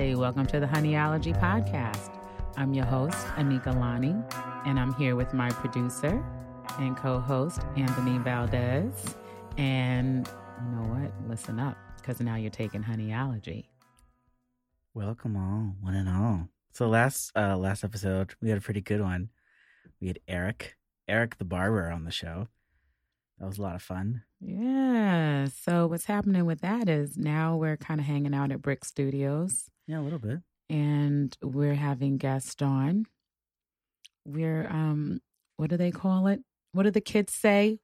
Hi, 0.00 0.14
welcome 0.14 0.46
to 0.46 0.58
the 0.58 0.66
Honeyology 0.66 1.34
Podcast. 1.34 2.18
I'm 2.56 2.72
your 2.72 2.86
host, 2.86 3.18
Anika 3.36 3.78
Lani, 3.78 4.16
and 4.64 4.80
I'm 4.80 4.94
here 4.94 5.14
with 5.14 5.34
my 5.34 5.50
producer 5.50 6.24
and 6.78 6.96
co 6.96 7.20
host, 7.20 7.60
Anthony 7.76 8.16
Valdez. 8.16 9.14
And 9.58 10.26
you 10.58 10.74
know 10.74 10.88
what? 10.88 11.12
Listen 11.28 11.60
up, 11.60 11.76
because 11.98 12.18
now 12.18 12.36
you're 12.36 12.50
taking 12.50 12.82
Honeyology. 12.82 13.68
Welcome 14.94 15.36
all, 15.36 15.74
one 15.82 15.94
and 15.94 16.08
all. 16.08 16.48
So 16.72 16.88
last 16.88 17.30
uh 17.36 17.58
last 17.58 17.84
episode 17.84 18.32
we 18.40 18.48
had 18.48 18.56
a 18.56 18.62
pretty 18.62 18.80
good 18.80 19.02
one. 19.02 19.28
We 20.00 20.08
had 20.08 20.20
Eric, 20.26 20.78
Eric 21.08 21.36
the 21.36 21.44
barber 21.44 21.90
on 21.90 22.04
the 22.04 22.10
show. 22.10 22.48
That 23.38 23.48
was 23.48 23.58
a 23.58 23.62
lot 23.62 23.74
of 23.74 23.82
fun. 23.82 24.22
Yeah. 24.40 25.48
So, 25.62 25.86
what's 25.86 26.06
happening 26.06 26.46
with 26.46 26.62
that 26.62 26.88
is 26.88 27.18
now 27.18 27.56
we're 27.56 27.76
kind 27.76 28.00
of 28.00 28.06
hanging 28.06 28.34
out 28.34 28.52
at 28.52 28.62
BRIC 28.62 28.84
Studios 28.84 29.69
Yeah, 29.86 30.00
a 30.00 30.02
little 30.02 30.18
bit. 30.18 30.40
and 30.68 31.36
we're 31.42 31.74
having 31.74 32.16
guests 32.16 32.60
on. 32.62 33.06
We're, 34.24 34.66
um, 34.68 35.20
what 35.56 35.70
do 35.70 35.76
they 35.76 35.90
call 35.90 36.26
it? 36.28 36.40
What 36.72 36.84
do 36.84 36.90
the 36.90 37.00
kids 37.00 37.32
say? 37.32 37.78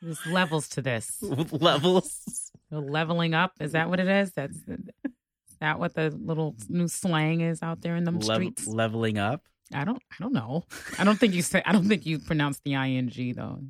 There's 0.00 0.24
levels 0.26 0.68
to 0.70 0.82
this. 0.82 1.18
With 1.22 1.52
levels. 1.52 2.50
So 2.70 2.78
leveling 2.78 3.34
up 3.34 3.52
is 3.60 3.72
that 3.72 3.88
what 3.90 3.98
it 4.00 4.08
is? 4.08 4.32
That's 4.32 4.56
is 4.56 4.78
that 5.60 5.78
what 5.78 5.94
the 5.94 6.10
little 6.10 6.54
new 6.68 6.86
slang 6.88 7.40
is 7.40 7.62
out 7.62 7.80
there 7.80 7.96
in 7.96 8.04
the 8.04 8.12
Lev- 8.12 8.24
streets? 8.24 8.66
leveling 8.66 9.18
up. 9.18 9.42
I 9.74 9.84
don't 9.84 10.00
I 10.12 10.16
don't 10.22 10.32
know. 10.32 10.64
I 10.98 11.04
don't 11.04 11.18
think 11.18 11.34
you 11.34 11.42
say 11.42 11.62
I 11.66 11.72
don't 11.72 11.88
think 11.88 12.06
you 12.06 12.18
pronounce 12.20 12.60
the 12.64 12.74
ing 12.74 13.34
though. 13.34 13.60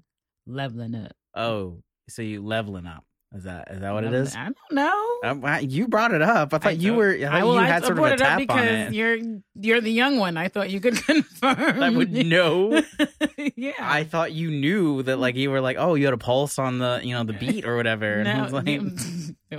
Leveling 0.47 0.95
up. 0.95 1.12
Oh, 1.34 1.83
so 2.09 2.23
you 2.23 2.42
leveling 2.45 2.87
up. 2.87 3.05
Is 3.34 3.45
that 3.45 3.68
is 3.70 3.80
that 3.80 3.92
what 3.92 4.05
it 4.05 4.14
is? 4.14 4.34
I 4.34 4.45
don't 4.45 4.56
know. 4.73 5.18
Um, 5.23 5.45
I- 5.45 5.60
you 5.60 5.86
brought 5.86 6.14
it 6.14 6.22
up. 6.22 6.55
I 6.55 6.58
thought 6.58 6.78
you 6.78 6.94
were. 6.94 7.11
I 7.14 7.20
thought 7.25 7.33
well, 7.44 7.53
you 7.55 7.61
I 7.61 7.66
had 7.66 7.84
sort 7.84 7.98
of 7.98 8.05
a 8.05 8.08
it 8.08 8.12
up 8.12 8.19
tap 8.20 8.33
on 8.33 8.39
because 8.39 8.64
it. 8.89 8.94
you're 8.94 9.19
you're 9.55 9.80
the 9.83 9.92
young 9.92 10.16
one. 10.16 10.39
I 10.39 10.48
thought 10.48 10.70
you 10.70 10.80
could 10.80 10.97
confirm. 11.05 11.83
I 11.83 11.91
would 11.91 12.11
know. 12.11 12.83
yeah. 13.55 13.72
I 13.80 14.05
thought 14.05 14.33
you 14.33 14.50
knew 14.50 15.03
that, 15.03 15.19
like 15.19 15.34
you 15.36 15.50
were 15.50 15.61
like, 15.61 15.77
oh, 15.78 15.94
you 15.94 16.06
had 16.06 16.14
a 16.14 16.19
pulse 16.19 16.58
on 16.58 16.78
the, 16.78 17.00
you 17.05 17.12
know, 17.14 17.22
the 17.25 17.34
beat 17.34 17.66
or 17.66 17.77
whatever. 17.77 18.14
And 18.20 18.28
I 18.28 18.36
No, 18.38 18.42
was 18.44 18.53
like, 18.55 18.80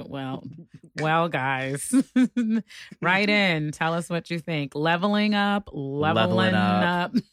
well, 0.09 0.43
well, 0.99 1.29
guys, 1.29 1.93
write 3.03 3.29
in. 3.29 3.71
Tell 3.71 3.93
us 3.93 4.09
what 4.09 4.31
you 4.31 4.39
think. 4.39 4.73
Leveling 4.73 5.35
up, 5.35 5.69
leveling, 5.71 6.53
Leveling 6.53 6.55
up. 6.55 7.13
up. 7.15 7.23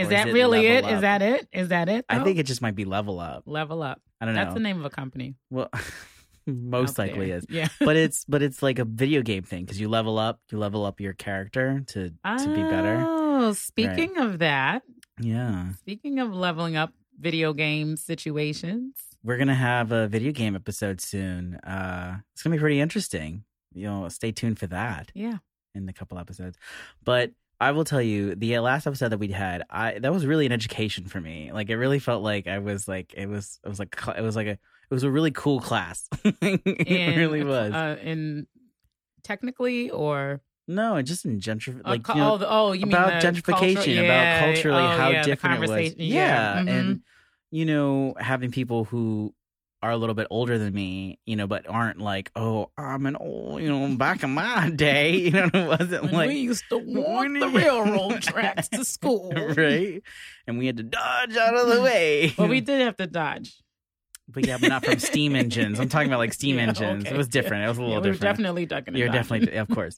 Is 0.00 0.06
Or 0.06 0.10
that 0.10 0.28
is 0.28 0.34
it 0.34 0.38
really 0.38 0.66
it? 0.66 0.84
level 0.84 0.96
Is 0.96 1.00
that 1.02 1.22
it? 1.22 1.48
Is 1.52 1.68
that 1.68 1.88
it? 1.88 2.04
I 2.08 2.22
think 2.24 2.38
it 2.38 2.44
just 2.44 2.62
might 2.62 2.74
be 2.74 2.84
level 2.84 3.20
up. 3.20 3.44
level 3.46 3.82
up. 3.82 4.00
I 4.20 4.26
don't 4.26 4.34
know. 4.34 4.42
That's 4.44 4.54
the 4.54 4.60
name 4.60 4.78
of 4.78 4.84
a 4.84 4.90
company. 4.90 5.34
Well, 5.50 5.70
most 6.46 6.98
out 6.98 7.06
likely 7.08 7.28
there. 7.28 7.38
is. 7.38 7.46
Yeah. 7.48 7.68
but 7.80 7.96
it's 8.04 8.24
but 8.26 8.42
it's 8.42 8.62
like 8.62 8.78
a 8.78 8.84
video 8.84 9.22
game 9.22 9.42
thing 9.42 9.64
because 9.64 9.80
you 9.80 9.88
level 9.88 10.18
up, 10.18 10.40
you 10.50 10.58
level 10.58 10.84
up 10.84 11.00
your 11.00 11.12
character 11.12 11.82
to 11.88 12.10
to 12.10 12.46
be 12.54 12.62
better. 12.62 13.04
Oh, 13.06 13.52
speaking 13.52 14.18
of 14.18 14.38
that, 14.40 14.82
Yeah, 15.20 15.72
speaking 15.78 16.18
of 16.18 16.34
leveling 16.34 16.76
up 16.76 16.92
video 17.18 17.52
game 17.52 17.96
situations, 17.96 18.94
we're 19.22 19.36
gonna 19.38 19.54
have 19.54 19.92
a 19.92 20.08
video 20.08 20.32
game 20.32 20.54
episode 20.56 21.00
soon. 21.00 21.56
Uh, 21.56 22.18
it's 22.32 22.42
gonna 22.42 22.56
be 22.56 22.60
pretty 22.60 22.80
interesting. 22.80 23.44
You 23.72 23.86
know, 23.86 24.08
stay 24.08 24.32
tuned 24.32 24.58
for 24.58 24.66
that 24.68 25.12
yeah. 25.14 25.38
in 25.74 25.88
a 25.88 25.92
couple 25.92 26.18
episodes. 26.18 26.58
But 27.04 27.30
I 27.60 27.72
will 27.72 27.84
tell 27.84 28.00
you, 28.00 28.34
the 28.34 28.58
last 28.60 28.86
episode 28.86 29.10
that 29.10 29.18
we'd 29.18 29.32
had, 29.32 29.64
I 29.68 29.98
that 29.98 30.12
was 30.12 30.24
really 30.24 30.46
an 30.46 30.52
education 30.52 31.04
for 31.04 31.20
me. 31.20 31.52
Like 31.52 31.68
it 31.68 31.76
really 31.76 31.98
felt 31.98 32.22
like 32.22 32.46
I 32.46 32.58
was 32.58 32.88
like 32.88 33.12
it 33.16 33.26
was 33.28 33.58
it 33.64 33.68
was 33.68 33.78
like 33.78 33.94
it 34.16 34.22
was 34.22 34.34
like 34.36 34.46
a 34.46 34.52
it 34.52 34.58
was 34.94 35.02
a 35.04 35.10
really 35.10 35.30
cool 35.30 35.60
class. 35.60 36.08
it 36.24 36.60
In- 36.86 37.18
really 37.18 37.44
was. 37.44 37.72
Uh, 37.74 37.96
in 38.02 38.46
technically 39.22 39.90
or 39.90 40.40
no, 40.66 41.02
just 41.02 41.24
in 41.24 41.40
gentrification, 41.40 41.80
uh, 41.84 41.90
like 41.90 42.04
cu- 42.04 42.12
you 42.14 42.18
know, 42.20 42.38
oh, 42.40 42.46
oh, 42.48 42.72
you 42.72 42.86
about 42.86 43.12
mean 43.22 43.34
gentrification, 43.34 43.74
cultural- 43.74 44.04
about 44.04 44.38
culturally 44.40 44.82
oh, 44.82 44.88
how 44.96 45.08
yeah, 45.10 45.22
different 45.24 45.56
it 45.56 45.60
was. 45.60 45.70
conversation- 45.70 45.96
Yeah, 45.98 46.62
mhm. 46.62 46.68
and 46.70 47.00
you 47.50 47.64
know, 47.66 48.14
having 48.18 48.52
people 48.52 48.84
who 48.84 49.34
are 49.82 49.90
a 49.90 49.96
little 49.96 50.14
bit 50.14 50.26
older 50.30 50.58
than 50.58 50.74
me, 50.74 51.18
you 51.24 51.36
know, 51.36 51.46
but 51.46 51.66
aren't 51.68 51.98
like, 52.00 52.30
oh, 52.36 52.70
I'm 52.76 53.06
an 53.06 53.16
old, 53.16 53.62
you 53.62 53.68
know, 53.68 53.96
back 53.96 54.22
in 54.22 54.30
my 54.34 54.68
day, 54.76 55.16
you 55.16 55.30
know, 55.30 55.48
it 55.54 55.66
wasn't 55.66 56.02
When 56.04 56.12
like 56.12 56.28
we 56.28 56.36
used 56.36 56.68
to 56.70 56.78
walk 56.78 57.26
the 57.28 57.48
railroad 57.54 58.20
tracks 58.22 58.68
to 58.68 58.84
school, 58.84 59.32
right, 59.32 60.02
and 60.46 60.58
we 60.58 60.66
had 60.66 60.76
to 60.76 60.82
dodge 60.82 61.36
out 61.36 61.54
of 61.56 61.68
the 61.68 61.80
way. 61.80 62.34
Well, 62.36 62.48
we 62.48 62.60
did 62.60 62.82
have 62.82 62.96
to 62.98 63.06
dodge. 63.06 63.54
but 64.28 64.46
yeah, 64.46 64.58
but 64.58 64.68
not 64.68 64.84
from 64.84 64.98
steam 64.98 65.34
engines. 65.34 65.80
I'm 65.80 65.88
talking 65.88 66.08
about 66.08 66.18
like 66.18 66.34
steam 66.34 66.56
Yeah, 66.56 66.64
engines. 66.68 67.06
okay. 67.06 67.14
It 67.14 67.18
was 67.18 67.28
different. 67.28 67.64
It 67.64 67.68
was 67.68 67.78
a 67.78 67.80
Yeah, 67.80 67.86
little 67.88 68.02
we 68.02 68.08
were 68.08 68.12
different. 68.14 68.36
definitely 68.36 68.66
ducking. 68.66 68.94
You're 68.96 69.08
dodging. 69.08 69.22
definitely, 69.22 69.56
of 69.58 69.68
course. 69.68 69.96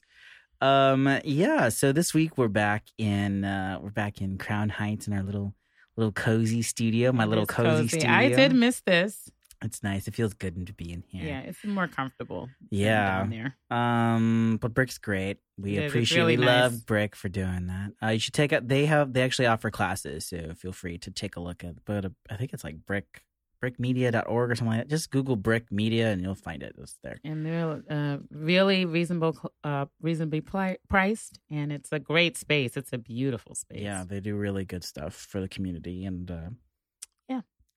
Um, 0.61 1.19
yeah. 1.25 1.67
So 1.69 1.91
this 1.91 2.13
week 2.13 2.37
we're 2.37 2.47
back 2.47 2.85
in, 2.97 3.43
uh, 3.43 3.79
we're 3.81 3.89
back 3.91 4.21
in 4.21 4.37
Crown 4.37 4.69
Heights 4.69 5.07
in 5.07 5.13
our 5.13 5.21
little, 5.23 5.53
little 5.97 6.13
cozy 6.13 6.61
studio. 6.61 7.11
My 7.11 7.25
little 7.25 7.43
It's 7.43 7.53
cozy, 7.53 7.87
studio. 7.89 8.09
I 8.09 8.29
did 8.29 8.55
miss 8.55 8.79
this. 8.81 9.29
It's 9.63 9.81
nice. 9.81 10.07
It 10.07 10.13
feels 10.15 10.33
good 10.33 10.67
to 10.67 10.73
be 10.73 10.91
in 10.91 11.03
here. 11.07 11.23
Yeah, 11.25 11.39
it's 11.41 11.63
more 11.63 11.87
comfortable. 11.87 12.49
Yeah. 12.69 13.19
down 13.19 13.29
there. 13.29 13.57
Um, 13.71 14.57
but 14.61 14.73
BRIC's 14.73 14.97
great. 14.97 15.37
We 15.57 15.77
It 15.77 15.87
appreciate. 15.87 16.17
really 16.19 16.37
we 16.37 16.45
nice. 16.45 16.71
love 16.73 16.85
BRIC 16.85 17.15
for 17.15 17.29
doing 17.29 17.67
that. 17.67 17.91
Uh, 18.01 18.09
you 18.11 18.19
should 18.19 18.33
take 18.33 18.51
out. 18.53 18.67
They 18.67 18.85
have. 18.87 19.13
They 19.13 19.21
actually 19.21 19.45
offer 19.47 19.69
classes, 19.71 20.25
so 20.25 20.53
feel 20.55 20.73
free 20.73 20.97
to 20.99 21.11
take 21.11 21.35
a 21.35 21.39
look 21.39 21.63
at. 21.63 21.75
But 21.85 22.05
uh, 22.05 22.09
I 22.29 22.35
think 22.35 22.51
it's 22.53 22.63
like 22.63 22.85
BRIC, 22.85 23.23
brickmedia.org 23.63 24.51
or 24.51 24.55
something 24.55 24.77
like 24.77 24.81
that. 24.81 24.89
Just 24.89 25.09
Google 25.11 25.35
BRIC 25.37 25.71
Media 25.71 26.11
and 26.11 26.21
you'll 26.21 26.35
find 26.35 26.61
it. 26.63 26.75
It's 26.77 26.97
there. 27.03 27.17
and 27.23 27.45
they're 27.45 27.81
uh, 27.89 28.17
really 28.31 28.85
reasonable, 28.85 29.37
uh, 29.63 29.85
reasonably 30.01 30.41
pli- 30.41 30.77
priced, 30.89 31.39
and 31.49 31.71
it's 31.71 31.91
a 31.91 31.99
great 31.99 32.35
space. 32.35 32.75
It's 32.75 32.91
a 32.93 32.97
beautiful 32.97 33.55
space. 33.55 33.81
Yeah, 33.81 34.03
they 34.05 34.19
do 34.19 34.35
really 34.35 34.65
good 34.65 34.83
stuff 34.83 35.13
for 35.13 35.39
the 35.39 35.47
community 35.47 36.03
and 36.05 36.29
uh. 36.29 36.49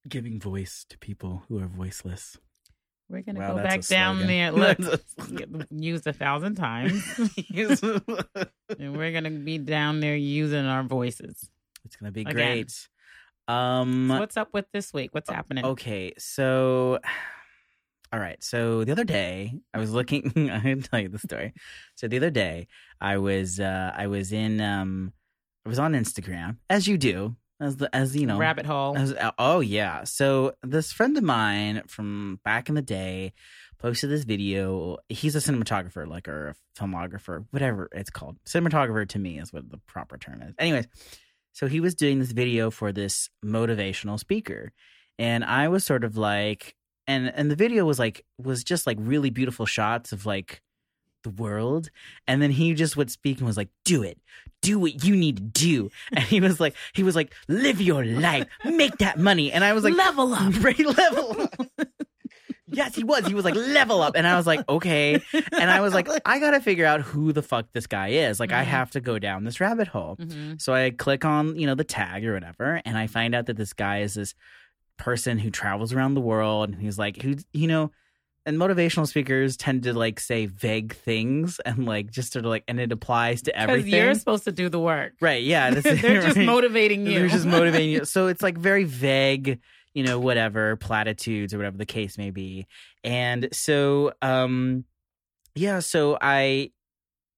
Giving 0.09 0.41
voice 0.41 0.85
to 0.89 0.99
people 0.99 1.45
who 1.49 1.59
are 1.59 1.67
voiceless. 1.67 2.39
we're 3.09 3.23
gonna 3.23 3.41
Wow, 3.41 3.57
go 3.57 3.63
back 3.63 3.87
down 3.87 4.27
there. 4.27 4.51
Look, 4.53 4.79
That's 4.79 5.67
used 5.71 6.07
a 6.07 6.13
thousand 6.13 6.57
times, 6.57 7.03
and 7.53 8.97
we're 8.97 9.13
gonna 9.13 9.31
be 9.31 9.59
down 9.59 10.01
there 10.01 10.17
using 10.17 10.65
our 10.67 10.83
voices. 10.83 11.49
It's 11.85 11.97
gonna 11.97 12.13
be 12.13 12.23
Again. 12.23 12.35
great. 12.35 12.89
Um, 13.49 14.09
So 14.11 14.19
what's 14.19 14.37
up 14.37 14.49
with 14.53 14.67
this 14.73 14.93
week? 14.93 15.15
What's 15.15 15.31
happening? 15.31 15.65
Okay, 15.65 16.13
so 16.19 16.99
all 18.13 18.19
right. 18.21 18.43
So 18.43 18.85
the 18.85 18.93
other 18.93 19.05
day 19.05 19.55
I 19.73 19.79
was 19.79 19.93
looking 19.93 20.51
I 20.51 20.61
can 20.61 20.83
tell 20.83 21.01
you 21.01 21.09
the 21.09 21.19
story. 21.19 21.53
So 21.95 22.09
the 22.09 22.17
other 22.17 22.31
day 22.31 22.69
I 23.01 23.19
was 23.19 23.61
uh 23.61 23.93
I 23.97 24.07
was 24.09 24.33
in 24.33 24.61
um 24.61 25.13
I 25.65 25.69
was 25.69 25.79
on 25.79 25.95
Instagram, 25.95 26.59
as 26.71 26.87
you 26.87 26.97
do, 26.99 27.37
as 27.61 27.77
the 27.77 27.95
as 27.95 28.15
you 28.17 28.27
know 28.27 28.39
Rabbit 28.39 28.67
hole. 28.67 28.97
as- 28.97 29.13
uh, 29.13 29.33
oh 29.39 29.61
yeah. 29.61 30.05
So 30.05 30.55
this 30.63 30.93
friend 30.93 31.17
of 31.17 31.25
mine 31.25 31.83
from 31.89 32.41
back 32.45 32.69
in 32.69 32.75
the 32.75 32.83
day 32.83 33.33
posted 33.79 34.11
this 34.11 34.25
video. 34.25 34.99
He's 35.09 35.37
a 35.37 35.39
cinematographer, 35.39 36.07
like 36.07 36.29
or 36.29 36.49
a 36.49 36.55
filmographer, 36.81 37.47
whatever 37.51 37.89
it's 37.93 38.11
called. 38.11 38.37
Cinematographer 38.47 39.09
to 39.09 39.19
me 39.19 39.39
is 39.39 39.53
what 39.53 39.71
the 39.71 39.79
proper 39.79 40.19
term 40.19 40.43
is. 40.43 40.55
Anyways, 40.59 40.87
so 41.53 41.67
he 41.67 41.81
was 41.81 41.95
doing 41.95 42.19
this 42.19 42.33
video 42.33 42.71
for 42.71 42.93
this 42.93 43.29
motivational 43.45 44.19
speaker, 44.19 44.73
and 45.19 45.45
I 45.45 45.69
was 45.69 45.85
sort 45.85 46.05
of 46.05 46.17
like, 46.17 46.75
and 47.07 47.29
and 47.35 47.51
the 47.51 47.57
video 47.57 47.85
was 47.85 47.99
like 47.99 48.25
was 48.39 48.65
just 48.65 48.87
like 48.87 48.99
really 49.01 49.31
beautiful 49.31 49.67
shots 49.67 50.13
of 50.13 50.27
like 50.27 50.61
the 51.27 51.43
world 51.43 51.91
and 52.29 52.41
then 52.41 52.51
he 52.51 52.73
just 52.75 52.97
would 52.97 53.11
speak 53.11 53.39
and 53.39 53.47
was 53.47 53.57
like 53.57 53.69
do 53.85 54.03
it 54.03 54.19
do 54.63 54.79
what 54.79 55.05
you 55.05 55.15
need 55.17 55.37
to 55.37 55.43
do 55.43 55.91
and 56.13 56.25
he 56.25 56.41
was 56.41 56.59
like 56.61 56.75
he 56.95 57.03
was 57.03 57.15
like 57.17 57.35
live 57.49 57.81
your 57.81 58.05
life 58.05 58.47
make 58.65 58.97
that 58.99 59.19
money 59.19 59.51
and 59.53 59.63
i 59.65 59.73
was 59.73 59.85
like 59.85 59.95
level 59.95 60.33
up. 60.35 60.55
Right, 60.63 60.79
level 60.79 61.43
up. 61.43 61.89
yes, 62.69 62.95
he 62.95 63.05
was. 63.05 63.27
He 63.27 63.35
was 63.35 63.45
like 63.45 63.55
level 63.55 64.03
up, 64.03 64.15
and 64.17 64.27
I 64.27 64.37
was 64.37 64.47
like, 64.47 64.61
okay. 64.69 65.21
And 65.53 65.71
I 65.71 65.81
was 65.81 65.95
like, 65.95 66.09
I 66.27 66.39
gotta 66.41 66.61
figure 66.61 66.85
out 66.87 67.01
who 67.01 67.33
the 67.33 67.43
fuck 67.43 67.67
this 67.73 67.87
guy 67.87 68.09
is. 68.09 68.41
Like, 68.41 68.53
I 68.53 68.63
Mhm. 68.65 68.69
have 68.69 68.91
to 68.93 69.01
go 69.01 69.19
down 69.19 69.45
this 69.45 69.61
rabbit 69.61 69.89
hole. 69.89 70.17
hmm 70.17 70.55
So 70.59 70.75
I 70.75 70.91
click 70.91 71.25
on 71.25 71.57
you 71.59 71.67
know 71.67 71.75
the 71.75 71.85
tag 71.85 72.25
or 72.27 72.35
whatever, 72.35 72.81
and 72.85 72.99
I 72.99 73.07
find 73.07 73.35
out 73.35 73.47
that 73.47 73.57
this 73.57 73.73
guy 73.73 74.01
is 74.01 74.15
this 74.15 74.35
person 74.99 75.39
who 75.39 75.51
travels 75.51 75.93
around 75.93 76.15
the 76.15 76.21
world, 76.21 76.71
and 76.71 76.81
he's 76.81 76.99
like, 76.99 77.23
who 77.23 77.37
you 77.53 77.67
know. 77.69 77.91
And 78.47 78.59
motivational 78.59 79.07
speakers 79.09 79.57
tend 79.57 79.83
to 79.83 79.93
like 79.93 80.21
say 80.21 80.47
vague 80.47 80.95
things 80.95 81.59
and 81.67 81.85
like 81.85 82.11
just 82.13 82.33
sort 82.33 82.45
of 82.45 82.49
like, 82.51 82.63
and 82.69 82.79
it 82.81 82.93
applies 82.93 83.43
to 83.43 83.59
everything. 83.59 83.93
you're 83.93 84.15
supposed 84.15 84.45
to 84.45 84.53
do 84.53 84.69
the 84.69 84.79
work. 84.79 85.15
right? 85.21 85.43
Yeah, 85.43 85.69
is- 85.75 85.83
They're 85.83 86.23
just 86.23 86.37
right. 86.37 86.47
motivating 86.47 87.07
you. 87.07 87.19
They're 87.19 87.29
just 87.29 87.45
motivating 87.59 87.91
you. 87.91 88.05
So 88.05 88.29
it's 88.29 88.43
like 88.43 88.57
very 88.57 88.85
vague, 88.85 89.59
you 89.95 90.05
know, 90.05 90.21
whatever 90.21 90.77
platitudes 90.77 91.53
or 91.53 91.59
whatever 91.59 91.77
the 91.77 91.87
case 91.87 92.17
may 92.17 92.31
be. 92.31 92.67
And 93.03 93.49
so, 93.53 94.13
um, 94.23 94.85
yeah. 95.57 95.81
So 95.81 96.17
I, 96.21 96.71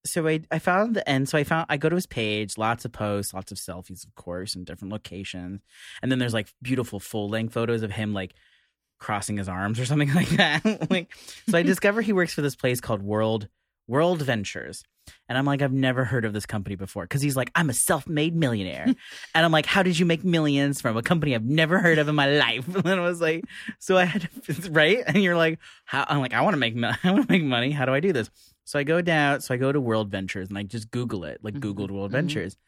so 0.05 0.27
I, 0.29 0.41
I 0.51 0.59
found 0.59 0.95
the 0.95 1.09
end. 1.09 1.29
So 1.29 1.39
I 1.39 1.45
found 1.45 1.67
I 1.69 1.77
go 1.79 1.89
to 1.89 1.95
his 1.95 2.07
page, 2.07 2.59
lots 2.59 2.85
of 2.85 2.93
posts, 2.93 3.33
lots 3.33 3.51
of 3.51 3.59
selfies, 3.59 4.07
of 4.07 4.15
course, 4.15 4.55
in 4.55 4.65
different 4.65 4.93
locations, 4.93 5.61
and 6.03 6.11
then 6.13 6.19
there's 6.19 6.33
like 6.35 6.49
beautiful 6.63 7.01
full 7.01 7.29
length 7.29 7.53
photos 7.55 7.83
of 7.83 7.91
him 7.93 8.13
like 8.15 8.35
crossing 8.99 9.37
his 9.37 9.49
arms 9.49 9.79
or 9.81 9.85
something 9.87 10.13
like 10.15 10.29
that. 10.31 10.91
like, 10.91 11.15
so 11.49 11.59
I 11.59 11.63
discover 11.63 12.01
he 12.03 12.13
works 12.13 12.35
for 12.35 12.43
this 12.43 12.57
place 12.57 12.81
called 12.81 13.03
World 13.03 13.49
World 13.87 14.21
Ventures. 14.23 14.85
And 15.27 15.39
I'm 15.39 15.47
like, 15.47 15.63
I've 15.63 15.73
never 15.73 16.05
heard 16.05 16.27
of 16.27 16.35
this 16.35 16.45
company 16.45 16.77
before. 16.77 17.07
Cause 17.07 17.23
he's 17.23 17.35
like, 17.37 17.51
I'm 17.55 17.71
a 17.71 17.73
self 17.73 18.07
made 18.07 18.37
millionaire. 18.37 18.85
and 19.35 19.45
I'm 19.47 19.53
like, 19.53 19.65
how 19.65 19.83
did 19.83 19.99
you 19.99 20.05
make 20.05 20.23
millions 20.23 20.83
from 20.83 20.99
a 20.99 21.03
company 21.03 21.35
I've 21.35 21.47
never 21.47 21.79
heard 21.79 21.97
of 21.99 22.07
in 22.09 22.15
my 22.15 22.27
life? 22.39 22.69
And 22.75 22.87
I 22.87 23.01
was 23.01 23.19
like, 23.19 23.45
so 23.79 23.97
I 23.97 24.05
had 24.05 24.29
to, 24.45 24.71
right? 24.71 25.03
And 25.07 25.23
you're 25.23 25.37
like, 25.37 25.59
how? 25.87 26.05
I'm 26.07 26.21
like, 26.21 26.35
I 26.35 26.43
want 26.43 26.53
to 26.55 26.59
make, 26.59 26.77
I 26.77 27.11
want 27.11 27.27
to 27.27 27.33
make 27.33 27.43
money. 27.43 27.71
How 27.71 27.87
do 27.87 27.95
I 27.95 28.01
do 28.01 28.13
this? 28.13 28.29
So 28.65 28.79
I 28.79 28.83
go 28.83 29.01
down, 29.01 29.41
so 29.41 29.55
I 29.55 29.57
go 29.57 29.73
to 29.73 29.81
World 29.81 30.11
Ventures 30.11 30.51
and 30.51 30.59
I 30.59 30.63
just 30.65 30.91
Google 30.91 31.25
it, 31.25 31.39
like 31.43 31.55
Mhm. 31.55 31.61
Googled 31.61 31.91
World 31.91 32.11
Mhm. 32.11 32.15
Ventures. 32.15 32.59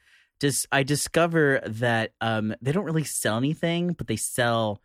Just, 0.41 0.67
I 0.73 0.83
discover 0.85 1.61
that 1.67 2.13
um, 2.23 2.55
they 2.63 2.73
don't 2.73 2.85
really 2.87 3.05
sell 3.05 3.37
anything, 3.37 3.93
but 3.93 4.07
they 4.07 4.17
sell 4.17 4.81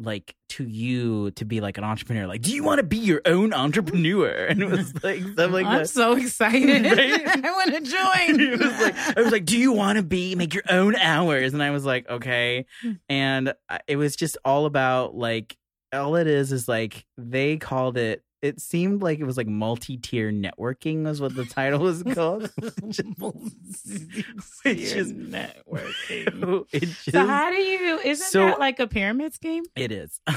like 0.00 0.34
to 0.50 0.64
you 0.64 1.30
to 1.32 1.44
be 1.44 1.60
like 1.60 1.78
an 1.78 1.84
entrepreneur. 1.84 2.26
Like, 2.26 2.42
do 2.42 2.52
you 2.52 2.64
want 2.64 2.78
to 2.78 2.82
be 2.82 2.96
your 2.96 3.20
own 3.26 3.52
entrepreneur? 3.52 4.46
And 4.50 4.62
it 4.62 4.68
was 4.70 4.92
like 5.04 5.22
like 5.36 5.66
I'm 5.66 5.78
that. 5.80 5.90
so 5.90 6.12
excited. 6.16 6.84
Right? 6.84 7.26
I 7.44 7.50
want 7.52 7.74
to 7.74 7.80
join. 7.80 8.40
it 8.40 8.58
was 8.58 8.80
like 8.80 9.16
I 9.16 9.20
was 9.20 9.32
like, 9.32 9.44
"Do 9.44 9.58
you 9.58 9.72
want 9.72 9.96
to 9.98 10.02
be 10.02 10.34
make 10.34 10.54
your 10.54 10.64
own 10.68 10.96
hours?" 10.96 11.52
And 11.52 11.62
I 11.62 11.70
was 11.70 11.84
like, 11.84 12.08
"Okay." 12.08 12.66
Hmm. 12.82 12.92
And 13.08 13.54
uh, 13.68 13.78
it 13.86 13.96
was 13.96 14.16
just 14.16 14.38
all 14.44 14.66
about 14.66 15.14
like 15.14 15.56
all 15.92 16.16
it 16.16 16.26
is 16.26 16.52
is 16.52 16.68
like 16.68 17.04
they 17.18 17.56
called 17.56 17.96
it. 17.96 18.22
It 18.42 18.60
seemed 18.60 19.02
like 19.02 19.18
it 19.18 19.24
was 19.24 19.36
like 19.36 19.46
multi-tier 19.48 20.32
networking 20.32 21.04
was 21.04 21.20
what 21.20 21.34
the 21.34 21.44
title 21.44 21.80
was 21.80 22.02
called. 22.02 22.50
Which 22.58 22.98
is- 24.64 25.12
networking. 25.12 26.64
it 26.72 26.80
just 26.80 27.04
So 27.10 27.26
how 27.26 27.50
do 27.50 27.56
you? 27.56 27.98
Isn't 28.04 28.26
So- 28.26 28.40
that 28.46 28.58
like 28.58 28.80
a 28.80 28.86
pyramid 28.86 29.34
scheme? 29.34 29.64
it 29.76 29.92
is. 29.92 30.20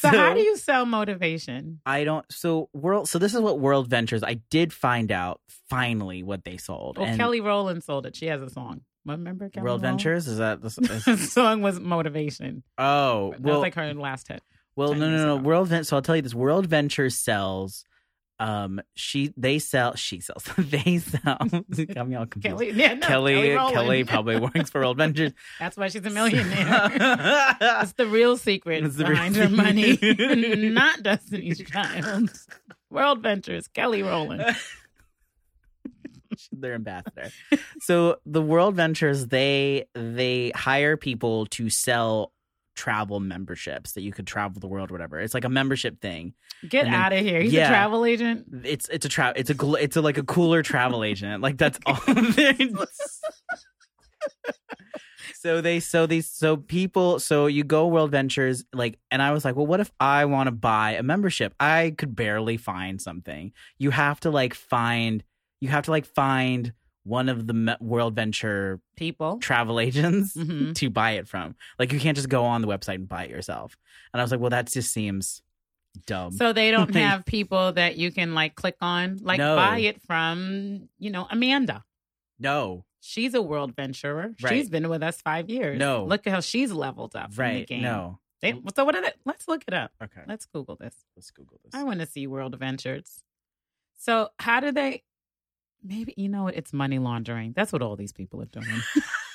So, 0.00 0.08
how 0.08 0.34
do 0.34 0.40
you 0.40 0.56
sell 0.56 0.86
motivation? 0.86 1.80
I 1.84 2.04
don't. 2.04 2.24
So 2.30 2.68
world. 2.72 3.08
So 3.08 3.18
this 3.18 3.34
is 3.34 3.40
what 3.40 3.58
World 3.60 3.88
Ventures. 3.88 4.22
I 4.22 4.34
did 4.50 4.72
find 4.72 5.12
out 5.12 5.40
finally 5.68 6.22
what 6.22 6.44
they 6.44 6.56
sold. 6.56 6.96
Well, 6.98 7.06
and 7.06 7.18
Kelly 7.18 7.40
Rowland 7.40 7.84
sold 7.84 8.06
it. 8.06 8.16
She 8.16 8.26
has 8.26 8.40
a 8.42 8.48
song. 8.50 8.80
Remember 9.06 9.48
Kelly 9.48 9.64
World 9.64 9.82
Rowland? 9.82 9.98
Ventures 10.02 10.28
is 10.28 10.38
that? 10.38 10.62
This, 10.62 10.78
is, 10.78 11.04
the 11.04 11.16
song 11.16 11.62
was 11.62 11.78
motivation. 11.80 12.62
oh 12.78 13.32
That 13.32 13.40
well. 13.40 13.54
was 13.56 13.62
like 13.62 13.74
her 13.74 13.92
last 13.94 14.28
hit. 14.28 14.42
Well, 14.80 14.92
10 14.92 14.98
no, 14.98 15.10
no, 15.10 15.26
no. 15.26 15.36
World 15.36 15.68
Vent. 15.68 15.86
So 15.86 15.94
I'll 15.96 16.02
tell 16.02 16.16
you 16.16 16.22
this. 16.22 16.34
World 16.34 16.66
Ventures 16.66 17.14
sells. 17.14 17.84
Um, 18.38 18.80
she 18.94 19.34
they 19.36 19.58
sell. 19.58 19.94
She 19.94 20.20
sells. 20.20 20.44
they 20.58 20.96
sell. 21.00 21.36
got 21.94 22.08
me 22.08 22.16
all 22.16 22.24
confused. 22.24 22.42
Kelly, 22.42 22.70
yeah, 22.72 22.94
no, 22.94 23.06
Kelly, 23.06 23.34
Kelly, 23.34 23.72
Kelly 23.74 24.04
probably 24.06 24.40
works 24.40 24.70
for 24.70 24.80
World 24.80 24.96
Ventures. 24.96 25.32
That's 25.58 25.76
why 25.76 25.88
she's 25.88 26.06
a 26.06 26.08
millionaire. 26.08 26.88
That's 27.60 27.92
the 27.92 28.06
real 28.06 28.38
secret 28.38 28.82
It's 28.82 28.96
the 28.96 29.04
behind 29.04 29.36
real 29.36 29.50
her 29.50 29.54
money, 29.54 29.98
not 30.70 31.02
Destiny's 31.02 31.60
Child. 31.60 32.30
World 32.88 33.22
Ventures, 33.22 33.68
Kelly 33.68 34.02
Rowland. 34.02 34.56
Their 36.52 36.72
ambassador. 36.72 37.30
so 37.80 38.16
the 38.24 38.40
World 38.40 38.76
Ventures 38.76 39.26
they 39.26 39.84
they 39.94 40.52
hire 40.54 40.96
people 40.96 41.44
to 41.46 41.68
sell 41.68 42.32
travel 42.80 43.20
memberships 43.20 43.92
that 43.92 44.00
you 44.00 44.10
could 44.10 44.26
travel 44.26 44.58
the 44.58 44.66
world, 44.66 44.90
or 44.90 44.94
whatever. 44.94 45.20
It's 45.20 45.34
like 45.34 45.44
a 45.44 45.50
membership 45.50 46.00
thing. 46.00 46.32
Get 46.66 46.84
then- 46.84 46.94
out 46.94 47.12
of 47.12 47.20
here. 47.20 47.42
He's 47.42 47.52
yeah. 47.52 47.66
a 47.66 47.68
travel 47.68 48.06
agent. 48.06 48.46
It's 48.64 48.88
it's 48.88 49.04
a 49.04 49.08
travel. 49.10 49.34
it's 49.38 49.50
a 49.50 49.54
gl- 49.54 49.78
it's 49.78 49.96
a 49.96 50.00
like 50.00 50.16
a 50.16 50.22
cooler 50.22 50.62
travel 50.62 51.04
agent. 51.04 51.42
Like 51.42 51.58
that's 51.58 51.78
all. 51.86 52.00
so 55.34 55.60
they 55.60 55.78
so 55.78 56.06
these 56.06 56.26
so 56.26 56.56
people 56.56 57.18
so 57.18 57.46
you 57.46 57.64
go 57.64 57.86
World 57.86 58.12
Ventures 58.12 58.64
like 58.72 58.98
and 59.10 59.20
I 59.20 59.32
was 59.32 59.44
like, 59.44 59.56
well, 59.56 59.66
what 59.66 59.80
if 59.80 59.92
I 60.00 60.24
want 60.24 60.46
to 60.46 60.52
buy 60.52 60.92
a 60.92 61.02
membership? 61.02 61.54
I 61.60 61.94
could 61.98 62.16
barely 62.16 62.56
find 62.56 62.98
something. 62.98 63.52
You 63.78 63.90
have 63.90 64.20
to 64.20 64.30
like 64.30 64.54
find 64.54 65.22
you 65.60 65.68
have 65.68 65.84
to 65.84 65.90
like 65.90 66.06
find 66.06 66.72
one 67.10 67.28
of 67.28 67.46
the 67.46 67.76
World 67.80 68.14
Venture 68.14 68.80
People. 68.96 69.38
travel 69.38 69.80
agents 69.80 70.34
Mhm. 70.36 70.74
to 70.80 70.88
buy 70.90 71.12
it 71.12 71.26
from. 71.28 71.56
Like 71.78 71.92
you 71.92 72.00
can't 72.00 72.16
just 72.16 72.28
go 72.28 72.44
on 72.44 72.62
the 72.62 72.68
website 72.68 72.94
and 72.96 73.08
buy 73.08 73.24
it 73.24 73.30
yourself. 73.30 73.76
And 74.12 74.20
I 74.20 74.24
was 74.24 74.30
like, 74.30 74.40
well, 74.40 74.50
that 74.50 74.68
just 74.70 74.92
seems 74.92 75.42
dumb. 76.06 76.32
So 76.32 76.52
they 76.52 76.70
don't 76.70 76.94
have 77.06 77.26
people 77.26 77.72
that 77.72 77.96
you 77.96 78.12
can 78.12 78.34
like 78.34 78.54
click 78.54 78.76
on, 78.80 79.18
like 79.22 79.38
No. 79.38 79.56
buy 79.56 79.78
it 79.80 80.00
from, 80.02 80.88
you 80.98 81.10
know, 81.10 81.26
Amanda. 81.30 81.84
no, 82.38 82.84
She's 83.02 83.32
a 83.32 83.40
world 83.40 83.74
venturer. 83.74 84.34
Right. 84.42 84.50
She's 84.50 84.68
been 84.68 84.86
with 84.90 85.02
us 85.02 85.22
five 85.22 85.48
years. 85.48 85.78
No. 85.78 86.04
Look 86.04 86.26
at 86.26 86.34
how 86.34 86.40
she's 86.40 86.70
leveled 86.70 87.16
up. 87.16 87.30
The 87.34 87.42
right? 87.42 87.66
game. 87.66 87.80
No. 87.82 88.18
They, 88.42 88.52
so 88.76 88.84
what 88.84 88.94
is 88.94 89.06
it? 89.06 89.16
Let's 89.24 89.48
look 89.48 89.64
it 89.66 89.72
up. 89.72 89.90
Okay, 90.04 90.20
Let's 90.28 90.44
Google 90.44 90.76
this. 90.76 90.94
let's 91.16 91.30
Google 91.30 91.58
this. 91.64 91.74
I 91.74 91.82
want 91.82 92.00
to 92.00 92.06
see 92.06 92.26
World 92.26 92.58
Ventures. 92.58 93.22
So 93.96 94.28
how 94.38 94.60
do 94.60 94.70
they? 94.70 95.02
Maybe 95.82 96.14
you 96.16 96.28
know? 96.28 96.48
It's 96.48 96.72
money 96.72 96.98
laundering. 96.98 97.52
That's 97.56 97.72
what 97.72 97.82
all 97.82 97.96
these 97.96 98.12
people 98.12 98.42
are 98.42 98.46
doing. 98.46 98.66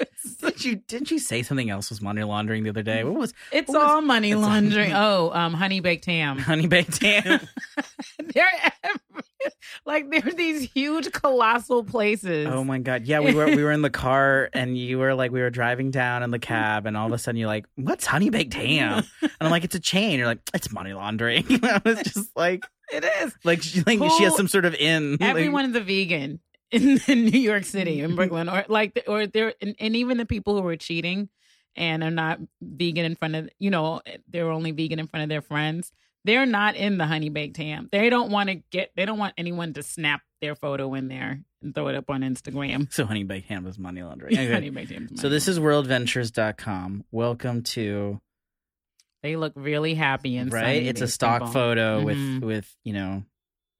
Did 0.40 0.64
you 0.64 0.76
didn't 0.76 1.10
you 1.10 1.18
say 1.18 1.42
something 1.42 1.70
else 1.70 1.90
was 1.90 2.00
money 2.00 2.22
laundering 2.22 2.62
the 2.64 2.70
other 2.70 2.82
day? 2.82 3.02
What 3.04 3.14
was 3.14 3.34
It's 3.52 3.68
What 3.68 3.78
was- 3.80 3.88
all 3.90 4.00
money 4.02 4.30
it's- 4.30 4.42
laundering. 4.44 4.92
oh, 4.94 5.30
um, 5.32 5.54
honey 5.54 5.80
baked 5.80 6.04
ham. 6.06 6.38
honey 6.50 6.66
baked 6.66 7.02
ham? 7.02 7.40
they're 8.34 8.46
like 9.86 10.10
they're 10.10 10.20
these 10.32 10.70
huge 10.72 11.10
colossal 11.12 11.84
places. 11.84 12.48
oh 12.50 12.64
my 12.64 12.78
god! 12.78 13.06
Yeah, 13.06 13.20
we 13.20 13.32
were 13.34 13.46
we 13.46 13.62
were 13.62 13.72
in 13.72 13.82
the 13.82 13.90
car 13.90 14.50
and 14.52 14.76
you 14.76 14.98
were 14.98 15.14
like 15.14 15.30
we 15.30 15.40
were 15.40 15.50
driving 15.50 15.90
down 15.90 16.22
in 16.22 16.30
the 16.30 16.38
cab 16.38 16.86
and 16.86 16.96
all 16.96 17.06
of 17.06 17.12
a 17.12 17.18
sudden 17.18 17.38
you're 17.38 17.48
like, 17.48 17.66
"What's 17.76 18.04
honey 18.06 18.30
baked 18.30 18.54
ham?" 18.54 19.04
And 19.22 19.30
I'm 19.40 19.50
like, 19.50 19.64
"It's 19.64 19.74
a 19.76 19.80
chain." 19.80 20.18
You're 20.18 20.26
like, 20.28 20.40
"It's 20.54 20.72
money 20.72 20.92
laundering." 20.92 21.44
I 21.64 21.80
was 21.84 22.02
just 22.02 22.36
like, 22.36 22.64
it 22.92 23.04
is. 23.22 23.34
like 23.44 23.62
she 23.62 23.82
like 23.82 23.98
she 24.18 24.24
has 24.24 24.36
some 24.36 24.48
sort 24.48 24.64
of 24.64 24.74
in. 24.74 25.12
like- 25.12 25.22
Everyone 25.22 25.70
is 25.70 25.76
a 25.76 25.80
vegan 25.80 26.40
in, 26.72 27.00
in 27.08 27.24
New 27.26 27.38
York 27.40 27.64
City, 27.64 28.00
in 28.00 28.14
Brooklyn, 28.16 28.48
or 28.48 28.64
like, 28.68 29.02
or 29.06 29.26
they're, 29.26 29.54
and, 29.60 29.74
and 29.78 29.96
even 29.96 30.18
the 30.18 30.26
people 30.26 30.60
who 30.60 30.66
are 30.68 30.76
cheating 30.76 31.28
and 31.76 32.02
are 32.02 32.10
not 32.10 32.40
vegan 32.60 33.04
in 33.04 33.14
front 33.16 33.34
of, 33.36 33.48
you 33.58 33.70
know, 33.70 34.00
they're 34.28 34.50
only 34.50 34.72
vegan 34.72 34.98
in 34.98 35.06
front 35.06 35.22
of 35.22 35.28
their 35.28 35.42
friends. 35.42 35.92
They're 36.24 36.46
not 36.46 36.74
in 36.76 36.98
the 36.98 37.06
honey 37.06 37.28
baked 37.30 37.56
ham. 37.56 37.88
They 37.90 38.10
don't 38.10 38.30
want 38.30 38.48
to 38.50 38.56
get. 38.56 38.90
They 38.96 39.06
don't 39.06 39.18
want 39.18 39.34
anyone 39.38 39.72
to 39.74 39.82
snap 39.82 40.20
their 40.42 40.54
photo 40.54 40.92
in 40.94 41.08
there 41.08 41.40
and 41.62 41.74
throw 41.74 41.88
it 41.88 41.94
up 41.94 42.10
on 42.10 42.20
Instagram. 42.22 42.92
so 42.92 43.06
honey 43.06 43.22
baked 43.24 43.48
ham 43.48 43.66
is 43.66 43.78
money 43.78 44.02
laundering. 44.02 44.34
Okay. 44.34 44.52
honey 44.52 44.68
baked 44.70 44.90
ham. 44.90 45.08
So 45.16 45.28
this 45.28 45.48
is 45.48 45.58
worldventures.com. 45.58 47.04
Welcome 47.12 47.62
to 47.62 48.20
They 49.22 49.36
look 49.36 49.52
really 49.56 49.94
happy 49.94 50.36
and 50.36 50.52
right. 50.52 50.82
It's 50.82 51.00
a 51.00 51.08
stock 51.08 51.40
people. 51.40 51.52
photo 51.52 52.00
Mhm. 52.02 52.04
with 52.40 52.44
with 52.44 52.76
you 52.84 52.92
know. 52.92 53.22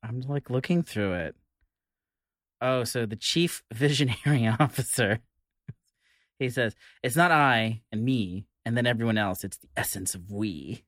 I'm 0.02 0.20
like 0.20 0.48
looking 0.48 0.82
through 0.84 1.14
it. 1.14 1.36
Oh, 2.60 2.84
so 2.84 3.06
the 3.06 3.16
chief 3.16 3.62
visionary 3.72 4.46
officer. 4.46 5.20
He 6.38 6.48
says, 6.50 6.74
"It's 7.02 7.16
not 7.16 7.30
I 7.32 7.82
and 7.90 8.04
me, 8.04 8.46
and 8.64 8.76
then 8.76 8.86
everyone 8.86 9.18
else. 9.18 9.44
It's 9.44 9.56
the 9.58 9.68
essence 9.76 10.14
of 10.14 10.30
we." 10.30 10.84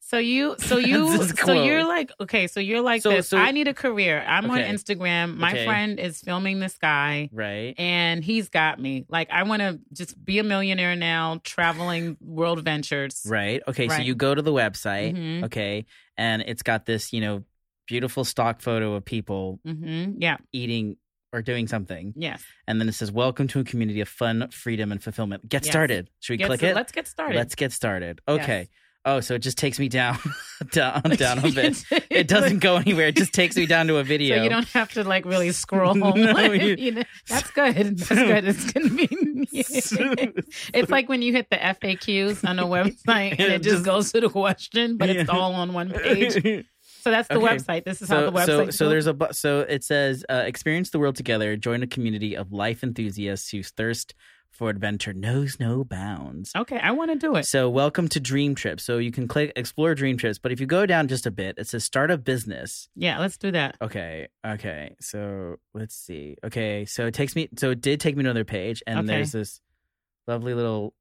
So 0.00 0.16
you, 0.16 0.56
so 0.58 0.78
you, 0.78 1.22
so 1.26 1.52
you're 1.52 1.84
like, 1.86 2.10
okay, 2.18 2.46
so 2.46 2.60
you're 2.60 2.80
like 2.80 3.02
So- 3.02 3.10
this. 3.10 3.28
so- 3.28 3.36
I 3.36 3.50
need 3.50 3.68
a 3.68 3.74
career. 3.74 4.24
I'm 4.26 4.50
Okay. 4.50 4.66
on 4.66 4.74
Instagram. 4.74 5.36
My 5.36 5.50
Okay. 5.52 5.66
friend 5.66 6.00
is 6.00 6.20
filming 6.22 6.60
this 6.60 6.78
guy. 6.78 7.28
Right. 7.30 7.74
and 7.78 8.24
he's 8.24 8.48
got 8.48 8.80
me. 8.80 9.04
Like 9.08 9.28
I 9.30 9.42
want 9.42 9.60
to 9.60 9.80
just 9.92 10.22
be 10.24 10.38
a 10.38 10.44
millionaire 10.44 10.96
now, 10.96 11.40
traveling 11.44 12.16
world 12.22 12.62
ventures. 12.64 13.22
Right. 13.26 13.60
Okay. 13.68 13.88
So 13.88 13.96
you 13.98 14.14
go 14.14 14.34
to 14.34 14.40
the 14.40 14.52
website. 14.52 15.14
Mhm. 15.14 15.44
Okay, 15.44 15.84
and 16.16 16.40
it's 16.42 16.62
got 16.62 16.86
this, 16.86 17.12
you 17.12 17.20
know, 17.20 17.44
beautiful 17.88 18.24
stock 18.24 18.60
photo 18.60 18.94
of 18.94 19.04
people 19.04 19.58
hmm 19.64 20.12
Yeah. 20.18 20.36
eating 20.52 20.96
or 21.32 21.42
doing 21.42 21.66
something, 21.68 22.14
Yes. 22.16 22.42
and 22.66 22.80
then 22.80 22.88
it 22.88 22.92
says, 22.92 23.10
"Welcome 23.12 23.48
to 23.48 23.60
a 23.60 23.64
community 23.64 24.00
of 24.00 24.08
fun, 24.08 24.48
freedom, 24.50 24.92
and 24.92 25.02
fulfillment." 25.02 25.48
Get 25.48 25.64
Yes. 25.64 25.72
started. 25.72 26.08
Should 26.20 26.32
we 26.34 26.36
Get- 26.38 26.46
click 26.46 26.60
so 26.60 26.66
it? 26.68 26.74
Let's 26.76 26.92
get 26.92 27.06
started. 27.08 27.36
Let's 27.36 27.54
get 27.54 27.72
started. 27.72 28.20
Okay. 28.28 28.58
Yes. 28.60 28.68
Oh, 29.04 29.20
so 29.20 29.34
it 29.34 29.38
just 29.42 29.56
takes 29.56 29.78
me 29.78 29.88
down, 29.88 30.18
down, 30.72 31.02
down 31.02 31.38
a 31.38 31.50
bit. 31.52 31.82
It 32.10 32.28
doesn't 32.28 32.58
go 32.58 32.76
anywhere. 32.76 33.06
It 33.08 33.16
just 33.16 33.32
takes 33.32 33.56
me 33.56 33.64
down 33.64 33.86
to 33.88 33.96
a 33.98 34.04
video. 34.04 34.36
So 34.38 34.42
you 34.44 34.50
don't 34.50 34.68
have 34.68 34.92
to 34.94 35.04
like 35.04 35.24
really 35.24 35.50
scroll. 35.52 35.94
No, 35.94 36.14
you- 36.52 36.76
You 36.78 36.92
know, 36.92 37.02
that's 37.28 37.50
good. 37.52 37.98
That's 37.98 38.08
good. 38.08 38.44
It's 38.48 38.72
convenient. 38.72 39.48
it's 39.52 40.90
like 40.90 41.08
when 41.08 41.22
you 41.22 41.32
hit 41.32 41.48
the 41.50 41.56
FAQs 41.56 42.46
on 42.46 42.58
a 42.58 42.64
website 42.64 43.32
and 43.38 43.52
It 43.52 43.62
just- 43.62 43.84
goes 43.84 44.12
to 44.12 44.20
the 44.20 44.28
question, 44.30 44.96
but 44.96 45.08
it's 45.10 45.30
all 45.30 45.54
on 45.54 45.72
one 45.72 45.90
page. 45.90 46.64
So 47.02 47.10
that's 47.10 47.28
the 47.28 47.34
Okay. 47.38 47.56
website. 47.56 47.84
This 47.84 48.02
is 48.02 48.08
how 48.08 48.22
the 48.26 48.32
website. 48.32 48.46
so, 48.46 48.70
so 48.70 48.88
there's 48.88 49.06
a 49.06 49.14
bu- 49.14 49.32
so 49.32 49.60
it 49.60 49.84
says 49.84 50.24
uh, 50.28 50.42
experience 50.46 50.90
the 50.90 50.98
world 50.98 51.16
together. 51.16 51.56
Join 51.56 51.82
a 51.82 51.86
community 51.86 52.36
of 52.36 52.52
life 52.52 52.82
enthusiasts 52.82 53.50
whose 53.50 53.70
thirst 53.70 54.14
for 54.50 54.70
adventure 54.70 55.12
knows 55.12 55.60
no 55.60 55.84
bounds. 55.84 56.50
okay. 56.56 56.78
I 56.78 56.90
want 56.92 57.12
to 57.12 57.18
do 57.18 57.36
it. 57.36 57.44
So, 57.44 57.68
welcome 57.68 58.08
to 58.08 58.18
Dream 58.18 58.54
Trips. 58.54 58.82
So, 58.82 58.96
you 58.98 59.12
can 59.12 59.28
click 59.28 59.52
explore 59.56 59.94
Dream 59.94 60.16
Trips, 60.16 60.38
but 60.38 60.50
if 60.52 60.58
you 60.58 60.66
go 60.66 60.86
down 60.86 61.06
just 61.06 61.26
a 61.26 61.30
bit, 61.30 61.56
it 61.58 61.68
says 61.68 61.84
start 61.84 62.10
a 62.10 62.16
business. 62.18 62.88
Yeah, 62.96 63.18
let's 63.20 63.36
do 63.36 63.52
that. 63.52 63.76
Okay, 63.80 64.28
okay. 64.44 64.96
So, 65.00 65.56
let's 65.74 65.94
see. 65.94 66.36
Okay, 66.42 66.86
so 66.86 67.06
it 67.06 67.14
takes 67.14 67.36
me, 67.36 67.48
so 67.58 67.70
it 67.70 67.80
did 67.82 68.00
take 68.00 68.16
me 68.16 68.22
to 68.24 68.30
another 68.30 68.44
page, 68.44 68.82
and 68.86 68.98
Okay. 69.00 69.06
there's 69.08 69.32
this 69.32 69.60
lovely 70.26 70.54
little 70.54 70.94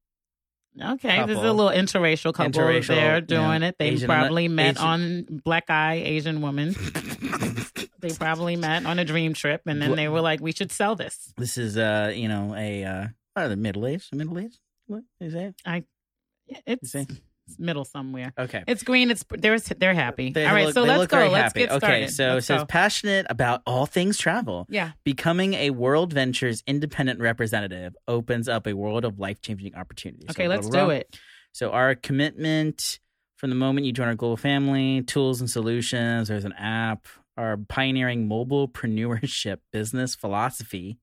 Okay, 0.80 1.26
this 1.26 1.38
is 1.38 1.44
a 1.44 1.52
little 1.54 1.72
interracial 1.72 2.34
couple 2.34 2.52
Interracial, 2.62 2.88
there 2.90 3.20
doing 3.22 3.62
yeah. 3.62 3.70
it. 3.70 3.76
They 3.80 3.90
Asian- 3.90 4.08
probably 4.08 4.48
met 4.48 4.78
Asian- 4.78 4.88
on 4.88 5.26
Black 5.44 5.70
Eye 5.70 5.96
Asian 6.06 6.42
woman. 6.42 6.76
they 8.00 8.10
probably 8.10 8.56
met 8.56 8.86
on 8.86 9.00
a 9.00 9.06
dream 9.06 9.34
trip, 9.34 9.62
and 9.66 9.82
then 9.82 9.96
they 9.96 10.08
were 10.08 10.22
like, 10.22 10.40
"We 10.40 10.52
should 10.52 10.72
sell 10.72 10.96
this." 10.96 11.34
This 11.38 11.58
is 11.58 11.78
uh, 11.78 12.12
you 12.16 12.28
know, 12.28 12.54
a 12.56 12.84
uh, 12.84 13.08
the 13.48 13.56
middle 13.56 13.88
aged? 13.88 14.16
Middle 14.16 14.38
aged? 14.40 14.60
What 14.86 15.04
is 15.20 15.34
that? 15.34 15.56
Yeah, 15.66 16.60
It's, 16.66 16.92
see? 16.92 17.00
it's 17.02 17.20
middle 17.58 17.86
somewhere. 17.86 18.34
Okay. 18.38 18.64
It's 18.68 18.84
green. 18.84 19.10
It's 19.12 19.24
they're 19.30 19.60
they're 19.60 19.94
happy. 19.94 20.32
They 20.32 20.46
All 20.46 20.54
right, 20.54 20.66
look- 20.66 20.74
so 20.74 20.84
let's 20.84 21.08
go. 21.08 21.18
Let's 21.30 21.36
happy. 21.54 21.60
get 21.62 21.70
started. 21.70 21.86
Okay, 21.88 22.08
so 22.08 22.34
Let's 22.34 22.46
it 22.46 22.48
says 22.48 22.62
go. 22.62 22.66
passionate 22.66 23.26
about 23.30 23.62
all 23.66 23.86
things 23.86 24.18
travel. 24.18 24.66
yeah. 24.70 24.92
Becoming 25.04 25.54
a 25.54 25.70
World 25.70 26.14
Ventures 26.14 26.64
independent 26.68 27.20
representative 27.20 27.96
opens 28.08 28.48
up 28.50 28.68
a 28.68 28.74
world 28.74 29.06
of 29.06 29.20
life 29.20 29.42
changing 29.42 29.76
opportunities. 29.76 30.30
Okay, 30.32 30.46
So, 30.46 30.50
let's 30.50 30.70
do 30.70 30.90
it. 30.90 31.18
So 31.54 31.72
our 31.72 31.96
commitment 31.96 33.00
from 33.38 33.50
the 33.50 33.56
moment 33.56 33.86
you 33.86 33.92
join 33.94 34.08
our 34.08 34.16
global 34.16 34.38
family, 34.38 35.02
tools 35.04 35.42
and 35.42 35.50
solutions, 35.50 36.28
there's 36.28 36.46
an 36.46 36.54
app, 36.54 37.06
our 37.38 37.56
pioneering 37.58 38.28
mobilepreneurship 38.28 39.58
business 39.72 40.16
philosophy. 40.16 40.98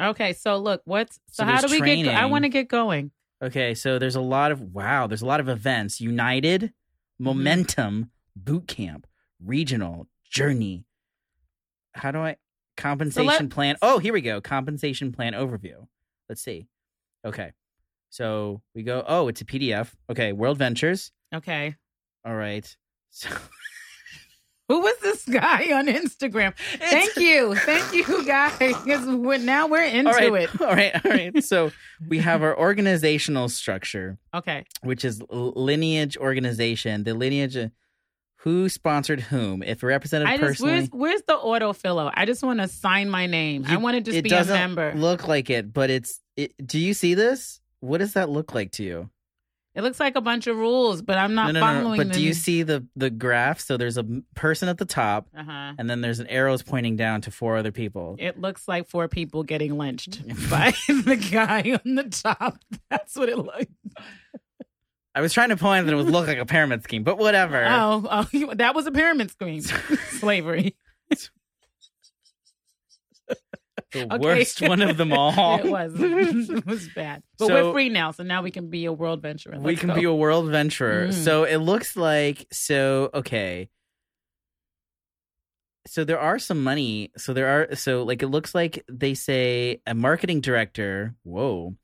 Okay, 0.00 0.32
so 0.32 0.56
look, 0.58 0.80
what's 0.84 1.16
so, 1.30 1.42
So 1.42 1.44
how 1.44 1.60
do 1.60 1.68
we 1.70 1.80
get? 2.04 2.14
I 2.14 2.26
want 2.26 2.44
to 2.44 2.48
get 2.48 2.68
going. 2.68 3.10
Okay, 3.42 3.74
so 3.74 3.98
there's 3.98 4.16
a 4.16 4.20
lot 4.20 4.50
of 4.52 4.60
wow, 4.60 5.06
there's 5.06 5.22
a 5.22 5.26
lot 5.26 5.40
of 5.40 5.48
events. 5.48 6.00
United, 6.00 6.72
Mm-hmm. 7.20 7.24
Momentum, 7.24 8.10
Boot 8.36 8.68
Camp, 8.68 9.04
Regional, 9.44 10.06
Journey. 10.30 10.84
How 11.94 12.12
do 12.12 12.20
I 12.20 12.36
compensation 12.76 13.48
plan? 13.48 13.76
Oh, 13.82 13.98
here 13.98 14.12
we 14.12 14.20
go. 14.20 14.40
Compensation 14.40 15.10
plan 15.10 15.32
overview. 15.32 15.88
Let's 16.28 16.42
see. 16.42 16.68
Okay. 17.24 17.52
So 18.10 18.62
we 18.74 18.84
go, 18.84 19.04
oh, 19.06 19.26
it's 19.26 19.40
a 19.40 19.44
PDF. 19.44 19.92
Okay, 20.08 20.32
World 20.32 20.58
Ventures. 20.58 21.10
Okay, 21.34 21.74
All 22.24 22.34
right. 22.34 22.76
So 23.10 23.30
who 24.68 24.80
was 24.80 24.96
this 24.98 25.24
guy 25.24 25.72
on 25.72 25.86
Instagram? 25.86 26.54
Thank 26.78 27.16
you, 27.16 27.54
thank 27.54 27.92
you, 27.94 28.24
guys. 28.26 28.60
we're, 29.06 29.38
now 29.38 29.66
we're 29.66 29.82
into 29.84 30.10
all 30.10 30.16
right, 30.16 30.32
it. 30.54 30.60
all 30.60 30.66
right, 30.68 31.04
all 31.04 31.10
right. 31.10 31.42
So 31.44 31.72
we 32.06 32.18
have 32.18 32.42
our 32.42 32.56
organizational 32.58 33.48
structure. 33.48 34.18
Okay, 34.34 34.64
which 34.82 35.04
is 35.04 35.22
lineage 35.30 36.16
organization. 36.16 37.04
The 37.04 37.14
lineage, 37.14 37.56
uh, 37.56 37.68
who 38.42 38.68
sponsored 38.68 39.20
whom? 39.20 39.62
If 39.62 39.82
a 39.82 39.86
representative 39.86 40.32
I 40.32 40.36
just 40.36 40.60
personally, 40.60 40.72
where's 40.72 40.88
where's 40.92 41.22
the 41.26 41.36
autofillo? 41.36 42.10
I 42.14 42.24
just 42.24 42.42
want 42.42 42.60
to 42.60 42.68
sign 42.68 43.10
my 43.10 43.26
name. 43.26 43.64
I 43.66 43.72
You- 43.72 43.80
want 43.80 43.96
to 43.96 44.00
just 44.00 44.16
it 44.18 44.22
be 44.22 44.30
a 44.30 44.34
doesn't 44.38 44.54
member. 44.54 44.92
look 44.94 45.26
like 45.26 45.50
it, 45.50 45.72
but 45.72 45.90
it's. 45.90 46.20
It, 46.36 46.52
do 46.64 46.78
you 46.78 46.94
see 46.94 47.14
this? 47.14 47.60
What 47.80 47.98
does 47.98 48.12
that 48.12 48.28
look 48.28 48.54
like 48.54 48.70
to 48.72 48.84
you? 48.84 49.10
It 49.78 49.82
looks 49.82 50.00
like 50.00 50.16
a 50.16 50.20
bunch 50.20 50.48
of 50.48 50.56
rules, 50.56 51.00
but 51.02 51.16
I'm 51.16 51.34
not 51.34 51.46
no, 51.54 51.60
no, 51.60 51.60
following 51.60 51.98
no. 52.00 52.04
But 52.04 52.12
do 52.12 52.20
you 52.20 52.34
see 52.34 52.64
the 52.64 52.84
the 52.96 53.10
graph? 53.10 53.60
So 53.60 53.76
there's 53.76 53.96
a 53.96 54.04
person 54.34 54.68
at 54.68 54.76
the 54.76 54.84
top, 54.84 55.28
Uh 55.36 55.44
huh. 55.44 55.72
and 55.78 55.88
then 55.88 56.00
there's 56.00 56.18
an 56.18 56.26
arrows 56.26 56.62
pointing 56.64 56.96
down 56.96 57.20
to 57.22 57.30
four 57.30 57.56
other 57.56 57.70
people. 57.70 58.16
It 58.18 58.40
looks 58.40 58.66
like 58.66 58.88
four 58.88 59.06
people 59.06 59.44
getting 59.44 59.78
lynched 59.78 60.26
by 60.50 60.74
the 60.88 61.16
guy 61.30 61.78
on 61.84 61.94
the 61.94 62.04
top. 62.10 62.58
That's 62.90 63.14
what 63.16 63.28
it 63.28 63.38
looks. 63.38 63.66
I 65.14 65.20
was 65.20 65.32
trying 65.32 65.48
to 65.48 65.56
point 65.56 65.86
that 65.86 65.92
it 65.92 65.96
would 65.96 66.06
look 66.10 66.26
like 66.26 66.38
a 66.38 66.46
pyramid 66.46 66.82
scheme, 66.84 67.02
but 67.02 67.18
whatever. 67.18 67.64
Oh, 67.66 68.06
oh, 68.34 68.54
that 68.54 68.74
was 68.74 68.86
a 68.86 68.92
pyramid 68.92 69.30
scheme. 69.30 69.62
Slavery. 69.62 70.76
The 73.92 74.04
Okay. 74.12 74.18
worst 74.18 74.60
one 74.60 74.82
of 74.82 74.96
them 74.96 75.12
all. 75.18 75.58
it 75.60 75.66
was. 75.70 75.92
it 75.98 76.66
was 76.66 76.88
bad. 76.94 77.22
But 77.38 77.48
So- 77.48 77.66
we're 77.68 77.72
free 77.72 77.88
now, 77.88 78.10
so 78.10 78.22
now 78.22 78.42
we 78.42 78.50
can 78.50 78.68
be 78.70 78.84
a 78.84 78.92
world 78.92 79.22
venturer. 79.22 79.58
we 79.58 79.72
Let's 79.72 79.80
can 79.80 79.88
go. 79.90 79.94
be 79.94 80.04
a 80.04 80.14
world 80.14 80.50
venturer. 80.50 81.08
Mm. 81.08 81.12
So 81.14 81.44
it 81.44 81.56
looks 81.58 81.96
like 81.96 82.46
so 82.52 83.10
okay. 83.14 83.70
So 85.86 86.04
there 86.04 86.20
are 86.20 86.38
some 86.38 86.62
money. 86.62 87.12
So 87.16 87.32
there 87.32 87.48
are 87.48 87.74
so 87.74 88.02
like 88.02 88.22
it 88.22 88.28
looks 88.28 88.54
like 88.54 88.84
they 88.90 89.14
say 89.14 89.80
a 89.86 89.94
marketing 89.94 90.40
director, 90.42 91.14
whoa, 91.22 91.76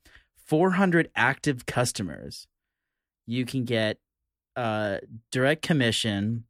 400 0.46 1.11
active 1.16 1.64
customers. 1.64 2.46
You 3.26 3.46
can 3.46 3.64
get 3.64 3.99
uh 4.56 4.99
direct 5.32 5.62
commission, 5.62 6.44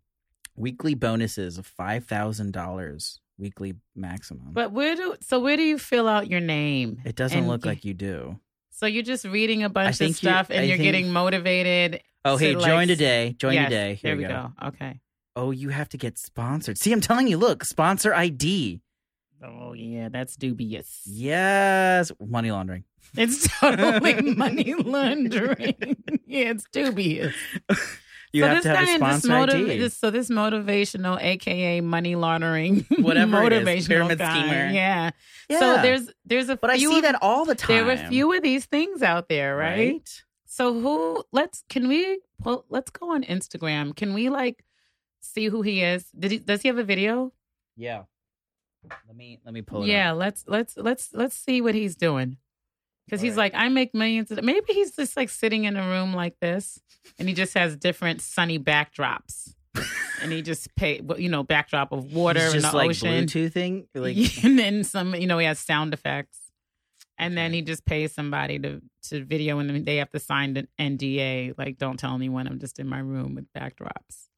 weekly 0.56 0.94
bonuses 0.94 1.56
of 1.58 1.70
$5,000 1.78 3.18
weekly 3.38 3.74
maximum. 3.96 4.52
But 4.52 4.72
where 4.72 4.94
do 4.96 5.16
so 5.20 5.40
where 5.40 5.56
do 5.56 5.62
you 5.62 5.78
fill 5.78 6.08
out 6.08 6.28
your 6.28 6.40
name? 6.40 7.00
it 7.04 7.16
doesn't 7.16 7.38
and 7.38 7.48
look 7.48 7.64
you- 7.64 7.70
like 7.70 7.84
you 7.84 7.94
do. 7.94 8.38
So 8.70 8.86
you're 8.86 9.02
just 9.04 9.24
reading 9.24 9.62
a 9.62 9.68
bunch 9.68 10.00
of 10.00 10.08
you- 10.08 10.12
stuff 10.14 10.50
and 10.50 10.60
I 10.60 10.62
you're 10.64 10.76
think- 10.76 10.84
getting 10.84 11.12
motivated. 11.12 12.02
Oh, 12.24 12.36
hey, 12.38 12.56
like, 12.56 12.66
join 12.66 12.88
today. 12.88 13.34
Join 13.38 13.52
yes, 13.54 13.66
today. 13.68 13.94
Here 13.94 14.10
there 14.10 14.16
we 14.16 14.22
go. 14.24 14.52
go. 14.60 14.68
Okay. 14.68 15.00
Oh, 15.36 15.50
you 15.50 15.68
have 15.68 15.88
to 15.90 15.98
get 15.98 16.16
sponsored. 16.16 16.78
See, 16.78 16.92
I'm 16.92 17.00
telling 17.00 17.26
you, 17.28 17.36
look, 17.36 17.64
sponsor 17.64 18.14
ID. 18.14 18.80
Oh 19.42 19.74
yeah, 19.74 20.08
that's 20.08 20.36
dubious. 20.36 21.02
Yes, 21.04 22.10
money 22.18 22.50
laundering. 22.50 22.84
It's 23.16 23.46
totally 23.60 24.22
money 24.34 24.72
laundering. 24.74 25.74
yeah, 26.26 26.50
it's 26.50 26.64
dubious. 26.72 27.34
You 28.34 28.42
so 28.42 28.48
have 28.48 28.56
this 28.56 28.62
to 28.64 28.68
have 28.70 28.82
a 28.82 28.84
guy 28.86 28.94
in 28.94 29.00
this 29.00 29.22
sponsor 29.22 29.28
motiv- 29.28 29.68
ID. 29.68 29.78
this- 29.78 29.96
so 29.96 30.10
this 30.10 30.28
motivational, 30.28 31.22
aka 31.22 31.80
money 31.80 32.16
laundering, 32.16 32.80
Whatever 32.98 33.44
it 33.44 33.52
is, 33.52 33.62
motivational 33.64 33.86
pyramid 33.88 34.18
guy, 34.18 34.40
schemer. 34.42 34.72
Yeah. 34.72 35.10
yeah. 35.48 35.58
So 35.60 35.82
there's 35.82 36.10
there's 36.24 36.48
a 36.48 36.56
but 36.56 36.70
I 36.70 36.78
see 36.78 36.96
of- 36.96 37.02
that 37.02 37.16
all 37.22 37.44
the 37.44 37.54
time. 37.54 37.76
there 37.76 37.84
were 37.84 37.92
a 37.92 38.08
few 38.08 38.32
of 38.36 38.42
these 38.42 38.66
things 38.66 39.02
out 39.02 39.28
there, 39.28 39.56
right? 39.56 39.78
right? 39.92 40.22
So 40.46 40.72
who? 40.72 41.22
Let's 41.32 41.62
can 41.68 41.86
we? 41.86 42.20
Well, 42.44 42.64
let's 42.68 42.90
go 42.90 43.12
on 43.14 43.22
Instagram. 43.22 43.94
Can 43.94 44.14
we 44.14 44.28
like 44.30 44.64
see 45.20 45.46
who 45.46 45.62
he 45.62 45.82
is? 45.82 46.04
Did 46.18 46.30
he? 46.32 46.38
Does 46.38 46.62
he 46.62 46.68
have 46.68 46.78
a 46.78 46.84
video? 46.84 47.32
Yeah. 47.76 48.02
Let 49.06 49.16
me 49.16 49.38
let 49.44 49.54
me 49.54 49.62
pull 49.62 49.84
it. 49.84 49.88
Yeah. 49.88 50.12
up. 50.12 50.18
Let's 50.18 50.44
let's 50.48 50.76
let's 50.76 51.10
let's 51.14 51.36
see 51.36 51.60
what 51.60 51.74
he's 51.74 51.94
doing. 51.96 52.36
Because 53.06 53.20
he's 53.20 53.36
like, 53.36 53.52
I 53.54 53.68
make 53.68 53.94
millions. 53.94 54.30
Of, 54.30 54.42
maybe 54.42 54.72
he's 54.72 54.96
just 54.96 55.16
like 55.16 55.28
sitting 55.28 55.64
in 55.64 55.76
a 55.76 55.86
room 55.86 56.14
like 56.14 56.38
this, 56.40 56.80
and 57.18 57.28
he 57.28 57.34
just 57.34 57.54
has 57.54 57.76
different 57.76 58.22
sunny 58.22 58.58
backdrops, 58.58 59.54
and 60.22 60.32
he 60.32 60.40
just 60.40 60.74
pay, 60.74 61.00
you 61.18 61.28
know, 61.28 61.42
backdrop 61.42 61.92
of 61.92 62.12
water 62.12 62.42
He's 62.44 62.54
just 62.54 62.70
the 62.70 62.76
like 62.76 62.90
ocean, 62.90 63.26
Bluetoothing. 63.26 63.86
Like 63.94 64.16
and 64.44 64.58
then 64.58 64.84
some, 64.84 65.14
you 65.14 65.26
know, 65.26 65.38
he 65.38 65.46
has 65.46 65.58
sound 65.58 65.92
effects, 65.92 66.38
and 67.18 67.36
then 67.36 67.52
he 67.52 67.60
just 67.62 67.84
pays 67.84 68.12
somebody 68.14 68.58
to 68.60 68.80
to 69.10 69.24
video, 69.24 69.58
and 69.58 69.84
they 69.84 69.96
have 69.96 70.10
to 70.10 70.18
sign 70.18 70.56
an 70.56 70.68
NDA, 70.80 71.58
like, 71.58 71.76
don't 71.78 71.98
tell 71.98 72.14
anyone 72.14 72.46
I'm 72.46 72.58
just 72.58 72.78
in 72.78 72.88
my 72.88 73.00
room 73.00 73.34
with 73.34 73.46
backdrops. 73.52 74.28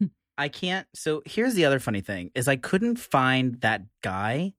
I 0.38 0.48
can't. 0.48 0.86
So 0.94 1.22
here's 1.24 1.54
the 1.54 1.64
other 1.64 1.78
funny 1.78 2.00
thing: 2.00 2.30
is 2.34 2.48
I 2.48 2.56
couldn't 2.56 2.96
find 2.96 3.60
that 3.60 3.82
guy. 4.02 4.54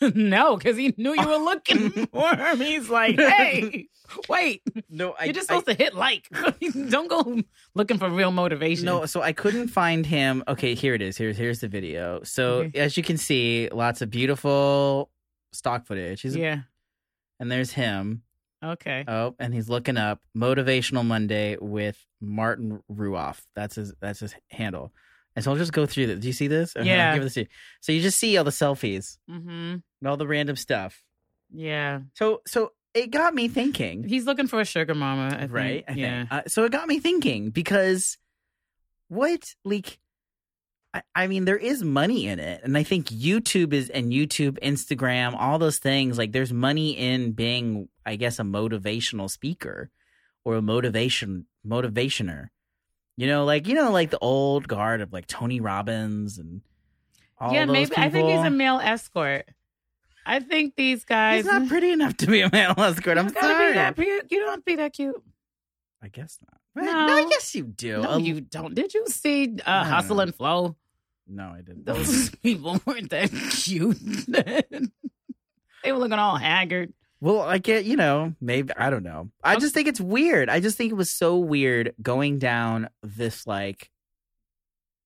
no, 0.14 0.56
because 0.56 0.76
he 0.76 0.94
knew 0.96 1.14
you 1.14 1.26
were 1.26 1.36
looking 1.36 1.90
for 2.12 2.34
him. 2.34 2.60
He's 2.60 2.88
like, 2.88 3.18
hey, 3.18 3.88
wait, 4.28 4.62
No, 4.88 5.12
I 5.18 5.24
you're 5.24 5.32
just 5.34 5.50
I- 5.50 5.58
supposed 5.58 5.78
to 5.78 5.84
hit 5.84 5.94
like. 5.94 6.28
Don't 6.88 7.08
go 7.08 7.42
looking 7.74 7.98
for 7.98 8.08
real 8.10 8.30
motivation. 8.30 8.84
No, 8.86 9.06
so 9.06 9.22
I 9.22 9.32
couldn't 9.32 9.68
find 9.68 10.04
him. 10.06 10.44
Okay, 10.48 10.74
here 10.74 10.94
it 10.94 11.02
is. 11.02 11.16
Here's 11.16 11.36
here's 11.36 11.60
the 11.60 11.68
video. 11.68 12.20
So 12.22 12.48
Okay. 12.62 12.78
as 12.78 12.96
you 12.96 13.02
can 13.02 13.16
see, 13.16 13.68
lots 13.72 14.00
of 14.02 14.10
beautiful 14.10 15.10
stock 15.52 15.86
footage. 15.86 16.22
He's 16.22 16.36
yeah. 16.36 16.60
and 17.40 17.50
there's 17.50 17.72
him. 17.72 18.22
Okay. 18.64 19.04
Oh, 19.06 19.34
and 19.38 19.54
he's 19.54 19.68
looking 19.68 19.96
up 19.96 20.20
Motivational 20.36 21.06
Monday 21.06 21.56
with 21.60 21.96
Martin 22.20 22.80
Ruoff. 22.92 23.40
That's 23.54 23.76
his 23.76 23.94
that's 24.00 24.20
his 24.20 24.34
handle. 24.50 24.92
And 25.38 25.44
so 25.44 25.52
I'll 25.52 25.56
just 25.56 25.72
go 25.72 25.86
through 25.86 26.08
this. 26.08 26.18
Do 26.20 26.26
you 26.26 26.32
see 26.32 26.48
this? 26.48 26.74
Okay, 26.76 26.80
I'll 26.90 26.96
Yeah. 26.96 27.14
give 27.14 27.22
this 27.22 27.34
to 27.34 27.40
you. 27.42 27.46
So 27.80 27.92
you 27.92 28.02
just 28.02 28.18
see 28.18 28.36
all 28.36 28.44
the 28.44 28.50
selfies 28.50 29.18
Mm-hmm. 29.30 29.48
and 29.48 29.82
all 30.06 30.16
the 30.16 30.26
random 30.26 30.56
stuff. 30.56 31.02
Yeah. 31.54 32.00
So 32.14 32.42
so 32.46 32.72
it 32.94 33.10
got 33.10 33.34
me 33.34 33.48
thinking. 33.48 34.02
He's 34.02 34.26
looking 34.26 34.48
for 34.48 34.60
a 34.60 34.64
sugar 34.64 34.94
mama. 34.94 35.28
I 35.34 35.38
think. 35.40 35.52
right? 35.52 35.84
I 35.88 35.92
yeah. 35.92 36.26
Uh, 36.30 36.42
so 36.48 36.64
it 36.64 36.72
got 36.72 36.88
me 36.88 36.98
thinking 36.98 37.50
because 37.50 38.18
what 39.08 39.54
like 39.64 39.98
I, 40.94 41.02
I 41.14 41.26
mean 41.26 41.44
there 41.44 41.56
is 41.56 41.82
money 41.82 42.26
in 42.26 42.38
it 42.38 42.62
and 42.64 42.76
I 42.76 42.82
think 42.82 43.06
YouTube 43.08 43.72
is 43.72 43.90
and 43.90 44.10
YouTube, 44.12 44.58
Instagram, 44.60 45.34
all 45.38 45.58
those 45.58 45.78
things 45.78 46.18
like 46.18 46.32
there's 46.32 46.52
money 46.52 46.90
in 46.98 47.32
being 47.32 47.88
I 48.04 48.16
guess 48.16 48.38
a 48.38 48.42
motivational 48.42 49.30
speaker 49.30 49.90
or 50.44 50.56
a 50.56 50.62
motivation 50.62 51.46
motivationer. 51.66 52.48
You 53.18 53.26
know, 53.26 53.44
like 53.44 53.66
you 53.66 53.74
know, 53.74 53.90
like 53.90 54.10
the 54.10 54.18
old 54.20 54.68
guard 54.68 55.00
of 55.00 55.12
like 55.12 55.26
Tony 55.26 55.58
Robbins 55.60 56.38
and 56.38 56.60
all 57.36 57.52
yeah, 57.52 57.64
maybe. 57.64 57.90
I 57.96 58.10
think 58.10 58.28
he's 58.28 58.46
a 58.46 58.48
male 58.48 58.78
escort. 58.80 59.44
I 60.24 60.38
think 60.38 60.76
these 60.76 61.04
guys. 61.04 61.38
He's 61.44 61.52
not 61.52 61.66
pretty 61.66 61.90
enough 61.90 62.16
to 62.18 62.28
be 62.28 62.42
a 62.42 62.50
male 62.52 62.74
escort. 62.78 63.18
I'm 63.18 63.28
sorry. 63.30 63.72
Be 63.72 63.74
that, 63.74 63.96
pre- 63.96 64.06
you 64.30 64.38
don't 64.38 64.64
be 64.64 64.76
that 64.76 64.92
cute. 64.92 65.20
I 66.00 66.06
guess 66.06 66.38
not. 66.76 66.84
No. 66.84 67.26
yes, 67.28 67.56
you 67.56 67.64
do. 67.64 68.02
No, 68.02 68.10
A- 68.12 68.20
you 68.20 68.40
don't. 68.40 68.72
Did 68.76 68.94
you 68.94 69.04
see 69.08 69.56
uh, 69.66 69.82
No. 69.82 69.88
Hustle 69.90 70.20
and 70.20 70.32
Flow? 70.32 70.76
No, 71.26 71.48
I 71.56 71.62
didn't. 71.62 71.86
Those 71.86 72.30
people 72.44 72.80
weren't 72.86 73.10
that 73.10 73.32
cute. 73.50 73.98
they 74.28 75.90
were 75.90 75.98
looking 75.98 76.20
all 76.20 76.36
haggard. 76.36 76.92
Well, 77.20 77.40
I 77.40 77.58
get, 77.58 77.84
you 77.84 77.96
know, 77.96 78.34
maybe 78.40 78.72
I 78.76 78.90
don't 78.90 79.02
know. 79.02 79.30
I 79.42 79.56
oh. 79.56 79.58
just 79.58 79.74
think 79.74 79.88
it's 79.88 80.00
weird. 80.00 80.48
I 80.48 80.60
just 80.60 80.76
think 80.76 80.92
it 80.92 80.96
was 80.96 81.10
so 81.10 81.38
weird 81.38 81.94
going 82.00 82.38
down 82.38 82.88
this 83.02 83.46
like 83.46 83.90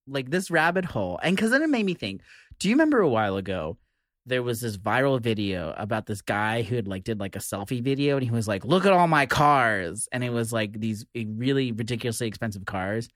like 0.07 0.31
this 0.31 0.51
rabbit 0.51 0.85
hole. 0.85 1.19
And 1.23 1.39
cuz 1.39 1.51
then 1.51 1.63
it 1.63 1.71
made 1.71 1.87
me 1.87 1.95
think, 1.95 2.21
do 2.59 2.69
you 2.69 2.75
remember 2.75 3.01
a 3.01 3.09
while 3.09 3.37
ago 3.37 3.79
there 4.25 4.43
was 4.43 4.61
this 4.61 4.77
viral 4.77 5.21
video 5.21 5.75
about 5.77 6.07
this 6.07 6.23
guy 6.23 6.63
who 6.63 6.77
had 6.77 6.87
like 6.87 7.03
did 7.03 7.19
like 7.19 7.35
a 7.35 7.41
selfie 7.41 7.83
video 7.83 8.17
and 8.17 8.25
he 8.25 8.31
was 8.31 8.47
like, 8.47 8.65
"Look 8.65 8.87
at 8.87 8.93
all 8.93 9.09
my 9.09 9.27
cars." 9.27 10.09
And 10.13 10.23
it 10.23 10.31
was 10.31 10.53
like 10.53 10.79
these 10.79 11.05
really 11.15 11.73
ridiculously 11.73 12.29
expensive 12.29 12.65
cars. 12.65 13.09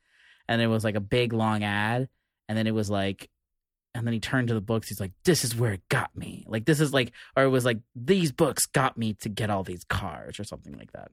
And 0.49 0.61
it 0.61 0.67
was 0.67 0.85
like 0.85 0.97
a 0.97 1.01
big 1.01 1.33
long 1.33 1.63
ad 1.65 2.09
and 2.49 2.57
then 2.57 2.67
it 2.67 2.75
was 2.75 2.91
like 2.91 3.29
and 3.97 4.07
then 4.07 4.15
he 4.15 4.21
turned 4.21 4.49
to 4.49 4.55
the 4.55 4.61
books. 4.61 4.89
He's 4.89 5.01
like, 5.01 5.13
"This 5.25 5.45
is 5.45 5.55
where 5.55 5.73
it 5.73 5.89
got 5.89 6.15
me. 6.17 6.45
Like 6.49 6.65
this 6.65 6.81
is 6.81 6.93
like, 6.93 7.13
or 7.37 7.45
it 7.45 7.49
was 7.49 7.65
like 7.65 7.79
these 7.95 8.33
books 8.33 8.67
got 8.67 8.97
me 8.97 9.15
to 9.15 9.29
get 9.29 9.51
all 9.51 9.63
these 9.63 9.85
cars, 9.85 10.39
or 10.39 10.45
something 10.45 10.77
like 10.77 10.93
that." 10.93 11.11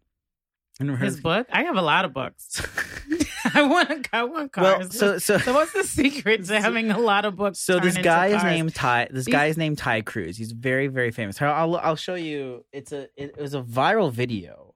And 0.80 0.98
His 0.98 1.22
book? 1.22 1.48
I 1.52 1.64
have 1.64 1.78
a 1.78 1.82
lot 1.82 2.04
of 2.04 2.14
books. 2.14 2.62
I 3.54 3.64
want 3.64 4.10
I 4.14 4.24
want 4.24 4.52
cars. 4.52 4.80
Well, 4.80 4.90
so 4.90 5.18
so 5.18 5.38
So 5.38 5.54
what's 5.54 5.74
the 5.74 5.84
secret 5.84 6.46
to 6.46 6.62
having 6.62 6.92
a 6.92 6.98
lot 6.98 7.26
of 7.26 7.36
books? 7.36 7.60
so 7.60 7.80
this 7.80 7.98
guy 7.98 8.28
is 8.28 8.44
named 8.44 8.74
Tai. 8.74 9.10
This 9.12 9.28
guy 9.28 9.48
is 9.48 9.58
named 9.58 9.78
Tai 9.78 10.02
Cruz. 10.02 10.38
He's 10.38 10.52
very 10.52 10.88
very 10.88 11.12
famous. 11.12 11.42
I'll 11.42 11.54
I'll, 11.54 11.76
I'll 11.78 11.96
show 11.96 12.16
you. 12.16 12.66
It's 12.72 12.92
a 12.92 13.04
it, 13.18 13.36
it 13.38 13.38
was 13.38 13.54
a 13.54 13.62
viral 13.62 14.12
video. 14.12 14.74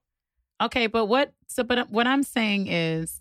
Okay, 0.60 0.86
but 0.86 1.06
what? 1.06 1.32
So, 1.46 1.62
but 1.62 1.88
what 1.90 2.06
I'm 2.06 2.22
saying 2.22 2.66
is, 2.66 3.20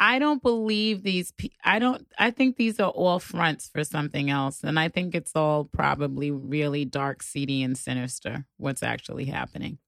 I 0.00 0.18
don't 0.20 0.40
believe 0.42 1.02
these. 1.02 1.32
I 1.64 1.78
don't. 1.80 2.06
I 2.18 2.30
think 2.30 2.56
these 2.56 2.78
are 2.78 2.90
all 2.90 3.18
fronts 3.18 3.68
for 3.68 3.82
something 3.82 4.30
else, 4.30 4.62
and 4.62 4.78
I 4.78 4.88
think 4.88 5.14
it's 5.14 5.32
all 5.34 5.64
probably 5.64 6.30
really 6.30 6.84
dark, 6.84 7.22
seedy, 7.22 7.62
and 7.64 7.76
sinister. 7.76 8.46
What's 8.58 8.82
actually 8.84 9.24
happening? 9.24 9.78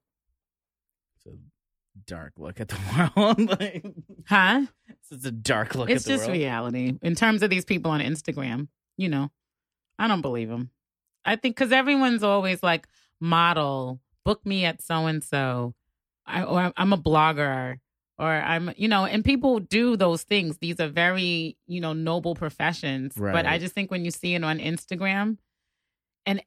It's 1.17 1.26
a 1.35 1.38
dark 2.07 2.33
look 2.38 2.61
at 2.61 2.69
the 2.69 3.11
world. 3.17 3.61
Like, 3.61 3.85
Huh? 4.29 4.67
it's 5.11 5.25
a 5.25 5.31
dark 5.31 5.75
look 5.75 5.88
it's 5.90 6.05
at 6.05 6.09
the 6.09 6.14
just 6.14 6.26
world. 6.26 6.38
reality 6.38 6.99
in 7.02 7.14
terms 7.14 7.43
of 7.43 7.50
these 7.50 7.64
people 7.64 7.90
on 7.93 8.00
Instagram. 8.00 8.69
You 8.97 9.09
know, 9.09 9.31
I 9.99 10.09
don't 10.09 10.23
believe 10.23 10.49
them. 10.49 10.71
I 11.25 11.37
think 11.37 11.55
because 11.57 11.73
everyone's 11.73 12.23
always 12.23 12.62
like, 12.62 12.88
model, 13.21 14.00
book 14.25 14.45
me 14.45 14.64
at 14.64 14.83
so 14.83 15.07
and 15.07 15.23
so, 15.23 15.75
or 16.26 16.73
I'm 16.76 16.93
a 16.93 16.99
blogger, 16.99 17.79
or 18.20 18.26
I'm, 18.30 18.72
you 18.76 18.86
know, 18.86 19.06
and 19.06 19.24
people 19.24 19.58
do 19.58 19.96
those 19.96 20.22
things. 20.22 20.58
These 20.58 20.78
are 20.78 20.88
very, 20.88 21.56
you 21.66 21.80
know, 21.80 21.92
noble 21.94 22.34
professions. 22.34 23.14
But 23.16 23.46
I 23.46 23.58
just 23.58 23.74
think 23.74 23.90
when 23.90 24.04
you 24.04 24.10
see 24.10 24.34
it 24.34 24.44
on 24.44 24.58
Instagram, 24.58 25.38
and 26.26 26.42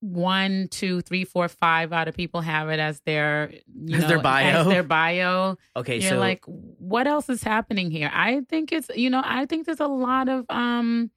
one, 0.00 0.66
two, 0.72 1.00
three, 1.02 1.24
four, 1.24 1.46
five 1.46 1.92
out 1.92 2.08
of 2.08 2.16
people 2.16 2.40
have 2.40 2.68
it 2.68 2.80
as 2.80 3.00
their, 3.06 3.52
you 3.72 3.94
As 3.96 4.02
know, 4.02 4.08
their 4.08 4.18
bio. 4.18 4.60
as 4.62 4.66
their 4.66 4.82
bio 4.82 5.56
Okay, 5.76 5.98
you're 6.00 6.10
so 6.10 6.18
like 6.18 6.44
what 6.46 7.06
else 7.06 7.28
is 7.28 7.42
happening 7.44 7.90
here 7.92 8.10
i 8.12 8.40
think 8.48 8.72
it's 8.72 8.90
you 8.96 9.08
know 9.08 9.22
i 9.24 9.46
think 9.46 9.64
there's 9.66 9.78
a 9.80 9.86
lot 9.86 10.28
of 10.28 10.44
um 10.48 11.10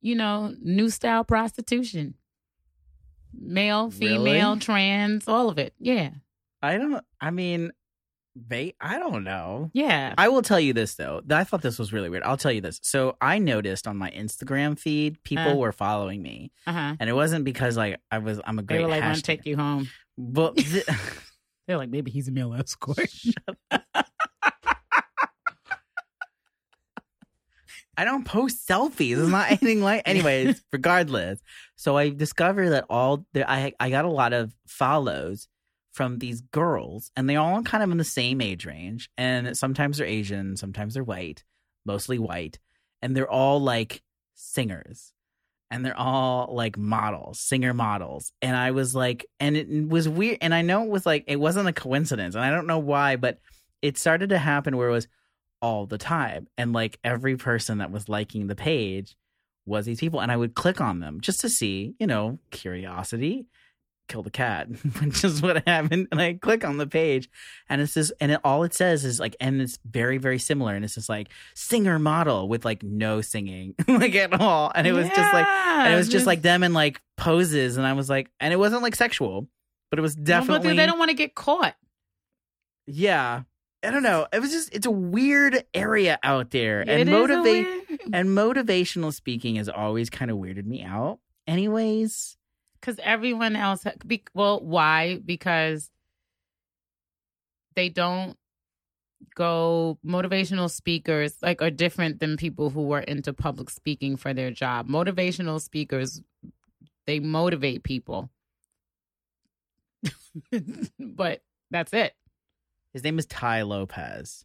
you 0.00 0.14
know 0.16 0.52
new 0.60 0.90
style 0.90 1.22
prostitution 1.22 2.14
male 3.32 3.90
female 3.90 4.50
Really? 4.50 4.60
trans 4.60 5.28
all 5.28 5.48
of 5.48 5.58
it 5.58 5.74
yeah 5.78 6.10
I 6.60 6.76
don't. 6.76 7.04
I 7.20 7.30
mean, 7.30 7.70
they. 8.46 8.74
I 8.80 8.98
don't 8.98 9.24
know. 9.24 9.70
yeah 9.72 10.14
I 10.18 10.28
will 10.28 10.42
tell 10.42 10.60
you 10.60 10.72
this 10.72 10.94
though. 10.94 11.22
I 11.30 11.44
thought 11.44 11.62
this 11.62 11.78
was 11.78 11.92
really 11.92 12.08
weird. 12.10 12.22
I'll 12.22 12.36
tell 12.36 12.52
you 12.52 12.60
this. 12.60 12.78
So 12.82 13.16
I 13.20 13.38
noticed 13.38 13.86
on 13.88 13.96
my 13.96 14.10
Instagram 14.10 14.78
feed, 14.78 15.22
people 15.24 15.52
Uh. 15.52 15.56
were 15.56 15.72
following 15.72 16.22
me, 16.22 16.52
uh-huh 16.66 16.96
and 17.00 17.08
it 17.10 17.14
wasn't 17.14 17.44
because 17.44 17.76
like 17.76 18.00
I 18.10 18.18
was. 18.18 18.40
I'm 18.44 18.58
a 18.58 18.62
great. 18.62 18.78
they 18.78 18.82
were 18.84 18.90
like 18.90 19.02
want 19.02 19.16
to 19.16 19.22
take 19.22 19.44
you 19.46 19.56
home 19.56 19.88
But 20.16 20.56
th- 20.58 20.86
they're 21.66 21.76
like 21.78 21.90
maybe 21.90 22.10
he's 22.10 22.28
a 22.28 22.32
male 22.32 22.54
escort 22.54 23.10
I 27.96 28.04
don't 28.04 28.24
post 28.24 28.68
selfies. 28.68 29.18
It's 29.20 29.28
not 29.28 29.48
anything 29.48 29.82
like. 29.82 30.02
Anyways, 30.06 30.62
regardless. 30.72 31.40
So 31.74 31.96
I 31.96 32.10
discovered 32.10 32.70
that 32.70 32.84
all 32.88 33.26
there. 33.32 33.44
I 33.50 33.72
I 33.80 33.90
got 33.90 34.04
a 34.04 34.08
lot 34.10 34.32
of 34.32 34.54
follows 34.68 35.48
from 35.98 36.20
these 36.20 36.42
girls, 36.42 37.10
and 37.16 37.28
they're 37.28 37.40
all 37.40 37.60
kind 37.62 37.82
of 37.82 37.90
in 37.90 37.98
the 37.98 38.04
same 38.04 38.40
age 38.40 38.64
range. 38.64 39.10
And 39.18 39.56
sometimes 39.56 39.98
they're 39.98 40.06
Asian, 40.06 40.56
sometimes 40.56 40.94
they're 40.94 41.02
white, 41.02 41.42
mostly 41.84 42.20
white, 42.20 42.60
and 43.02 43.16
they're 43.16 43.28
all 43.28 43.60
like 43.60 44.00
singers. 44.36 45.12
And 45.72 45.84
they're 45.84 45.98
all 45.98 46.54
like 46.54 46.78
models, 46.78 47.40
singer 47.40 47.74
models. 47.74 48.32
And 48.40 48.56
I 48.56 48.70
was 48.70 48.94
like, 48.94 49.26
and 49.40 49.56
it 49.56 49.88
was 49.88 50.08
weird. 50.08 50.38
And 50.40 50.54
I 50.54 50.62
know 50.62 50.84
it 50.84 50.88
was 50.88 51.04
like, 51.04 51.24
it 51.26 51.40
wasn't 51.40 51.68
a 51.68 51.72
coincidence. 51.72 52.36
And 52.36 52.44
I 52.44 52.50
don't 52.50 52.68
know 52.68 52.78
why, 52.78 53.16
but 53.16 53.40
it 53.82 53.98
started 53.98 54.30
to 54.30 54.38
happen 54.38 54.76
where 54.76 54.88
it 54.88 54.92
was 54.92 55.08
all 55.60 55.84
the 55.84 55.98
time. 55.98 56.46
And 56.56 56.72
like 56.72 57.00
every 57.02 57.36
person 57.36 57.78
that 57.78 57.90
was 57.90 58.08
liking 58.08 58.46
the 58.46 58.54
page 58.54 59.16
was 59.66 59.84
these 59.84 59.98
people. 59.98 60.20
And 60.22 60.30
I 60.30 60.36
would 60.36 60.54
click 60.54 60.80
on 60.80 61.00
them 61.00 61.20
just 61.20 61.40
to 61.40 61.48
see, 61.48 61.96
you 61.98 62.06
know, 62.06 62.38
curiosity, 62.52 63.48
kill 64.08 64.22
the 64.22 64.30
cat, 64.30 64.68
which 65.02 65.22
is 65.24 65.40
what 65.40 65.66
happened. 65.68 66.08
And 66.10 66.20
I 66.20 66.34
click 66.34 66.64
on 66.64 66.78
the 66.78 66.86
page 66.86 67.28
and 67.68 67.80
it 67.80 67.86
says, 67.88 68.12
and 68.20 68.32
it, 68.32 68.40
all 68.42 68.64
it 68.64 68.74
says 68.74 69.04
is 69.04 69.20
like, 69.20 69.36
and 69.40 69.60
it's 69.60 69.78
very, 69.84 70.18
very 70.18 70.38
similar. 70.38 70.74
And 70.74 70.84
it's 70.84 70.94
just 70.94 71.08
like 71.08 71.28
singer 71.54 71.98
model 71.98 72.48
with 72.48 72.64
like 72.64 72.82
no 72.82 73.20
singing, 73.20 73.74
like 73.88 74.14
at 74.14 74.40
all. 74.40 74.72
And 74.74 74.86
it 74.86 74.92
was 74.92 75.08
just 75.08 75.32
like, 75.32 75.46
and 75.46 75.92
it 75.92 75.96
was 75.96 76.08
just 76.08 76.26
like 76.26 76.42
them 76.42 76.62
in 76.62 76.72
like 76.72 77.00
poses. 77.16 77.76
And 77.76 77.86
I 77.86 77.92
was 77.92 78.08
like, 78.10 78.30
and 78.40 78.52
it 78.52 78.56
wasn't 78.56 78.82
like 78.82 78.96
sexual, 78.96 79.46
but 79.90 79.98
it 79.98 80.02
was 80.02 80.14
definitely. 80.16 80.70
but 80.70 80.76
they 80.76 80.86
don't 80.86 80.98
want 80.98 81.10
to 81.10 81.14
get 81.16 81.34
caught 81.34 81.74
Yeah. 82.86 83.42
I 83.84 83.92
don't 83.92 84.02
know. 84.02 84.26
It 84.32 84.40
was 84.40 84.50
just 84.50 84.74
it's 84.74 84.86
a 84.86 84.90
weird 84.90 85.64
area 85.72 86.18
out 86.24 86.50
there. 86.50 86.80
It 86.80 86.88
and 86.88 87.10
motivate 87.10 87.68
and 88.12 88.28
motivational 88.30 89.12
speaking 89.14 89.54
has 89.54 89.68
always 89.68 90.10
kind 90.10 90.32
of 90.32 90.36
weirded 90.38 90.66
me 90.66 90.82
out. 90.82 91.20
Anyways, 91.46 92.36
because 92.80 92.98
everyone 93.02 93.56
else 93.56 93.84
be, 94.06 94.22
well 94.34 94.60
why 94.60 95.20
because 95.24 95.90
they 97.74 97.88
don't 97.88 98.36
go 99.34 99.98
motivational 100.06 100.70
speakers 100.70 101.36
like 101.42 101.60
are 101.60 101.70
different 101.70 102.20
than 102.20 102.36
people 102.36 102.70
who 102.70 102.92
are 102.92 103.00
into 103.00 103.32
public 103.32 103.68
speaking 103.68 104.16
for 104.16 104.32
their 104.32 104.50
job 104.50 104.88
motivational 104.88 105.60
speakers 105.60 106.20
they 107.06 107.18
motivate 107.18 107.82
people 107.82 108.30
but 110.98 111.42
that's 111.70 111.92
it 111.92 112.14
his 112.92 113.04
name 113.04 113.18
is 113.18 113.26
Tai 113.26 113.62
Lopez. 113.62 114.44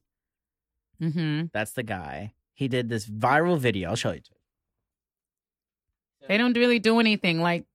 hmm 1.00 1.44
That's 1.54 1.72
the 1.72 1.84
guy. 1.84 2.34
He 2.54 2.68
did 2.68 2.90
this 2.90 3.06
viral 3.08 3.58
video. 3.58 3.90
I'll 3.90 3.96
show 3.96 4.12
you. 4.12 4.22
they 6.28 6.38
don't 6.38 6.56
really 6.56 6.80
do 6.80 7.00
anything 7.00 7.42
like 7.42 7.66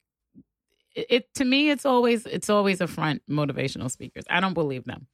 it, 0.99 1.07
it 1.09 1.35
to 1.35 1.45
me 1.45 1.71
it's 1.71 1.87
always 1.87 2.27
it's 2.27 2.51
always 2.51 2.81
a 2.81 2.87
front 2.87 3.23
motivational 3.31 3.91
speakers 3.91 4.25
i 4.29 4.41
don't 4.41 4.55
believe 4.55 4.85
them 4.85 5.07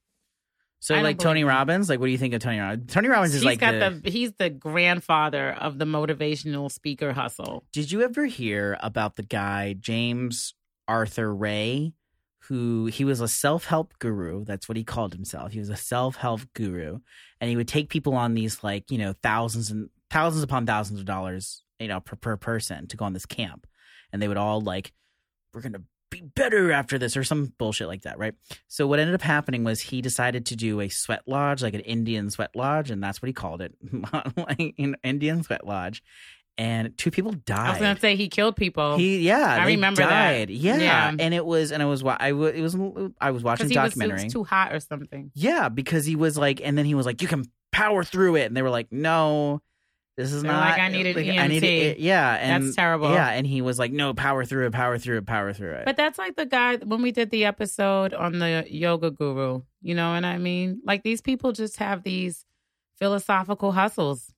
So 0.81 0.95
I 0.95 1.01
like 1.01 1.19
Tony. 1.19 1.45
Robbins, 1.45 1.89
like 1.89 1.99
what 1.99 2.07
do 2.07 2.13
you 2.13 2.19
think 2.19 2.35
of 2.35 2.41
Tony 2.41 2.59
Robbins? 2.59 2.93
Tony 2.93 3.09
Robbins 3.09 3.35
is 3.35 3.41
he's 3.41 3.47
like 3.47 3.59
got 3.59 3.73
the, 3.73 4.01
the, 4.03 4.11
he's 4.11 4.33
the 4.39 4.51
grandfather 4.51 5.57
of 5.59 5.79
the 5.79 5.87
motivational 5.87 6.71
speaker 6.71 7.15
hustle. 7.15 7.65
Did 7.73 7.91
you 7.91 8.03
ever 8.03 8.27
hear 8.27 8.77
about 8.83 9.17
the 9.17 9.23
guy 9.23 9.77
James 9.81 10.53
Arthur 10.87 11.35
Ray, 11.35 11.95
who 12.49 12.87
he 12.87 13.03
was 13.07 13.23
a 13.23 13.29
self-help 13.29 13.95
guru? 13.99 14.45
That's 14.45 14.69
what 14.69 14.77
he 14.77 14.85
called 14.85 15.15
himself. 15.15 15.53
He 15.53 15.59
was 15.59 15.71
a 15.71 15.77
self-help 15.77 16.43
guru, 16.53 16.99
and 17.41 17.49
he 17.49 17.57
would 17.57 17.69
take 17.69 17.89
people 17.89 18.15
on 18.15 18.35
these 18.35 18.63
like 18.63 18.91
you 18.91 18.99
know 18.99 19.15
thousands 19.23 19.71
and 19.71 19.89
thousands 20.11 20.43
upon 20.45 20.67
thousands 20.67 21.01
of 21.01 21.07
dollars, 21.07 21.65
you 21.79 21.89
know, 21.89 22.01
per 22.01 22.17
per 22.17 22.37
person 22.37 22.89
to 22.89 22.97
go 22.99 23.07
on 23.07 23.15
this 23.15 23.25
camp, 23.27 23.67
and 24.13 24.21
they 24.21 24.29
would 24.29 24.37
all 24.37 24.61
like, 24.61 24.93
we're 25.55 25.61
gonna 25.63 25.83
be 26.11 26.21
better 26.21 26.71
after 26.73 26.99
this 26.99 27.17
or 27.17 27.25
some 27.25 27.53
bullshit 27.59 27.89
like 27.89 28.03
that, 28.03 28.19
right? 28.19 28.35
So 28.69 28.87
what 28.87 28.99
ended 28.99 29.15
up 29.15 29.23
happening 29.23 29.65
was 29.65 29.81
he 29.81 30.01
decided 30.03 30.47
to 30.47 30.57
do 30.57 30.81
a 30.81 30.89
sweat 30.89 31.23
lodge, 31.27 31.63
like 31.63 31.75
an 31.75 31.81
Indian 31.81 32.31
sweat 32.31 32.51
lodge, 32.55 32.91
and 32.91 33.03
that's 33.03 33.21
what 33.23 33.27
he 33.29 33.33
called 33.33 33.63
it, 33.63 33.75
like 34.37 34.75
an 34.79 34.97
Indian 35.03 35.43
sweat 35.43 35.67
lodge. 35.67 36.03
And 36.57 36.97
two 36.97 37.11
people 37.11 37.33
died. 37.33 37.59
I 37.67 37.71
was 37.71 37.79
gonna 37.81 37.99
say 37.99 38.15
he 38.15 38.29
killed 38.29 38.55
people 38.55 38.97
He 38.97 39.19
yeah, 39.27 39.57
I 39.61 39.67
remember 39.67 40.03
that. 40.03 40.09
died. 40.09 40.51
Yeah. 40.51 40.77
Yeah. 40.77 41.13
and 41.19 41.35
it 41.35 41.45
was 41.45 41.73
and 41.73 41.83
I 41.83 41.87
was 41.87 42.05
wa- 42.05 42.17
I 42.21 42.29
it 42.29 42.33
was 42.61 42.77
I 43.21 43.33
was 43.33 43.43
watching 43.43 43.69
he 43.69 43.77
was, 43.77 43.87
it 43.93 43.99
documentary. 43.99 44.25
was 44.25 44.33
too 44.33 44.45
hot 44.45 44.73
or 44.73 44.79
something. 44.79 45.33
yeah, 45.35 45.69
because 45.69 46.07
he 46.07 46.15
was 46.15 46.39
like, 46.39 46.61
and 46.63 46.79
then 46.79 46.85
he 46.85 46.95
was 46.95 47.07
like, 47.07 47.23
you 47.23 47.27
can 47.29 47.45
power 47.73 48.05
through 48.05 48.37
it, 48.37 48.45
and 48.45 48.57
they 48.57 48.63
were 48.63 48.71
like, 48.71 48.93
no, 48.93 49.63
this 50.17 50.33
is 50.33 50.43
They're 50.43 50.53
not. 50.53 50.71
like, 50.71 50.81
"I 50.81 50.89
need 50.89 51.07
an 51.07 51.39
I 51.39 51.47
need 51.49 51.63
EMT." 51.63 51.67
it. 51.83 51.99
Yeah, 51.99 52.35
and 52.35 52.65
That's 52.67 52.77
terrible. 52.77 53.11
Yeah, 53.13 53.29
and 53.31 53.47
he 53.47 53.63
was 53.63 53.79
like, 53.79 53.91
no, 53.93 54.15
power 54.15 54.45
through 54.45 54.67
it, 54.67 54.73
power 54.73 54.97
through 54.99 55.19
it, 55.19 55.27
power 55.27 55.53
through 55.53 55.73
it. 55.73 55.85
But 55.85 55.97
that's 55.97 56.19
like 56.19 56.37
the 56.37 56.47
guy 56.47 56.77
when 56.77 57.03
we 57.03 57.11
did 57.13 57.31
the 57.31 57.45
episode 57.47 58.15
on 58.15 58.39
the 58.39 58.65
yoga 58.69 59.11
guru. 59.11 59.63
You 59.83 59.95
know 59.95 60.13
what 60.13 60.25
I 60.25 60.39
mean? 60.39 60.81
Like 60.85 61.03
these 61.03 61.21
people 61.21 61.53
just 61.53 61.79
have 61.79 62.03
these 62.05 62.45
philosophical 62.99 63.73
hustles, 63.73 64.33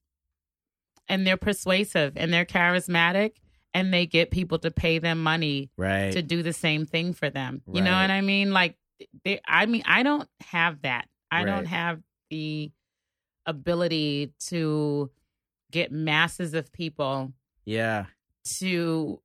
and 1.08 1.26
they're 1.26 1.36
persuasive 1.36 2.14
and 2.16 2.32
they're 2.32 2.46
charismatic, 2.46 3.32
and 3.74 3.92
they 3.92 4.06
get 4.06 4.30
people 4.30 4.58
to 4.60 4.70
pay 4.70 4.98
them 4.98 5.22
money 5.22 5.70
right. 5.76 6.12
to 6.14 6.22
do 6.22 6.42
the 6.42 6.54
same 6.54 6.86
thing 6.86 7.12
for 7.12 7.28
them. 7.28 7.60
You 7.70 7.82
know 7.82 7.90
Right. 7.92 8.00
what 8.02 8.10
I 8.10 8.20
mean? 8.22 8.50
Like, 8.52 8.76
they, 9.24 9.40
I 9.46 9.66
mean, 9.66 9.82
I 9.86 10.02
don't 10.02 10.28
have 10.40 10.80
that. 10.82 11.06
I 11.30 11.44
don't 11.44 11.66
have 11.66 12.00
the 12.30 12.70
ability 13.44 14.32
to 14.48 15.10
get 15.70 15.92
masses 15.92 16.54
of 16.54 16.72
people 16.72 17.32
yeah. 17.64 18.06
to 18.58 19.20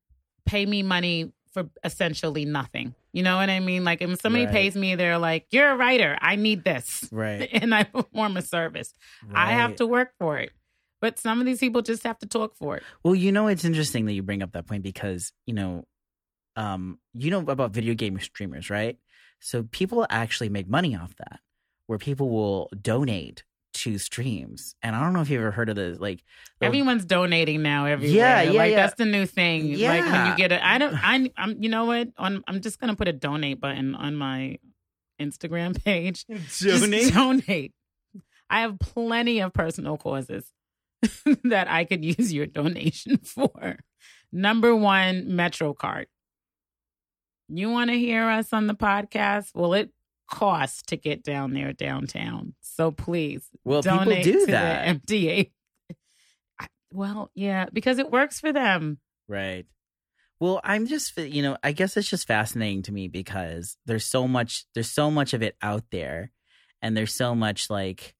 pay 0.45 0.65
me 0.65 0.83
money 0.83 1.31
for 1.53 1.69
essentially 1.83 2.45
nothing. 2.45 2.95
You 3.13 3.23
know 3.23 3.35
what 3.35 3.49
I 3.49 3.59
mean? 3.59 3.83
Like, 3.83 4.01
if 4.01 4.21
somebody 4.21 4.45
Right. 4.45 4.53
pays 4.53 4.75
me, 4.75 4.95
they're 4.95 5.17
like, 5.17 5.45
"You're 5.51 5.69
a 5.71 5.75
writer. 5.75 6.17
I 6.21 6.37
need 6.37 6.63
this," 6.63 7.07
Right. 7.11 7.49
and 7.53 7.75
I 7.75 7.83
perform 7.83 8.37
a 8.37 8.41
service. 8.41 8.93
I 9.33 9.51
have 9.53 9.75
to 9.77 9.85
work 9.87 10.13
for 10.17 10.37
it. 10.37 10.51
But 11.01 11.19
some 11.19 11.39
of 11.39 11.45
these 11.45 11.59
people 11.59 11.81
just 11.81 12.03
have 12.03 12.19
to 12.19 12.25
talk 12.27 12.55
for 12.55 12.77
it. 12.77 12.83
Well, 13.03 13.15
you 13.15 13.31
know, 13.31 13.47
it's 13.47 13.65
interesting 13.65 14.05
that 14.05 14.13
you 14.13 14.23
bring 14.23 14.41
up 14.41 14.53
that 14.53 14.65
point 14.67 14.83
because 14.83 15.33
you 15.45 15.53
know, 15.53 15.85
um, 16.55 16.99
you 17.13 17.31
know 17.31 17.39
about 17.39 17.71
video 17.71 17.95
game 17.95 18.17
streamers, 18.19 18.69
right? 18.69 18.97
So 19.39 19.63
people 19.63 20.05
actually 20.09 20.49
make 20.49 20.69
money 20.69 20.95
off 20.95 21.13
that, 21.17 21.39
where 21.87 21.99
people 21.99 22.29
will 22.29 22.69
donate 22.81 23.43
to 23.73 23.97
streams. 23.97 24.75
And 24.81 24.95
I 24.95 25.03
don't 25.03 25.13
know 25.13 25.21
if 25.21 25.29
you've 25.29 25.41
ever 25.41 25.51
heard 25.51 25.69
of 25.69 25.75
this, 25.75 25.99
like 25.99 26.23
Everyone's 26.61 27.05
donating 27.05 27.61
now 27.61 27.85
everywhere. 27.85 28.15
Yeah, 28.15 28.41
yeah, 28.41 28.51
like 28.51 28.71
yeah. 28.71 28.75
that's 28.77 28.95
the 28.95 29.05
new 29.05 29.25
thing. 29.25 29.79
Like 29.79 30.05
when 30.05 30.27
you 30.27 30.35
get 30.37 30.51
it, 30.51 30.61
I 30.63 30.77
don't, 30.77 30.93
I, 31.03 31.31
I'm, 31.37 31.61
you 31.61 31.69
know 31.69 31.85
what? 31.85 32.09
On, 32.17 32.43
I'm 32.47 32.61
just 32.61 32.79
gonna 32.79 32.95
put 32.95 33.07
a 33.07 33.13
donate 33.13 33.59
button 33.59 33.95
on 33.95 34.15
my 34.15 34.57
Instagram 35.19 35.81
page. 35.83 36.25
Just 36.49 36.83
donate. 36.83 37.13
donate. 37.13 37.73
I 38.49 38.61
have 38.61 38.79
plenty 38.79 39.39
of 39.39 39.53
personal 39.53 39.97
causes 39.97 40.51
that 41.43 41.69
I 41.69 41.85
could 41.85 42.03
use 42.03 42.33
your 42.33 42.45
donation 42.45 43.17
for. 43.17 43.77
Number 44.31 44.75
one, 44.75 45.27
MetroCard. 45.27 46.05
You 47.47 47.69
want 47.69 47.89
to 47.89 47.97
hear 47.97 48.29
us 48.29 48.53
on 48.53 48.67
the 48.67 48.75
podcast? 48.75 49.49
Well, 49.55 49.73
it 49.73 49.91
costs 50.31 50.81
to 50.87 50.97
get 50.97 51.23
down 51.23 51.53
there 51.53 51.73
downtown. 51.73 52.55
So 52.61 52.89
please 52.89 53.43
Well, 53.63 53.83
people 53.83 53.99
donate 53.99 54.23
do 54.23 54.45
to 54.45 54.51
that. 54.51 55.05
the 55.07 55.15
MTA. 55.15 55.51
I- 56.59 56.67
Well, 56.91 57.29
yeah, 57.35 57.67
because 57.71 57.99
it 57.99 58.09
works 58.11 58.39
for 58.39 58.51
them. 58.51 58.99
Right. 59.27 59.65
Well, 60.39 60.59
I'm 60.63 60.87
just, 60.87 61.15
you 61.17 61.43
know, 61.43 61.57
I 61.63 61.71
guess 61.71 61.95
it's 61.97 62.09
just 62.09 62.25
fascinating 62.27 62.81
to 62.83 62.91
me 62.91 63.07
because 63.07 63.77
there's 63.85 64.05
so 64.05 64.27
much, 64.27 64.65
there's 64.73 64.89
so 64.89 65.11
much 65.11 65.33
of 65.33 65.43
it 65.43 65.55
out 65.61 65.83
there, 65.91 66.31
and 66.81 66.97
there's 66.97 67.13
so 67.13 67.35
much 67.35 67.69
like, 67.69 68.15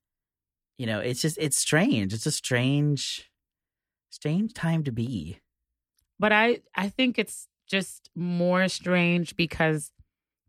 you 0.77 0.85
know, 0.85 0.99
it's 0.99 1.21
just, 1.21 1.37
it's 1.39 1.57
strange. 1.57 2.13
It's 2.13 2.27
a 2.27 2.31
strange, 2.31 3.31
strange 4.11 4.53
time 4.53 4.83
to 4.83 4.91
be. 4.91 5.39
But 6.19 6.31
I, 6.31 6.59
I 6.75 6.89
think 6.89 7.17
it's 7.17 7.47
just 7.67 8.11
more 8.15 8.67
strange 8.67 9.35
because 9.35 9.91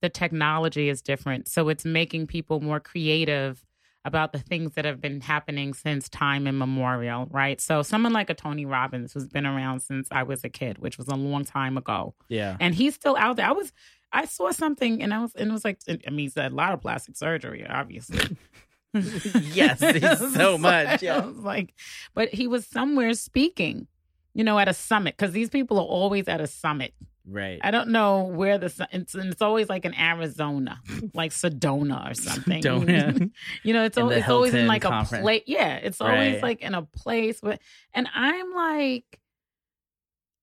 the 0.03 0.11
technology 0.11 0.89
is 0.89 1.01
different. 1.01 1.49
So 1.49 1.69
it's 1.69 1.85
making 1.85 2.27
people 2.27 2.61
more 2.61 2.81
creative 2.81 3.65
about 4.05 4.33
the 4.33 4.39
things 4.41 4.75
that 4.75 4.85
have 4.85 5.01
been 5.01 5.21
happening 5.21 5.73
since 5.73 6.09
time 6.09 6.49
immemorial, 6.49 7.29
right? 7.31 7.61
So 7.61 7.83
someone 7.83 8.13
like 8.13 8.29
a 8.29 8.35
Tony 8.35 8.67
Robbins 8.67 9.13
who's 9.13 9.29
been 9.29 9.47
around 9.47 9.81
since 9.81 10.09
I 10.11 10.25
was 10.25 10.43
a 10.43 10.49
kid, 10.49 10.79
which 10.79 10.99
was 10.99 11.07
a 11.07 11.15
long 11.15 11.45
time 11.45 11.79
ago. 11.79 12.15
Yeah. 12.29 12.57
And 12.59 12.75
he's 12.75 12.97
still 12.97 13.17
out 13.17 13.37
there. 13.37 13.47
I 13.47 13.53
was 13.53 13.73
I 14.13 14.27
saw 14.27 14.51
something 14.51 15.03
and 15.03 15.15
I 15.15 15.21
was 15.21 15.35
and 15.37 15.49
it 15.49 15.53
was 15.53 15.65
like 15.65 15.79
I 15.89 16.11
mean 16.11 16.19
he's 16.19 16.35
had 16.35 16.53
a 16.53 16.55
lot 16.55 16.73
of 16.73 16.81
plastic 16.81 17.17
surgery, 17.17 17.65
obviously. 17.67 18.37
Yes, 19.55 19.81
so 20.35 20.59
much, 20.59 21.03
yeah. 21.03 21.17
I 21.17 21.27
was 21.27 21.39
like, 21.39 21.73
but 22.13 22.29
he 22.29 22.47
was 22.47 22.67
somewhere 22.67 23.15
speaking, 23.15 23.87
you 24.35 24.45
know, 24.45 24.59
at 24.59 24.69
a 24.69 24.75
summit 24.75 25.17
because 25.17 25.33
these 25.33 25.49
people 25.49 25.79
are 25.79 25.85
always 25.85 26.29
at 26.29 26.43
a 26.43 26.47
summit. 26.47 26.93
Right. 27.25 27.61
I 27.63 27.71
don't 27.71 27.91
know 27.91 28.25
where 28.25 28.59
the 28.59 28.69
su- 28.69 28.85
it's, 28.91 29.15
it's 29.15 29.43
always 29.43 29.69
like 29.69 29.85
in 29.85 29.95
Arizona, 29.95 30.81
like 31.15 31.31
Sedona 31.33 32.11
or 32.11 32.15
something. 32.15 32.63
Sedona. 32.63 33.31
you 33.63 33.73
know, 33.73 33.85
it's, 33.85 33.97
In 33.97 34.03
al- 34.05 34.11
it's 34.11 34.29
always 34.29 34.55
in 34.55 34.67
like 34.67 34.83
conference. 34.83 35.21
a 35.21 35.25
place. 35.25 35.43
Yeah, 35.47 35.77
it's 35.77 36.01
always 36.01 36.35
Right. 36.35 36.43
like 36.43 36.61
in 36.63 36.75
a 36.75 36.83
place. 36.83 37.41
With, 37.43 37.61
and 37.95 38.09
I'm 38.15 38.53
like, 38.53 39.21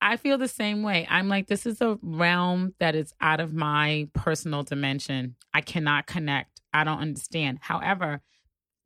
I 0.01 0.15
feel 0.15 0.37
the 0.37 0.47
same 0.47 0.81
way. 0.83 1.05
I'm 1.09 1.27
like, 1.27 1.47
this 1.47 1.65
is 1.65 1.81
a 1.81 1.99
realm 2.01 2.73
that 2.79 2.95
is 2.95 3.13
out 3.19 3.41
of 3.41 3.53
my 3.53 4.07
personal 4.13 4.63
dimension. 4.63 5.35
I 5.53 5.59
cannot 5.61 6.07
connect. 6.07 6.61
I 6.73 6.85
don't 6.85 6.99
understand. 6.99 7.57
However, 7.61 8.21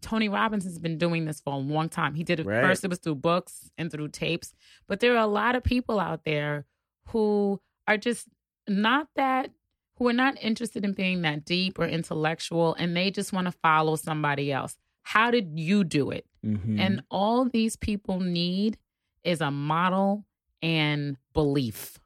Tony 0.01 0.27
Robbins 0.27 0.63
has 0.63 0.79
been 0.79 0.97
doing 0.97 1.25
this 1.25 1.39
for 1.39 1.53
a 1.53 1.58
long 1.58 1.88
time. 1.89 2.15
He 2.15 2.23
did 2.23 2.39
it 2.39 2.45
Right. 2.47 2.63
first, 2.63 2.84
it 2.84 2.89
was 2.89 2.97
through 2.99 3.15
books 3.15 3.69
and 3.77 3.91
through 3.91 4.08
tapes. 4.10 4.53
But 4.88 4.99
there 5.01 5.13
are 5.13 5.23
a 5.23 5.27
lot 5.27 5.56
of 5.56 5.63
people 5.63 5.99
out 5.99 6.25
there 6.25 6.65
who 7.10 7.62
are 7.87 7.97
just 7.97 8.27
not 8.67 9.07
that, 9.15 9.51
who 9.97 10.07
are 10.07 10.13
not 10.13 10.41
interested 10.41 10.83
in 10.85 10.93
being 10.93 11.21
that 11.23 11.45
deep 11.45 11.77
or 11.79 11.85
intellectual, 11.85 12.73
and 12.75 12.95
they 12.95 13.11
just 13.11 13.33
want 13.33 13.45
to 13.45 13.51
follow 13.51 13.95
somebody 13.95 14.51
else. 14.51 14.77
How 15.03 15.31
did 15.31 15.59
you 15.59 15.83
do 15.83 16.11
it? 16.11 16.25
Mhm. 16.45 16.79
And 16.79 17.03
all 17.11 17.45
these 17.45 17.75
people 17.75 18.19
need 18.19 18.77
is 19.23 19.41
a 19.41 19.51
model 19.51 20.25
and 20.61 21.17
belief. 21.33 21.99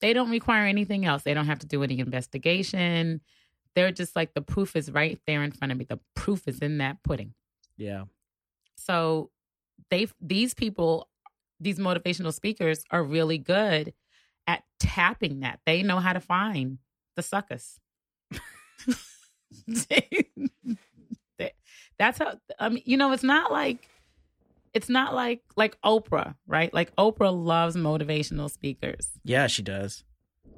They 0.00 0.12
don't 0.12 0.30
require 0.30 0.66
anything 0.66 1.04
else. 1.04 1.22
They 1.22 1.34
don't 1.34 1.46
have 1.46 1.60
to 1.60 1.66
do 1.66 1.82
any 1.82 1.98
investigation. 1.98 3.20
They're 3.74 3.92
just 3.92 4.16
like 4.16 4.34
the 4.34 4.42
proof 4.42 4.76
is 4.76 4.90
right 4.90 5.18
there 5.26 5.42
in 5.42 5.52
front 5.52 5.72
of 5.72 5.78
me. 5.78 5.84
The 5.84 6.00
proof 6.14 6.46
is 6.48 6.58
in 6.58 6.78
that 6.78 7.02
pudding. 7.02 7.34
yeah. 7.76 8.04
So 8.76 9.30
they 9.90 10.08
these 10.20 10.54
people, 10.54 11.08
these 11.60 11.78
motivational 11.78 12.34
speakers 12.34 12.84
are 12.90 13.04
really 13.04 13.38
good 13.38 13.94
at 14.46 14.62
tapping 14.80 15.40
that. 15.40 15.60
They 15.66 15.82
know 15.82 15.98
how 16.00 16.12
to 16.12 16.20
find 16.20 16.78
the 17.16 17.22
suckers. 17.22 17.78
That's 21.98 22.18
how 22.18 22.34
I 22.58 22.68
mean, 22.70 22.82
you 22.84 22.96
know, 22.96 23.12
it's 23.12 23.22
not 23.22 23.52
like 23.52 23.88
it's 24.74 24.88
not 24.88 25.14
like 25.14 25.42
like 25.56 25.76
Oprah, 25.82 26.34
right? 26.46 26.72
Like 26.72 26.94
Oprah 26.96 27.32
loves 27.32 27.76
motivational 27.76 28.50
speakers. 28.50 29.10
Yeah, 29.24 29.46
she 29.46 29.62
does. 29.62 30.02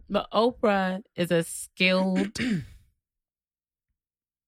But 0.09 0.31
Oprah 0.31 1.03
is 1.17 1.31
a 1.31 1.43
skilled 1.43 2.29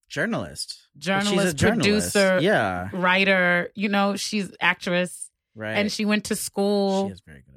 Journalist. 0.09 0.89
Journalist, 0.97 1.31
she's 1.33 1.45
a 1.51 1.55
journalist. 1.55 2.13
producer, 2.13 2.39
Yeah. 2.41 2.89
writer, 2.93 3.71
you 3.75 3.89
know, 3.89 4.17
she's 4.17 4.51
actress 4.61 5.31
Right. 5.55 5.73
and 5.75 5.91
she 5.91 6.05
went 6.05 6.25
to 6.27 6.37
school. 6.37 7.09
She 7.09 7.13
is 7.13 7.21
very 7.27 7.43
good. 7.43 7.56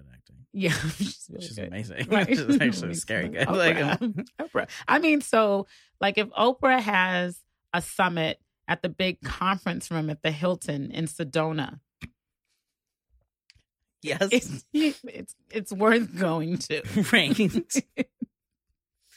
Yeah, 0.54 0.72
she's 0.98 1.30
really 1.30 1.46
She's 1.46 1.58
amazing. 1.60 2.08
Right. 2.10 2.28
She's 2.28 2.60
actually 2.60 2.96
scary 2.96 3.28
good. 3.30 3.48
Oprah. 3.48 4.02
Um, 4.02 4.14
like, 4.40 4.52
Oprah. 4.52 4.70
I 4.88 4.98
mean, 4.98 5.22
so 5.22 5.68
like 6.02 6.18
if 6.18 6.28
Oprah 6.30 6.80
has 6.80 7.40
a 7.72 7.84
summit 7.84 8.40
at 8.68 8.82
the 8.82 8.90
big 8.90 9.22
conference 9.22 9.92
room 9.92 10.10
at 10.10 10.24
the 10.24 10.32
Hilton 10.32 10.90
in 10.90 11.06
Sedona, 11.06 11.80
yes. 14.02 14.28
it's 14.32 14.66
it's 14.74 15.36
it's 15.52 15.72
worth 15.72 16.18
going 16.18 16.58
to. 16.58 16.82
right. 17.14 17.38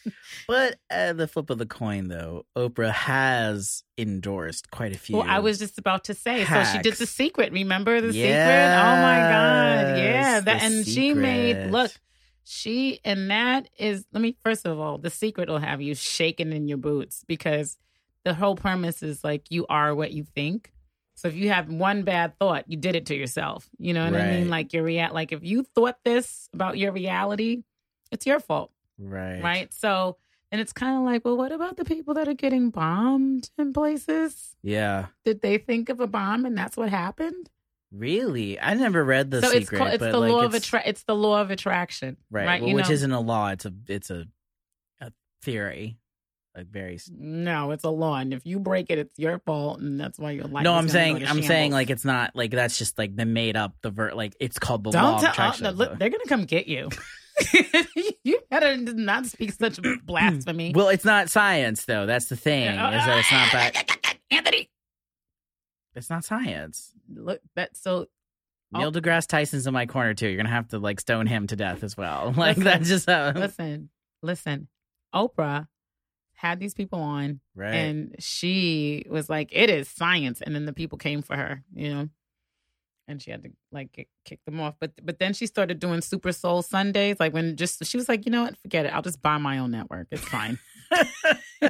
But 0.49 0.79
uh, 0.91 1.13
the 1.13 1.29
flip 1.29 1.51
of 1.51 1.59
the 1.59 1.67
coin, 1.67 2.09
though, 2.09 2.47
Oprah 2.57 2.93
has 2.93 3.85
endorsed 3.97 4.71
quite 4.71 4.95
a 4.95 4.99
few. 4.99 5.17
Well, 5.17 5.27
I 5.29 5.39
was 5.39 5.59
just 5.59 5.79
about 5.79 6.05
to 6.05 6.15
say. 6.15 6.45
So 6.45 6.65
she 6.65 6.79
did 6.79 6.95
the 6.95 7.07
secret. 7.07 7.53
Remember 7.53 8.01
the 8.01 8.13
secret? 8.13 8.29
Oh 8.31 8.97
my 9.03 9.19
god! 9.19 9.99
Yeah, 9.99 10.41
that 10.41 10.63
and 10.63 10.87
she 10.87 11.15
made 11.15 11.71
look. 11.71 11.93
She 12.45 13.01
and 13.05 13.31
that 13.31 13.69
is. 13.79 14.05
Let 14.13 14.21
me 14.21 14.37
first 14.43 14.67
of 14.67 14.79
all, 14.81 14.99
the 14.99 15.11
secret 15.11 15.49
will 15.49 15.59
have 15.59 15.81
you 15.81 15.95
shaking 15.95 16.53
in 16.53 16.67
your 16.67 16.79
boots 16.79 17.25
because 17.27 17.79
the 18.25 18.35
whole 18.35 18.57
premise 18.57 19.03
is 19.03 19.23
like 19.23 19.51
you 19.51 19.67
are 19.69 19.95
what 19.95 20.13
you 20.13 20.25
think. 20.25 20.73
So 21.15 21.29
if 21.29 21.35
you 21.35 21.51
have 21.51 21.69
one 21.69 22.03
bad 22.03 22.37
thought, 22.39 22.65
you 22.67 22.77
did 22.77 22.97
it 22.97 23.07
to 23.07 23.15
yourself. 23.15 23.69
You 23.79 23.95
know 23.95 24.05
what 24.05 24.21
I 24.21 24.39
mean? 24.39 24.49
Like 24.49 24.73
your 24.73 24.83
react. 24.83 25.15
like 25.15 25.31
if 25.31 25.45
you 25.45 25.63
thought 25.63 25.99
this 26.05 26.49
about 26.53 26.79
your 26.79 26.91
reality, 26.91 27.63
it's 28.11 28.27
your 28.27 28.41
fault 28.41 28.73
right. 28.99 29.43
right? 29.43 29.73
So, 29.75 30.17
and 30.51 30.61
it's 30.61 30.73
kind 30.73 30.99
of 30.99 31.05
like, 31.05 31.25
well, 31.25 31.37
what 31.37 31.53
about 31.53 31.77
the 31.77 31.85
people 31.85 32.15
that 32.15 32.29
are 32.29 32.35
getting 32.35 32.71
bombed 32.71 33.51
in 33.59 33.73
places? 33.73 34.55
Yeah. 34.63 35.07
Did 35.25 35.41
they 35.43 35.59
think 35.59 35.89
of 35.89 36.01
a 36.01 36.07
bomb 36.07 36.45
and 36.45 36.57
that's 36.57 36.77
what 36.77 36.91
happened? 36.91 37.49
Really, 37.91 38.59
I 38.59 38.73
never 38.75 39.05
read 39.05 39.31
the 39.31 39.43
so 39.43 39.49
secret. 39.51 39.61
it's 39.63 39.71
called, 39.71 39.93
it's 39.95 40.03
the 40.13 40.19
like 40.19 40.31
law 40.33 40.41
of 40.41 40.55
it's- 40.55 40.67
attra- 40.69 40.83
it's 40.87 41.03
the 41.05 41.15
law 41.15 41.41
of 41.43 41.51
attraction, 41.51 42.17
right? 42.31 42.47
right? 42.47 42.61
well, 42.63 42.71
you 42.71 42.75
which 42.77 42.89
know, 42.89 42.95
isn't 42.95 43.13
a 43.13 43.21
law. 43.21 43.49
It's 43.49 43.67
a 43.67 43.73
it's 43.87 44.09
a 44.11 44.25
a 45.03 45.13
theory, 45.43 45.99
like 46.57 46.69
very. 46.69 46.99
no, 47.15 47.71
it's 47.73 47.85
a 47.85 47.91
law, 47.91 48.17
and 48.17 48.33
if 48.33 48.47
you 48.47 48.61
break 48.61 48.87
it, 48.89 48.99
it's 48.99 49.19
your 49.19 49.41
fault, 49.41 49.81
and 49.81 50.01
that's 50.01 50.19
why 50.19 50.31
your 50.31 50.47
life. 50.47 50.65
no, 50.65 50.73
I'm 50.73 50.89
saying 50.89 51.27
I'm 51.27 51.43
saying 51.43 51.73
like 51.73 51.91
it's 51.91 52.07
not 52.07 52.35
like 52.35 52.53
that's 52.53 52.79
just 52.79 52.97
like 52.97 53.15
the 53.15 53.27
made 53.27 53.59
up 53.59 53.75
the 53.83 53.91
ver 53.91 54.13
like 54.15 54.37
it's 54.41 54.59
called 54.59 54.85
the 54.85 54.91
law 54.91 55.03
don't 55.03 55.15
of 55.17 55.21
tell. 55.21 55.31
attraction. 55.33 55.67
oh, 55.67 55.71
no, 55.73 55.77
look, 55.77 55.99
they're 55.99 56.09
gonna 56.09 56.25
come 56.27 56.45
get 56.47 56.69
you. 56.69 56.89
you 58.25 58.41
better 58.51 58.77
not 58.77 59.27
speak 59.27 59.53
such 59.53 59.79
blasphemy. 60.05 60.73
well, 60.75 60.89
it's 60.89 61.05
not 61.05 61.31
science 61.31 61.85
though. 61.85 62.07
That's 62.07 62.27
the 62.27 62.37
thing 62.37 62.69
is 62.69 62.77
that 62.77 63.19
it's 63.19 63.33
not 63.33 63.53
that 63.53 64.17
Anthony. 64.31 64.71
it's 65.95 66.11
not 66.11 66.25
science. 66.25 66.93
Look, 67.15 67.41
that 67.57 67.77
so 67.77 68.07
oh. 68.75 68.79
Neil 68.79 68.93
deGrasse 68.93 69.27
Tyson's 69.27 69.67
in 69.67 69.73
my 69.73 69.87
corner 69.87 70.15
too. 70.15 70.29
You're 70.29 70.37
gonna 70.37 70.49
have 70.49 70.69
to 70.69 70.79
like 70.79 71.01
stone 71.01 71.27
him 71.27 71.47
to 71.49 71.57
death 71.57 71.83
as 71.83 71.97
well. 71.97 72.33
Like 72.37 72.57
Listen, 72.57 72.65
that's 72.65 72.89
just 72.89 73.09
how. 73.09 73.33
listen, 73.33 73.91
listen. 74.23 74.69
Oprah 75.15 75.69
had 76.35 76.59
these 76.59 76.75
people 76.75 77.01
on, 77.01 77.41
right. 77.55 77.75
and 77.75 78.17
she 78.19 79.07
was 79.09 79.29
like, 79.31 79.51
"It 79.53 79.71
is 79.71 79.89
science," 79.89 80.41
and 80.41 80.55
then 80.55 80.65
the 80.65 80.73
people 80.73 80.99
came 80.99 81.23
for 81.23 81.37
her, 81.37 81.63
you 81.75 81.95
know, 81.95 82.09
and 83.13 83.23
she 83.23 83.31
had 83.31 83.45
to 83.45 83.51
like 83.71 83.93
get, 83.93 84.09
kick 84.25 84.45
them 84.45 84.61
off. 84.61 84.75
But 84.81 84.93
but 85.03 85.21
then 85.21 85.33
she 85.35 85.47
started 85.47 85.79
doing 85.79 86.01
Super 86.01 86.33
Soul 86.33 86.63
Sundays, 86.63 87.21
like 87.21 87.33
when 87.33 87.57
just 87.57 87.85
she 87.85 87.97
was 87.97 88.09
like, 88.09 88.27
you 88.27 88.33
know 88.33 88.43
what, 88.43 88.59
forget 88.59 88.87
it, 88.87 88.93
I'll 88.93 89.03
just 89.03 89.23
buy 89.23 89.39
my 89.39 89.59
own 89.59 89.71
network. 89.71 90.09
It's 90.11 90.23
fine. 90.23 90.59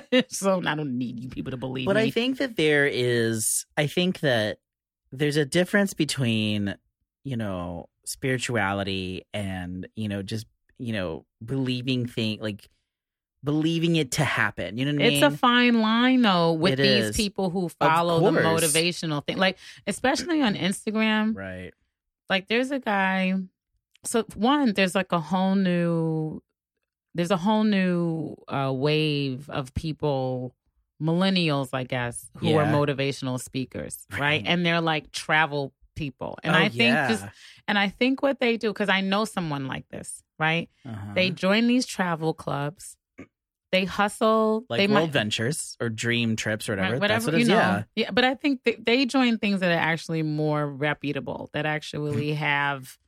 so 0.28 0.62
I 0.64 0.74
don't 0.74 0.96
need 0.96 1.20
you 1.20 1.28
people 1.28 1.50
to 1.50 1.56
believe 1.56 1.86
but 1.86 1.96
me. 1.96 2.02
I 2.02 2.10
think 2.10 2.38
that 2.38 2.56
there 2.56 2.86
is. 2.86 3.66
I 3.76 3.86
think 3.86 4.20
that 4.20 4.58
there's 5.10 5.36
a 5.36 5.44
difference 5.44 5.94
between 5.94 6.74
you 7.24 7.36
know 7.36 7.88
spirituality 8.04 9.24
and 9.32 9.86
you 9.94 10.08
know 10.08 10.22
just 10.22 10.46
you 10.78 10.92
know 10.92 11.24
believing 11.44 12.06
thing 12.06 12.40
like 12.40 12.68
believing 13.44 13.96
it 13.96 14.12
to 14.12 14.24
happen. 14.24 14.78
You 14.78 14.84
know 14.84 14.92
what 14.92 15.04
I 15.04 15.08
mean? 15.10 15.22
It's 15.24 15.34
a 15.34 15.36
fine 15.36 15.80
line 15.80 16.22
though 16.22 16.52
with 16.52 16.74
It 16.74 16.82
these 16.82 17.04
is. 17.06 17.16
people 17.16 17.50
who 17.50 17.68
follow 17.68 18.20
the 18.20 18.40
motivational 18.40 19.26
thing. 19.26 19.36
Like 19.38 19.58
especially 19.86 20.42
on 20.42 20.54
Instagram, 20.54 21.36
right. 21.36 21.72
like 22.30 22.48
there's 22.48 22.70
a 22.70 22.78
guy 22.78 23.34
so 24.04 24.24
one, 24.34 24.72
there's 24.74 24.94
like 24.94 25.12
a 25.12 25.20
whole 25.20 25.54
new 25.54 26.42
there's 27.14 27.30
a 27.30 27.36
whole 27.36 27.64
new 27.64 28.34
uh 28.48 28.72
wave 28.74 29.48
of 29.50 29.74
people 29.74 30.54
millennials, 31.00 31.70
I 31.72 31.84
guess, 31.84 32.30
who 32.38 32.56
are 32.56 32.64
motivational 32.64 33.40
speakers, 33.40 34.06
right? 34.12 34.20
Right. 34.20 34.42
And 34.46 34.64
they're 34.64 34.80
like 34.80 35.10
travel 35.10 35.72
people. 35.96 36.38
And 36.44 36.54
Oh, 36.54 36.58
I 36.58 36.68
think 36.68 36.80
yeah. 36.94 37.08
just 37.08 37.24
and 37.66 37.78
I 37.78 37.88
think 37.88 38.22
what 38.22 38.38
they 38.40 38.56
do 38.56 38.72
cuz 38.72 38.88
I 38.88 39.00
know 39.00 39.24
someone 39.24 39.66
like 39.66 39.88
this, 39.88 40.22
right? 40.38 40.68
Uh-huh. 40.86 41.12
They 41.14 41.30
join 41.30 41.66
these 41.66 41.86
travel 41.86 42.34
clubs. 42.34 42.96
They 43.72 43.86
hustle. 43.86 44.66
like 44.68 44.78
they 44.78 44.86
World 44.86 45.08
might, 45.08 45.12
Ventures 45.12 45.78
or 45.80 45.88
Dream 45.88 46.36
Trips 46.36 46.68
or 46.68 46.72
whatever. 46.72 46.98
Right, 46.98 47.08
That's 47.08 47.24
what 47.24 47.38
you 47.38 47.46
know. 47.46 47.54
Yeah. 47.54 47.82
Yeah, 47.96 48.10
but 48.10 48.22
I 48.22 48.34
think 48.34 48.60
they, 48.64 48.74
they 48.74 49.06
join 49.06 49.38
things 49.38 49.60
that 49.60 49.72
are 49.72 49.80
actually 49.80 50.22
more 50.22 50.66
reputable, 50.66 51.48
that 51.54 51.64
actually 51.64 52.32
mm. 52.32 52.36
have, 52.36 52.98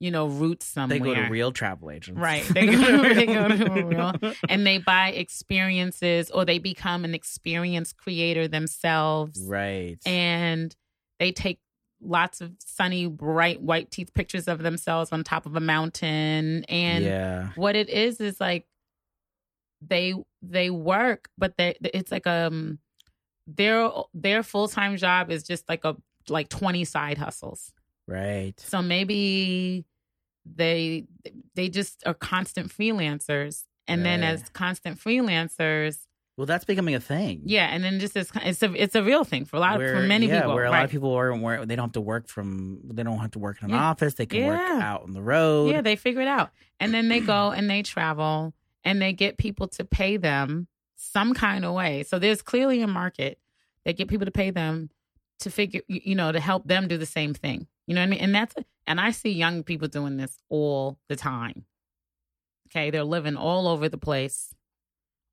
you 0.00 0.10
know, 0.10 0.26
roots 0.26 0.66
somewhere. 0.66 0.98
They 1.00 1.04
go 1.04 1.14
to 1.14 1.28
real 1.30 1.50
travel 1.50 1.90
agents. 1.90 2.20
Right. 2.20 2.44
They 2.44 2.66
go 2.66 3.08
to- 3.08 3.14
they 3.14 3.24
go 3.26 3.48
to 3.48 3.84
real- 3.84 4.34
and 4.50 4.66
they 4.66 4.78
buy 4.78 5.12
experiences 5.12 6.30
or 6.30 6.44
they 6.44 6.58
become 6.58 7.06
an 7.06 7.14
experience 7.14 7.94
creator 7.94 8.46
themselves. 8.48 9.42
Right. 9.42 9.96
And 10.04 10.76
they 11.18 11.32
take 11.32 11.58
lots 12.02 12.42
of 12.42 12.52
sunny, 12.58 13.06
bright, 13.06 13.62
white 13.62 13.90
teeth 13.90 14.12
pictures 14.12 14.46
of 14.46 14.58
themselves 14.58 15.10
on 15.10 15.24
top 15.24 15.46
of 15.46 15.56
a 15.56 15.60
mountain. 15.60 16.64
And 16.64 17.02
yeah. 17.02 17.48
what 17.54 17.76
it 17.76 17.88
is 17.88 18.20
is 18.20 18.38
like 18.40 18.66
they 19.86 20.14
they 20.42 20.70
work 20.70 21.28
but 21.38 21.56
they 21.56 21.74
it's 21.94 22.12
like 22.12 22.26
um 22.26 22.78
their 23.46 23.90
their 24.14 24.42
full-time 24.42 24.96
job 24.96 25.30
is 25.30 25.42
just 25.42 25.68
like 25.68 25.84
a 25.84 25.96
like 26.28 26.48
20 26.48 26.84
side 26.84 27.18
hustles 27.18 27.72
Right. 28.06 28.54
so 28.58 28.82
maybe 28.82 29.84
they 30.44 31.04
they 31.54 31.68
just 31.68 32.02
are 32.06 32.14
constant 32.14 32.68
freelancers 32.68 33.64
and 33.88 34.04
then 34.04 34.22
as 34.22 34.48
constant 34.50 34.98
freelancers 34.98 35.98
Well, 36.36 36.46
that's 36.46 36.64
becoming 36.64 36.94
a 36.94 37.00
thing. 37.00 37.42
yeah 37.44 37.66
and 37.66 37.82
then 37.84 37.98
just 38.00 38.16
as 38.16 38.30
it's 38.44 38.62
a 38.62 38.72
it's 38.80 38.94
a 38.94 39.02
real 39.02 39.24
thing 39.24 39.44
for 39.44 39.56
a 39.56 39.60
lot 39.60 39.76
of 39.76 39.82
for 39.82 39.96
Where- 39.98 40.06
many 40.06 40.26
yeah, 40.26 40.40
people 40.40 40.54
where 40.54 40.64
a 40.64 40.70
right? 40.70 40.78
lot 40.78 40.84
of 40.84 40.90
people 40.90 41.12
are 41.14 41.34
where 41.34 41.64
they 41.66 41.76
don't 41.76 41.86
have 41.86 41.92
to 41.92 42.00
work 42.00 42.28
from 42.28 42.80
they 42.84 43.02
don't 43.02 43.18
have 43.18 43.32
to 43.32 43.38
work 43.38 43.58
in 43.60 43.66
an 43.66 43.70
Yeah. 43.72 43.82
office 43.84 44.14
they 44.14 44.26
can 44.26 44.44
work 44.44 44.60
out 44.60 45.02
on 45.02 45.12
the 45.12 45.22
road 45.22 45.70
Yeah, 45.72 45.80
they 45.80 45.96
figure 45.96 46.22
it 46.22 46.28
out. 46.28 46.50
And 46.80 46.92
then 46.94 47.08
they 47.08 47.20
go 47.20 47.50
and 47.56 47.68
they 47.70 47.82
travel 47.82 48.54
and 48.84 49.00
they 49.00 49.12
get 49.12 49.38
people 49.38 49.68
to 49.68 49.84
pay 49.84 50.16
them 50.16 50.68
some 50.96 51.34
kind 51.34 51.64
of 51.64 51.74
way. 51.74 52.02
So 52.04 52.18
there's 52.18 52.42
clearly 52.42 52.82
a 52.82 52.86
market. 52.86 53.38
They 53.84 53.92
get 53.92 54.08
people 54.08 54.26
to 54.26 54.32
pay 54.32 54.50
them 54.50 54.90
to 55.40 55.50
figure, 55.50 55.80
you 55.88 56.14
know, 56.14 56.30
to 56.32 56.40
help 56.40 56.66
them 56.66 56.88
do 56.88 56.96
the 56.96 57.06
same 57.06 57.34
thing. 57.34 57.66
You 57.86 57.94
know 57.94 58.00
what 58.00 58.06
I 58.06 58.10
mean? 58.10 58.20
And 58.20 58.34
that's, 58.34 58.54
and 58.86 59.00
I 59.00 59.10
see 59.10 59.30
young 59.30 59.62
people 59.64 59.88
doing 59.88 60.16
this 60.16 60.38
all 60.48 60.98
the 61.08 61.16
time. 61.16 61.64
Okay. 62.68 62.90
They're 62.90 63.04
living 63.04 63.36
all 63.36 63.68
over 63.68 63.88
the 63.88 63.98
place. 63.98 64.54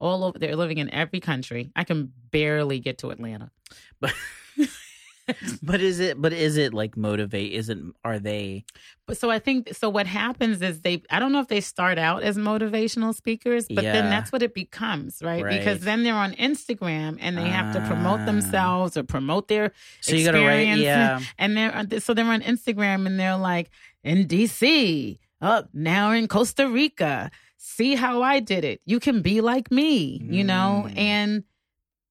All 0.01 0.23
over, 0.23 0.39
they're 0.39 0.55
living 0.55 0.77
in 0.77 0.89
every 0.93 1.19
country. 1.19 1.71
I 1.75 1.83
can 1.83 2.13
barely 2.31 2.79
get 2.79 2.99
to 2.99 3.09
Atlanta. 3.09 3.51
but 3.99 4.13
but 5.63 5.81
is 5.81 5.99
it 5.99 6.21
but 6.21 6.33
is 6.33 6.57
it 6.57 6.73
like 6.73 6.97
motivate 6.97 7.53
isn't 7.53 7.95
are 8.03 8.19
they 8.19 8.65
But 9.05 9.17
so 9.17 9.31
I 9.31 9.39
think 9.39 9.73
so. 9.73 9.89
What 9.89 10.05
happens 10.05 10.61
is 10.61 10.81
they. 10.81 11.01
I 11.09 11.17
don't 11.19 11.31
know 11.31 11.39
if 11.39 11.47
they 11.47 11.61
start 11.61 11.97
out 11.97 12.21
as 12.21 12.37
motivational 12.37 13.15
speakers, 13.15 13.65
but 13.67 13.81
then 13.81 14.09
that's 14.09 14.31
what 14.31 14.43
it 14.43 14.53
becomes, 14.53 15.21
right? 15.23 15.43
Right. 15.43 15.57
Because 15.57 15.79
then 15.81 16.03
they're 16.03 16.13
on 16.13 16.33
Instagram 16.33 17.17
and 17.19 17.35
they 17.37 17.49
have 17.49 17.73
to 17.73 17.79
promote 17.87 18.19
Ah. 18.19 18.25
themselves 18.25 18.95
or 18.97 19.03
promote 19.03 19.47
their 19.47 19.71
so 20.01 20.15
you 20.15 20.25
gotta 20.25 20.39
write 20.45 20.67
experience. 20.67 20.81
yeah 20.81 21.19
and 21.39 21.57
they're 21.57 21.99
so 21.99 22.13
they're 22.13 22.25
on 22.25 22.41
Instagram 22.41 23.07
and 23.07 23.19
they're 23.19 23.37
like 23.37 23.71
in 24.03 24.27
DC, 24.27 25.17
up 25.41 25.65
oh, 25.65 25.69
now 25.73 26.11
in 26.11 26.27
Costa 26.27 26.67
Rica. 26.69 27.31
See 27.57 27.95
how 27.95 28.21
I 28.21 28.39
did 28.39 28.63
it. 28.63 28.79
You 28.85 28.99
can 28.99 29.21
be 29.21 29.41
like 29.41 29.71
me, 29.71 30.21
you 30.23 30.43
know. 30.43 30.85
Mm. 30.87 30.97
And 30.97 31.43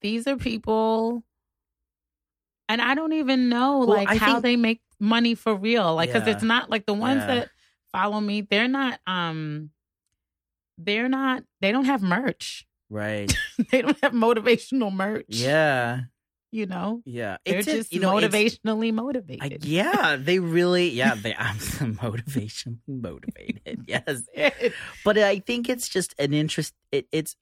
these 0.03 0.27
are 0.27 0.37
people, 0.37 1.25
and 2.69 2.81
I 2.83 2.95
don't 2.95 3.13
even 3.15 3.49
know 3.49 3.79
Well, 3.79 3.89
like 3.99 4.09
I 4.09 4.17
how 4.17 4.33
think- 4.35 4.43
they 4.43 4.57
make 4.57 4.81
money 5.01 5.35
for 5.35 5.55
real. 5.55 5.95
Like, 5.95 6.11
because 6.13 6.27
Yeah. 6.27 6.35
it's 6.35 6.43
not 6.43 6.71
like 6.71 6.87
the 6.87 6.95
ones 6.95 7.21
Yeah. 7.23 7.27
that 7.35 7.51
follow 7.93 8.21
me. 8.21 8.41
They're 8.43 8.69
not. 8.69 9.01
Um, 9.07 9.71
they're 10.77 11.09
not. 11.09 11.45
They 11.61 11.73
don't 11.73 11.87
have 11.87 12.03
merch. 12.03 12.65
right 12.91 13.31
they 13.71 13.83
don't 13.83 13.99
have 14.03 14.13
motivational 14.13 14.91
merch. 14.91 15.27
yeah 15.29 16.01
you 16.51 16.65
know. 16.65 17.03
yeah 17.05 17.37
They're 17.45 17.59
It's 17.59 17.69
a- 17.69 17.73
just 17.77 17.93
you 17.93 18.01
know, 18.01 18.13
motivationally 18.15 18.89
I, 18.89 18.93
motivated. 18.93 19.65
yeah 19.67 20.17
they 20.17 20.39
really 20.39 20.89
yeah 20.89 21.15
they 21.15 21.35
I'm 21.39 21.99
motivation 22.03 22.81
motivated 22.89 23.85
yes 23.87 24.23
but 25.05 25.19
I 25.19 25.41
think 25.41 25.69
it's 25.69 25.87
just 25.89 26.15
an 26.19 26.33
interest. 26.33 26.73
It, 26.91 27.07
it's 27.13 27.37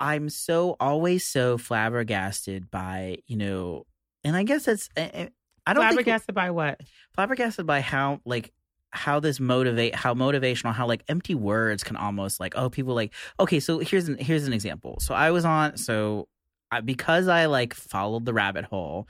I'm 0.00 0.28
so 0.28 0.76
always 0.78 1.26
so 1.26 1.58
flabbergasted 1.58 2.70
by 2.70 3.18
you 3.26 3.36
know, 3.36 3.86
and 4.24 4.36
I 4.36 4.42
guess 4.42 4.68
it's 4.68 4.88
I 4.96 5.00
eh, 5.00 5.10
eh, 5.12 5.28
I 5.66 5.74
don't 5.74 5.82
think 5.82 5.94
Flabbergasted 5.94 6.34
by 6.34 6.50
what? 6.50 6.80
flabbergasted 7.14 7.66
by 7.66 7.80
how 7.80 8.20
like 8.24 8.52
how 8.90 9.20
this 9.20 9.40
motivate 9.40 9.94
how 9.94 10.14
motivational 10.14 10.72
how 10.72 10.86
like 10.86 11.02
empty 11.08 11.34
words 11.34 11.82
can 11.84 11.96
almost 11.96 12.40
like 12.40 12.54
oh 12.56 12.70
people 12.70 12.94
like 12.94 13.12
okay 13.38 13.60
so 13.60 13.78
here's 13.78 14.08
an 14.08 14.16
here's 14.18 14.46
an 14.46 14.52
example 14.52 14.96
so 15.00 15.14
I 15.14 15.30
was 15.32 15.44
on 15.44 15.76
so 15.76 16.28
I, 16.70 16.80
because 16.80 17.28
I 17.28 17.46
like 17.46 17.74
followed 17.74 18.24
the 18.24 18.32
rabbit 18.32 18.64
hole 18.64 19.06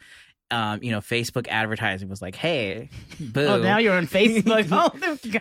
um 0.50 0.80
you 0.82 0.90
know 0.92 1.00
Facebook 1.00 1.48
advertising 1.48 2.08
was 2.08 2.22
like 2.22 2.36
hey 2.36 2.88
boo 3.20 3.46
Oh, 3.46 3.58
now 3.58 3.78
you're 3.78 3.96
on 3.96 4.06
Facebook. 4.06 4.68
oh, 4.72 4.92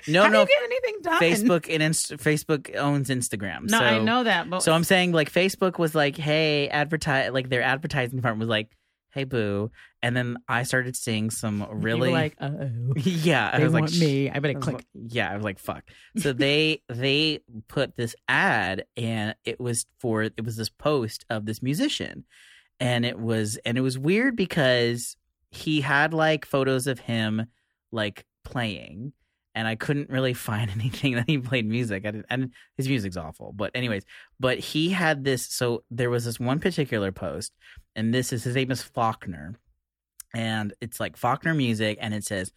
No, 0.07 0.23
how 0.23 0.29
no, 0.29 0.45
do 0.45 0.51
you 0.51 0.59
get 0.59 0.63
anything 0.63 0.95
done? 1.01 1.21
Facebook 1.21 1.73
and 1.73 1.83
Inst- 1.83 2.13
Facebook 2.17 2.75
owns 2.75 3.09
Instagram 3.09 3.69
No, 3.69 3.77
so, 3.79 3.83
I 3.83 3.99
know 3.99 4.23
that, 4.23 4.49
but 4.49 4.63
So 4.63 4.73
I'm 4.73 4.83
saying 4.83 5.11
like 5.11 5.31
Facebook 5.31 5.77
was 5.77 5.93
like, 5.95 6.17
hey, 6.17 6.67
advertise 6.69 7.31
like 7.31 7.49
their 7.49 7.61
advertising 7.61 8.15
department 8.15 8.39
was 8.39 8.49
like, 8.49 8.69
hey 9.11 9.23
boo. 9.25 9.71
And 10.01 10.15
then 10.15 10.37
I 10.47 10.63
started 10.63 10.95
seeing 10.95 11.29
some 11.29 11.59
You 11.61 11.67
were 11.67 11.75
really 11.75 12.11
like, 12.11 12.35
oh, 12.41 12.69
Yeah. 12.97 13.49
I 13.53 13.63
was 13.63 13.73
like 13.73 13.91
me. 13.91 14.29
I 14.29 14.35
I 14.35 14.39
better 14.39 14.55
was 14.55 14.63
click. 14.63 14.75
like- 14.75 14.85
yeah, 14.93 15.31
I 15.31 15.35
was 15.35 15.43
like, 15.43 15.59
fuck. 15.59 15.83
So 16.17 16.33
they 16.33 16.81
they 16.89 17.39
put 17.67 17.95
this 17.95 18.15
ad 18.27 18.85
and 18.97 19.35
it 19.45 19.59
was 19.59 19.85
for 19.99 20.23
it 20.23 20.43
was 20.43 20.57
this 20.57 20.69
post 20.69 21.25
of 21.29 21.45
this 21.45 21.61
musician. 21.61 22.25
And 22.79 23.05
it 23.05 23.19
was 23.19 23.57
and 23.65 23.77
it 23.77 23.81
was 23.81 23.97
weird 23.97 24.35
because 24.35 25.15
he 25.51 25.81
had 25.81 26.13
like 26.13 26.45
photos 26.45 26.87
of 26.87 26.99
him 26.99 27.47
like 27.91 28.25
playing 28.43 29.13
and 29.55 29.67
I 29.67 29.75
couldn't 29.75 30.09
really 30.09 30.33
find 30.49 30.69
anything 30.69 31.15
that 31.15 31.27
he 31.27 31.37
played 31.37 31.65
music. 31.65 32.05
I 32.05 32.11
didn't, 32.11 32.27
and 32.29 32.51
his 32.77 32.87
music's 32.87 33.17
awful. 33.17 33.53
But 33.55 33.71
anyways, 33.73 34.03
but 34.39 34.59
he 34.59 34.89
had 34.89 35.23
this. 35.23 35.47
So 35.47 35.83
there 35.89 36.09
was 36.09 36.25
this 36.25 36.39
one 36.39 36.59
particular 36.59 37.11
post, 37.11 37.53
and 37.95 38.13
this 38.13 38.31
is 38.31 38.43
his 38.43 38.55
name 38.55 38.69
is 38.69 38.83
Faulkner, 38.83 39.55
and 40.35 40.73
it's 40.81 40.99
like 40.99 41.17
Faulkner 41.17 41.55
music, 41.55 41.97
and 42.01 42.13
it 42.13 42.25
says, 42.25 42.51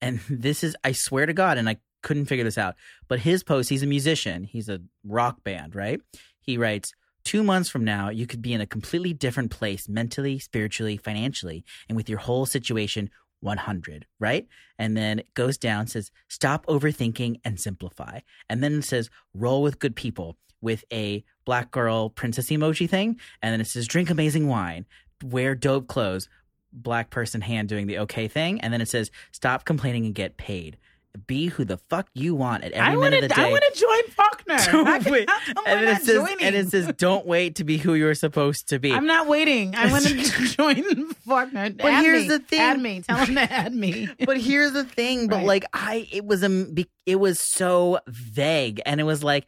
and 0.00 0.20
this 0.30 0.62
is 0.64 0.76
I 0.84 0.92
swear 0.92 1.26
to 1.26 1.34
God, 1.34 1.58
and 1.58 1.68
I 1.68 1.78
couldn't 2.02 2.26
figure 2.26 2.44
this 2.44 2.58
out. 2.58 2.76
But 3.08 3.18
his 3.18 3.42
post, 3.42 3.68
he's 3.68 3.82
a 3.82 3.86
musician, 3.86 4.44
he's 4.44 4.68
a 4.68 4.80
rock 5.04 5.42
band, 5.44 5.74
right? 5.74 6.00
He 6.40 6.56
writes. 6.56 6.94
Two 7.28 7.42
months 7.42 7.68
from 7.68 7.84
now, 7.84 8.08
you 8.08 8.26
could 8.26 8.40
be 8.40 8.54
in 8.54 8.62
a 8.62 8.66
completely 8.66 9.12
different 9.12 9.50
place 9.50 9.86
mentally, 9.86 10.38
spiritually, 10.38 10.96
financially, 10.96 11.62
and 11.86 11.94
with 11.94 12.08
your 12.08 12.20
whole 12.20 12.46
situation 12.46 13.10
100, 13.40 14.06
right? 14.18 14.48
And 14.78 14.96
then 14.96 15.18
it 15.18 15.34
goes 15.34 15.58
down, 15.58 15.88
says, 15.88 16.10
stop 16.28 16.64
overthinking 16.64 17.40
and 17.44 17.60
simplify. 17.60 18.20
And 18.48 18.64
then 18.64 18.78
it 18.78 18.84
says, 18.84 19.10
roll 19.34 19.60
with 19.62 19.78
good 19.78 19.94
people 19.94 20.38
with 20.62 20.86
a 20.90 21.22
black 21.44 21.70
girl 21.70 22.08
princess 22.08 22.46
emoji 22.46 22.88
thing. 22.88 23.20
And 23.42 23.52
then 23.52 23.60
it 23.60 23.66
says, 23.66 23.86
drink 23.86 24.08
amazing 24.08 24.48
wine, 24.48 24.86
wear 25.22 25.54
dope 25.54 25.86
clothes, 25.86 26.30
black 26.72 27.10
person 27.10 27.42
hand 27.42 27.68
doing 27.68 27.88
the 27.88 27.98
okay 27.98 28.26
thing, 28.28 28.58
and 28.62 28.72
then 28.72 28.80
it 28.80 28.88
says 28.88 29.10
stop 29.32 29.66
complaining 29.66 30.06
and 30.06 30.14
get 30.14 30.38
paid. 30.38 30.78
Be 31.26 31.46
who 31.46 31.64
the 31.64 31.78
fuck 31.78 32.06
you 32.14 32.34
want 32.34 32.64
at 32.64 32.72
every 32.72 32.92
I 32.92 32.94
minute 32.94 33.00
want 33.00 33.14
of 33.14 33.28
the 33.30 33.34
day. 33.34 33.42
I 33.42 33.50
want 33.50 33.64
to 33.72 33.80
join 33.80 34.02
Faulkner. 34.14 34.58
Don't 34.84 35.10
wait. 35.10 35.28
how 35.28 35.38
come 35.54 35.64
and 35.66 35.80
we're 35.80 35.84
then 35.86 35.92
not 35.94 36.00
it 36.02 36.04
says, 36.04 36.14
joining? 36.16 36.44
and 36.46 36.54
it 36.56 36.68
says, 36.68 36.92
"Don't 36.96 37.26
wait 37.26 37.56
to 37.56 37.64
be 37.64 37.76
who 37.78 37.94
you're 37.94 38.14
supposed 38.14 38.68
to 38.68 38.78
be." 38.78 38.92
I'm 38.92 39.06
not 39.06 39.26
waiting. 39.26 39.74
I 39.74 39.90
want 39.90 40.04
to 40.06 40.14
join 40.56 41.12
Faulkner. 41.26 41.70
But 41.70 41.86
Add 41.86 42.02
here's 42.04 42.22
me. 42.24 42.28
the 42.28 42.38
thing. 42.38 42.60
Add 42.60 42.80
me. 42.80 43.00
Tell 43.02 43.16
him 43.24 43.34
to 43.34 43.40
add 43.52 43.74
me. 43.74 44.08
but 44.24 44.38
here's 44.38 44.72
the 44.72 44.84
thing. 44.84 45.28
But 45.28 45.36
Right. 45.36 45.46
like, 45.46 45.64
I 45.72 46.06
it 46.12 46.24
was 46.24 46.42
a 46.44 46.66
it 47.06 47.16
was 47.16 47.40
so 47.40 47.98
vague, 48.06 48.80
and 48.86 49.00
it 49.00 49.04
was 49.04 49.24
like 49.24 49.46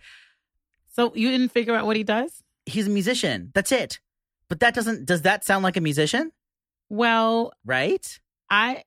So 0.96 1.12
you 1.14 1.30
didn't 1.30 1.50
figure 1.50 1.74
out 1.74 1.86
what 1.86 1.96
he 1.96 2.02
does? 2.04 2.42
he's 2.66 2.86
a 2.86 2.90
musician. 2.90 3.50
That's 3.54 3.70
it. 3.70 4.00
But 4.48 4.60
that 4.60 4.74
doesn't. 4.74 5.04
Does 5.06 5.22
that 5.22 5.44
sound 5.44 5.62
like 5.62 5.76
a 5.76 5.80
musician? 5.80 6.32
Well, 6.88 7.52
Right? 7.64 8.18
I 8.50 8.82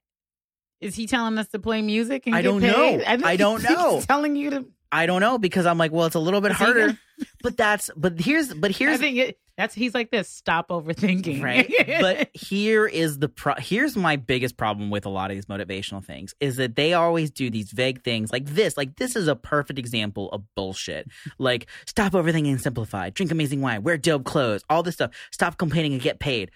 is 0.84 0.96
he 0.96 1.08
telling 1.08 1.38
us 1.38 1.48
to 1.50 1.60
play 1.60 1.82
music 1.82 2.24
and 2.28 2.36
I 2.36 2.41
get 2.41 2.48
don't 2.50 2.62
paid? 2.62 2.72
know. 2.72 3.04
think 3.06 3.26
I 3.26 3.36
don't 3.38 3.63
know. 3.63 4.02
telling 4.02 4.36
you 4.36 4.50
to. 4.52 4.65
I 4.91 5.08
don't 5.08 5.22
know 5.22 5.39
because 5.39 5.65
I'm 5.65 5.80
like, 5.80 5.91
well, 5.91 6.06
it's 6.06 6.15
a 6.15 6.19
little 6.19 6.39
bit 6.41 6.52
Is 6.52 6.58
harder. 6.58 6.80
gonna- 6.88 6.98
But 7.41 7.58
that's. 7.58 7.89
But 7.96 8.19
here's. 8.19 8.54
But 8.54 8.72
here's. 8.72 9.00
I 9.00 9.02
think 9.02 9.17
it, 9.17 9.39
that's 9.58 9.74
he's 9.74 9.93
like 9.96 10.12
this. 10.12 10.30
Stop 10.30 10.69
overthinking. 10.69 11.41
right 11.43 11.72
but 12.02 12.30
here 12.36 12.86
is 12.88 13.17
the 13.19 13.30
pro 13.30 13.54
here's 13.58 13.96
my 13.96 14.15
biggest 14.15 14.58
problem 14.58 14.89
with 14.89 15.06
a 15.06 15.10
lot 15.10 15.30
of 15.32 15.38
these 15.38 15.46
motivational 15.46 16.04
things 16.04 16.34
is 16.39 16.56
that 16.58 16.76
they 16.76 16.93
always 16.93 17.30
do 17.32 17.50
these 17.52 17.72
vague 17.72 18.04
things 18.04 18.32
like 18.32 18.46
this 18.46 18.76
like 18.78 18.96
this 18.96 19.15
is 19.15 19.28
a 19.28 19.36
perfect 19.36 19.78
example 19.78 20.30
of 20.32 20.41
bullshit 20.56 21.08
like 21.38 21.67
stop 21.86 22.13
overthinking 22.13 22.50
and 22.50 22.62
simplify 22.62 23.12
drink 23.12 23.32
amazing 23.32 23.62
wine 23.62 23.84
wear 23.84 23.96
dope 23.96 24.24
clothes 24.24 24.63
all 24.72 24.82
this 24.82 24.96
stuff 24.96 25.12
stop 25.32 25.56
complaining 25.60 25.93
and 25.93 26.02
get 26.02 26.17
paid 26.19 26.50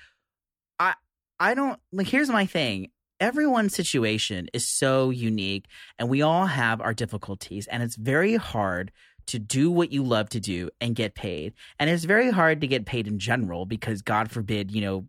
i 0.80 0.96
i 1.40 1.54
don't 1.54 1.80
like 1.92 2.08
here's 2.08 2.30
my 2.30 2.48
thing 2.48 2.90
everyone's 3.19 3.75
situation 3.75 4.49
is 4.53 4.67
so 4.67 5.10
unique 5.10 5.65
and 5.97 6.10
we 6.10 6.21
all 6.21 6.45
have 6.45 6.82
our 6.82 6.93
difficulties 6.93 7.67
and 7.67 7.84
it's 7.84 7.95
very 7.95 8.36
hard 8.36 8.91
to 9.27 9.39
do 9.39 9.69
what 9.69 9.91
you 9.91 10.03
love 10.03 10.30
to 10.30 10.39
do 10.39 10.69
and 10.80 10.95
get 10.95 11.13
paid. 11.13 11.53
And 11.80 11.89
it's 11.89 12.06
very 12.06 12.32
hard 12.32 12.62
to 12.62 12.67
get 12.67 12.86
paid 12.86 13.08
in 13.08 13.19
general 13.19 13.65
because 13.65 14.01
god 14.01 14.32
forbid 14.32 14.71
you 14.71 14.82
know 14.82 15.08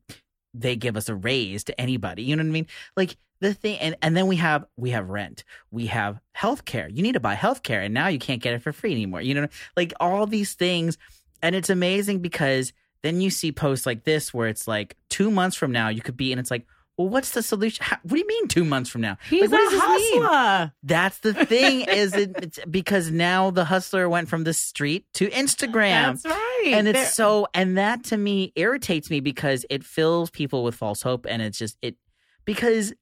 they 0.54 0.76
give 0.76 0.96
us 0.96 1.08
a 1.08 1.14
raise 1.14 1.64
to 1.64 1.80
anybody. 1.80 2.22
You 2.22 2.36
know 2.36 2.42
what 2.42 2.48
i 2.48 2.52
mean? 2.52 2.66
Like 2.96 3.16
the 3.40 3.54
thing 3.54 3.78
and, 3.78 3.96
and 4.02 4.16
then 4.16 4.26
we 4.26 4.36
have 4.36 4.64
we 4.76 4.90
have 4.90 5.08
rent. 5.08 5.44
We 5.70 5.86
have 5.86 6.20
health 6.32 6.64
care 6.64 6.88
you 6.88 7.02
need 7.02 7.12
to 7.12 7.20
buy 7.20 7.34
health 7.34 7.62
care 7.62 7.82
and 7.82 7.94
now 7.94 8.08
you 8.08 8.18
can't 8.18 8.42
get 8.42 8.54
it 8.54 8.62
for 8.62 8.72
free 8.72 8.92
anymore. 8.92 9.22
You 9.22 9.34
know 9.34 9.48
like 9.76 9.92
all 10.00 10.26
these 10.26 10.54
things. 10.54 10.98
And 11.40 11.54
it's 11.54 11.70
amazing 11.70 12.18
because 12.18 12.72
then 13.02 13.20
you 13.20 13.30
see 13.30 13.52
posts 13.52 13.86
like 13.86 14.02
this 14.02 14.34
where 14.34 14.48
it's 14.48 14.66
like 14.66 14.96
two 15.08 15.30
months 15.30 15.56
from 15.56 15.70
now 15.70 15.88
you 15.88 16.02
could 16.02 16.16
be 16.16 16.32
and 16.32 16.40
it's 16.40 16.50
like 16.50 16.66
well 16.98 17.08
what's 17.08 17.30
the 17.30 17.42
solution 17.42 17.82
How, 17.84 17.96
what 18.02 18.12
do 18.12 18.18
you 18.18 18.26
mean 18.26 18.48
two 18.48 18.64
months 18.64 18.90
from 18.90 19.00
now 19.00 19.16
he's 19.30 19.42
like, 19.42 19.52
what 19.52 19.60
a 19.60 19.70
does 19.70 19.80
this 19.80 20.12
mean? 20.12 20.22
hustler. 20.22 20.72
that's 20.82 21.18
the 21.20 21.32
thing 21.46 21.80
is 21.88 22.14
it 22.14 22.32
it's 22.42 22.58
because 22.68 23.10
now 23.10 23.50
the 23.50 23.64
hustler 23.64 24.08
went 24.08 24.28
from 24.28 24.44
the 24.44 24.52
street 24.52 25.06
to 25.14 25.28
instagram 25.30 26.20
That's 26.22 26.26
right. 26.26 26.72
and 26.74 26.88
it's 26.88 26.98
There- 26.98 27.06
so 27.08 27.46
and 27.54 27.78
that 27.78 28.04
to 28.04 28.16
me 28.18 28.52
irritates 28.56 29.08
me 29.08 29.20
because 29.20 29.64
it 29.70 29.84
fills 29.84 30.28
people 30.30 30.64
with 30.64 30.74
false 30.74 31.00
hope 31.00 31.24
and 31.28 31.40
it's 31.40 31.56
just 31.58 31.78
it 31.80 31.96
because 32.44 32.92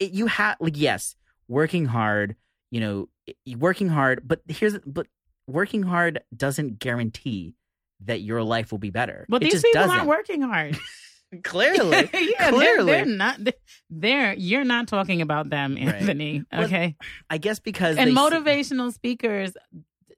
it, 0.00 0.10
you 0.10 0.26
have 0.26 0.56
like 0.60 0.74
yes 0.76 1.14
working 1.48 1.86
hard 1.86 2.34
you 2.70 2.80
know 2.80 3.08
working 3.56 3.88
hard 3.88 4.20
but 4.26 4.40
here's 4.48 4.76
but 4.84 5.06
working 5.46 5.82
hard 5.84 6.20
doesn't 6.36 6.80
guarantee 6.80 7.54
that 8.04 8.20
your 8.20 8.42
life 8.42 8.70
will 8.72 8.78
be 8.78 8.90
better 8.90 9.24
But 9.28 9.42
it 9.42 9.52
these 9.52 9.62
people 9.62 9.80
doesn't 9.80 9.96
aren't 9.96 10.08
working 10.08 10.42
hard. 10.42 10.76
clearly 11.42 12.08
yeah, 12.14 12.50
Clearly. 12.50 12.92
They're, 12.92 13.04
they're 13.04 13.14
not. 13.16 13.40
They're 13.90 14.34
you're 14.34 14.64
not 14.64 14.88
talking 14.88 15.20
about 15.22 15.50
them, 15.50 15.74
Right. 15.74 15.94
Anthony. 15.94 16.44
Well, 16.52 16.64
Okay. 16.64 16.96
i 17.30 17.38
guess 17.38 17.58
because 17.60 17.96
and 17.96 18.10
motivational 18.16 18.92
speakers 18.92 19.52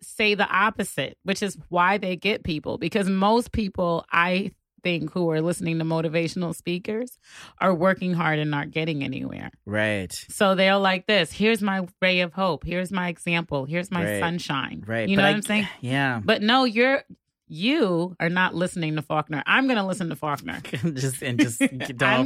say 0.03 0.35
the 0.35 0.47
opposite, 0.49 1.19
which 1.25 1.43
is 1.43 1.57
why 1.69 1.99
they 1.99 2.15
get 2.17 2.45
people. 2.45 2.79
Because 2.79 3.09
most 3.09 3.51
people, 3.53 4.05
I 4.13 4.53
think, 4.85 5.11
who 5.13 5.29
are 5.31 5.41
listening 5.41 5.81
to 5.81 5.85
motivational 5.85 6.55
speakers 6.55 7.19
are 7.61 7.75
working 7.75 8.15
hard 8.15 8.39
and 8.39 8.49
not 8.49 8.71
getting 8.71 9.03
anywhere. 9.03 9.51
right 9.67 10.13
So 10.31 10.55
they're 10.55 10.77
like 10.77 11.07
this 11.09 11.33
here's 11.33 11.61
my 11.63 11.87
ray 12.01 12.21
of 12.21 12.33
hope. 12.33 12.65
Here's 12.65 12.93
my 12.93 13.09
example. 13.09 13.65
Here's 13.65 13.91
my 13.91 14.05
Right. 14.05 14.21
sunshine. 14.21 14.85
right 14.87 15.09
You 15.09 15.17
but 15.17 15.23
know 15.23 15.29
I- 15.29 15.31
what 15.33 15.37
I'm 15.37 15.43
saying? 15.43 15.69
yeah 15.81 16.21
But 16.25 16.43
no, 16.43 16.63
you're. 16.65 17.03
You 17.49 18.15
are 18.21 18.29
not 18.29 18.55
listening 18.55 18.97
to 18.97 19.03
Faulkner. 19.03 19.43
I'm 19.47 19.67
going 19.67 19.79
to 19.79 19.85
listen 19.85 20.09
to 20.11 20.17
Faulkner. 20.17 20.61
just 20.95 21.23
and 21.23 21.39
just 21.41 21.59
don't 21.61 21.71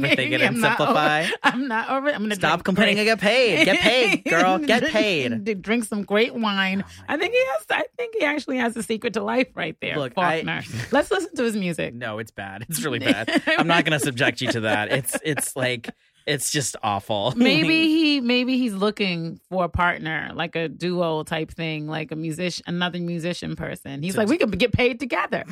overthink 0.03 0.31
it 0.31 0.41
and 0.41 0.43
I'm 0.55 0.59
not 0.59 0.77
simplify 0.77 1.21
over- 1.23 1.31
I'm 1.43 1.67
not 1.67 1.89
over. 1.89 2.09
I'm 2.09 2.17
going 2.19 2.29
to 2.31 2.35
Stop 2.35 2.63
complaining 2.63 2.99
and 2.99 3.05
get 3.05 3.19
paid. 3.19 3.65
Get 3.65 3.79
paid, 3.79 4.25
girl. 4.25 4.59
Get 4.59 4.83
paid. 4.91 5.61
Drink 5.61 5.85
some 5.85 6.03
great 6.03 6.33
wine. 6.35 6.83
Oh 6.87 7.03
I 7.07 7.17
think 7.17 7.33
he 7.33 7.39
has. 7.39 7.65
I 7.69 7.85
think 7.97 8.15
he 8.19 8.25
actually 8.25 8.57
has 8.57 8.73
the 8.73 8.83
secret 8.83 9.13
to 9.13 9.23
life 9.23 9.47
right 9.55 9.77
there. 9.81 9.97
Look, 9.97 10.13
I- 10.17 10.43
Faulkner. 10.43 10.61
Let's 10.91 11.09
listen 11.09 11.35
to 11.35 11.43
his 11.43 11.55
music. 11.55 11.93
No, 11.93 12.19
it's 12.19 12.31
bad. 12.31 12.65
It's 12.69 12.83
really 12.83 12.99
bad. 12.99 13.41
I'm 13.47 13.67
not 13.67 13.85
going 13.85 13.97
to 13.97 14.03
subject 14.03 14.41
you 14.41 14.51
to 14.51 14.59
that. 14.61 14.91
It's 14.91 15.17
it's 15.23 15.55
like 15.55 15.89
it's 16.25 16.51
just 16.51 16.75
awful. 16.83 17.33
Maybe 17.37 17.87
he 17.87 18.21
maybe 18.21 18.57
he's 18.57 18.73
looking 18.73 19.39
for 19.49 19.65
a 19.65 19.69
partner, 19.69 20.31
like 20.33 20.55
a 20.55 20.69
duo 20.69 21.23
type 21.23 21.51
thing, 21.51 21.87
like 21.87 22.11
a 22.11 22.15
musician, 22.15 22.63
another 22.67 22.99
musician 22.99 23.55
person. 23.55 24.01
He's 24.03 24.15
like, 24.15 24.27
we 24.29 24.37
could 24.37 24.57
get 24.57 24.71
paid 24.71 24.99
together. 24.99 25.43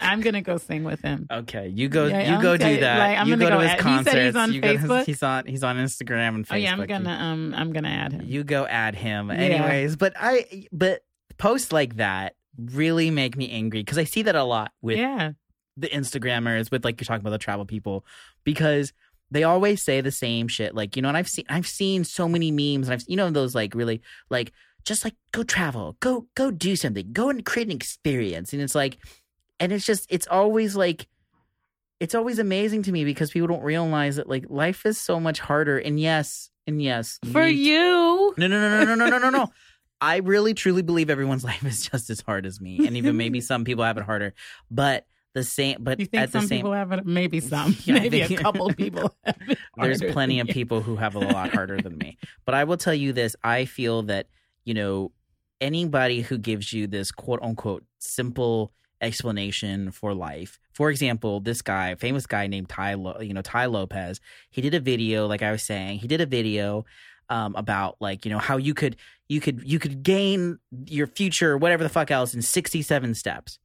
I'm 0.00 0.20
gonna 0.20 0.42
go 0.42 0.56
sing 0.58 0.84
with 0.84 1.00
him. 1.00 1.26
okay, 1.30 1.68
you 1.68 1.88
go. 1.88 2.06
Yeah, 2.06 2.28
you 2.28 2.34
I'm 2.36 2.42
go 2.42 2.56
do 2.56 2.80
that. 2.80 2.98
like, 2.98 3.18
I'm 3.18 3.28
you 3.28 3.36
gonna 3.36 3.44
go 3.44 3.50
to 3.50 3.56
go 3.56 3.60
his 3.60 3.70
add- 3.70 3.76
he 3.76 3.82
said 3.82 4.04
concerts. 4.04 4.24
he's 4.24 4.36
on 4.36 4.52
you 4.52 4.60
go 4.60 4.68
his- 4.68 4.80
Facebook? 4.82 5.04
he's 5.06 5.22
on. 5.22 5.46
He's 5.46 5.64
on 5.64 5.76
Instagram 5.76 6.34
and 6.36 6.46
Facebook. 6.46 6.52
Oh 6.54 6.56
yeah, 6.56 6.72
I'm 6.72 6.86
gonna 6.86 7.10
um 7.10 7.54
I'm 7.56 7.72
gonna 7.72 7.88
add 7.88 8.12
him. 8.12 8.22
You 8.24 8.44
go 8.44 8.66
add 8.66 8.94
him, 8.94 9.30
anyways. 9.30 9.96
But 9.96 10.14
I. 10.18 10.66
But 10.72 11.02
posts 11.38 11.72
like 11.72 11.96
that 11.96 12.34
really 12.56 13.10
make 13.10 13.36
me 13.36 13.50
angry 13.50 13.80
because 13.80 13.98
I 13.98 14.04
see 14.04 14.22
that 14.22 14.36
a 14.36 14.44
lot 14.44 14.72
with 14.82 14.98
yeah, 14.98 15.32
the 15.76 15.88
Instagrammers, 15.88 16.70
with 16.70 16.84
like 16.84 17.00
you're 17.00 17.06
talking 17.06 17.22
about 17.22 17.30
the 17.30 17.38
travel 17.38 17.64
people, 17.64 18.04
because 18.44 18.92
they 19.32 19.44
always 19.44 19.82
say 19.82 20.00
the 20.00 20.12
same 20.12 20.46
shit. 20.46 20.74
Like 20.74 20.94
you 20.94 21.02
know, 21.02 21.08
and 21.08 21.16
I've 21.16 21.28
seen 21.28 21.44
I've 21.48 21.66
seen 21.66 22.04
so 22.04 22.28
many 22.28 22.50
memes, 22.50 22.86
and 22.88 22.94
I've 22.94 23.04
you 23.08 23.16
know 23.16 23.30
those 23.30 23.54
like 23.54 23.74
really 23.74 24.02
like 24.30 24.52
just 24.84 25.04
like 25.04 25.14
go 25.32 25.42
travel, 25.42 25.96
go 26.00 26.26
go 26.34 26.50
do 26.50 26.76
something, 26.76 27.12
go 27.12 27.30
and 27.30 27.44
create 27.44 27.68
an 27.68 27.74
experience, 27.76 28.52
and 28.52 28.60
it's 28.62 28.74
like, 28.74 28.98
and 29.58 29.72
it's 29.72 29.86
just 29.86 30.06
it's 30.10 30.26
always 30.28 30.76
like. 30.76 31.08
It's 32.00 32.16
always 32.16 32.40
amazing 32.40 32.82
to 32.84 32.90
me 32.92 33.04
because 33.04 33.30
people 33.30 33.46
don't 33.46 33.62
realize 33.62 34.16
that 34.16 34.28
like 34.28 34.46
life 34.50 34.84
is 34.86 34.98
so 35.00 35.20
much 35.20 35.38
harder. 35.38 35.78
And 35.78 36.00
yes, 36.00 36.50
and 36.66 36.82
yes, 36.82 37.20
for 37.30 37.44
need- 37.44 37.58
you. 37.60 38.34
no, 38.36 38.48
no, 38.48 38.60
no, 38.60 38.84
no, 38.84 38.84
no, 38.84 38.94
no, 38.96 39.06
no, 39.08 39.18
no, 39.18 39.30
no. 39.30 39.52
I 40.00 40.16
really 40.16 40.52
truly 40.52 40.82
believe 40.82 41.10
everyone's 41.10 41.44
life 41.52 41.64
is 41.64 41.88
just 41.88 42.10
as 42.10 42.20
hard 42.20 42.44
as 42.44 42.60
me, 42.60 42.88
and 42.88 42.96
even 42.96 43.16
maybe 43.16 43.40
some 43.40 43.62
people 43.64 43.84
have 43.84 43.98
it 43.98 44.02
harder. 44.02 44.34
But 44.68 45.06
the 45.34 45.42
same, 45.44 45.78
but 45.80 45.98
You 46.00 46.06
think 46.06 46.22
at 46.22 46.32
the 46.32 46.40
some 46.40 46.46
same, 46.48 46.58
people 46.58 46.72
have 46.72 46.92
it? 46.92 47.06
Maybe 47.06 47.40
some. 47.54 47.76
Yeah, 47.84 47.94
maybe 47.94 48.22
think- 48.24 48.40
a 48.40 48.42
couple 48.42 48.72
people. 48.74 49.14
Have 49.24 49.36
there's 49.76 50.02
plenty 50.02 50.40
of 50.40 50.48
people 50.58 50.80
who 50.82 50.96
have 50.96 51.16
it 51.16 51.22
a 51.22 51.28
lot 51.28 51.52
harder 51.54 51.78
than 51.80 51.96
me. 51.98 52.18
But 52.44 52.54
I 52.54 52.64
will 52.64 52.76
tell 52.76 52.94
you 52.94 53.12
this: 53.12 53.34
I 53.42 53.64
feel 53.64 54.02
that 54.04 54.26
you 54.64 54.74
know 54.74 55.12
anybody 55.60 56.20
who 56.22 56.38
gives 56.38 56.72
you 56.72 56.86
this 56.86 57.12
quote 57.12 57.40
unquote 57.42 57.84
simple 57.98 58.72
explanation 59.00 59.90
for 59.90 60.14
life. 60.14 60.58
For 60.72 60.90
example, 60.90 61.40
this 61.40 61.60
guy, 61.62 61.94
famous 61.96 62.26
guy 62.26 62.46
named 62.46 62.68
Tai, 62.68 62.94
Lo- 62.94 63.20
you 63.20 63.34
know, 63.34 63.42
Tai 63.42 63.66
Lopez. 63.66 64.20
He 64.50 64.60
did 64.62 64.74
a 64.74 64.80
video, 64.80 65.26
like 65.26 65.42
I 65.42 65.52
was 65.52 65.62
saying, 65.62 65.98
he 65.98 66.08
did 66.08 66.20
a 66.20 66.26
video 66.26 66.84
um, 67.28 67.54
about 67.56 67.96
like 68.00 68.24
you 68.24 68.30
know 68.30 68.38
how 68.38 68.56
you 68.58 68.74
could 68.74 68.96
you 69.28 69.40
could 69.40 69.62
you 69.64 69.78
could 69.78 70.02
gain 70.02 70.58
your 70.86 71.06
future, 71.06 71.56
whatever 71.56 71.82
the 71.82 71.88
fuck 71.88 72.10
else, 72.10 72.34
in 72.34 72.42
sixty 72.42 72.82
seven 72.82 73.14
steps. 73.14 73.58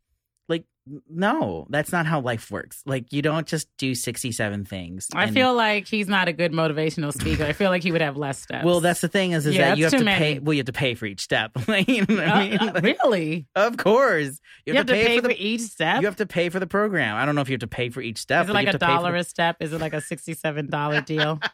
Like, 0.49 0.63
no, 1.10 1.67
that's 1.69 1.91
not 1.91 2.05
how 2.05 2.21
life 2.21 2.49
works. 2.49 2.81
Like, 2.86 3.12
you 3.12 3.21
don't 3.21 3.45
just 3.45 3.67
do 3.77 3.93
sixty 3.93 4.31
seven 4.31 4.63
things. 4.63 5.10
I 5.13 5.25
and- 5.25 5.33
feel 5.33 5.53
like 5.53 5.86
he's 5.86 6.07
not 6.07 6.29
a 6.29 6.33
good 6.33 6.53
motivational 6.53 7.12
speaker. 7.12 7.43
I 7.43 7.51
feel 7.51 7.69
like 7.69 7.83
he 7.83 7.91
would 7.91 7.99
have 8.01 8.15
less 8.15 8.39
steps. 8.39 8.63
Well, 8.63 8.79
that's 8.79 9.01
the 9.01 9.10
thing 9.10 9.31
is, 9.31 9.45
is 9.45 9.55
Yeah, 9.55 9.69
that 9.69 9.77
you 9.77 9.83
have 9.83 9.91
to 9.91 9.99
too 9.99 10.05
pay. 10.05 10.39
Well, 10.39 10.53
you 10.53 10.60
have 10.60 10.67
to 10.67 10.71
pay 10.73 10.95
for 10.95 11.05
each 11.05 11.19
step. 11.21 11.51
you 11.88 12.06
know 12.06 12.15
what 12.15 12.27
I 12.27 12.50
mean? 12.50 12.60
Uh, 12.60 12.79
really. 12.81 13.48
of 13.56 13.75
course, 13.75 14.39
You, 14.65 14.75
have, 14.75 14.85
to 14.85 14.93
pay, 14.93 15.17
for 15.17 15.23
for, 15.23 15.27
the. 15.27 15.45
each 15.45 15.62
step. 15.62 16.00
you 16.00 16.08
have 16.08 16.15
to 16.17 16.25
pay 16.25 16.48
for 16.48 16.62
the 16.62 16.67
program. 16.67 17.17
I 17.17 17.25
don't 17.25 17.35
know 17.35 17.41
if 17.41 17.50
you 17.50 17.56
have 17.56 17.60
to 17.62 17.67
pay 17.67 17.89
for 17.89 18.00
each 18.00 18.19
step. 18.19 18.45
Is 18.45 18.50
it 18.50 18.54
like 18.54 18.67
a 18.67 18.71
pay 18.71 18.77
for 18.77 18.85
dollar 18.85 19.15
a 19.15 19.23
step? 19.25 19.58
Is 19.60 19.73
it 19.73 19.81
like 19.81 19.93
a 19.93 20.00
sixty-seven 20.02 20.69
dollar 20.69 21.02
deal? 21.02 21.41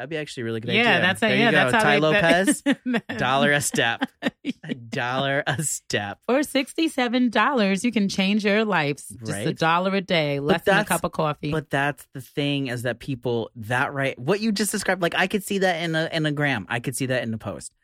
That'd 0.00 0.08
be 0.08 0.16
actually 0.16 0.40
a 0.40 0.44
really 0.44 0.60
good 0.60 0.72
yeah, 0.72 0.80
idea. 0.80 1.00
that's 1.02 1.20
there 1.20 1.28
how. 1.28 1.36
you 1.36 1.42
Yeah, 1.42 1.50
go. 1.50 1.56
that's 1.56 1.74
how 1.74 1.82
Tai 1.82 1.98
Lopez, 1.98 2.62
that- 2.86 3.18
dollar 3.18 3.52
a 3.52 3.60
step. 3.60 4.08
A 4.64 4.72
dollar 4.74 5.42
a 5.46 5.62
step. 5.62 6.20
For 6.26 6.42
sixty-seven 6.42 7.28
dollars, 7.28 7.84
you 7.84 7.92
can 7.92 8.08
change 8.08 8.42
your 8.46 8.64
life. 8.64 8.96
Just 9.26 9.46
a 9.46 9.52
dollar 9.52 9.94
a 9.96 10.00
day, 10.00 10.40
less 10.40 10.62
than 10.62 10.78
a 10.78 10.84
cup 10.86 11.04
of 11.04 11.12
coffee. 11.12 11.50
But 11.50 11.68
that's 11.68 12.06
the 12.14 12.22
thing 12.22 12.68
is 12.68 12.82
that 12.82 12.98
people 12.98 13.50
that 13.56 13.92
right 13.92 14.18
what 14.18 14.40
you 14.40 14.52
just 14.52 14.72
described. 14.72 15.02
Like 15.02 15.14
I 15.14 15.26
could 15.26 15.44
see 15.44 15.58
that 15.58 15.82
in 15.82 15.94
a 15.94 16.08
in 16.10 16.24
a 16.24 16.32
gram. 16.32 16.64
I 16.70 16.80
could 16.80 16.96
see 16.96 17.06
that 17.06 17.22
in 17.22 17.34
a 17.34 17.38
post. 17.38 17.74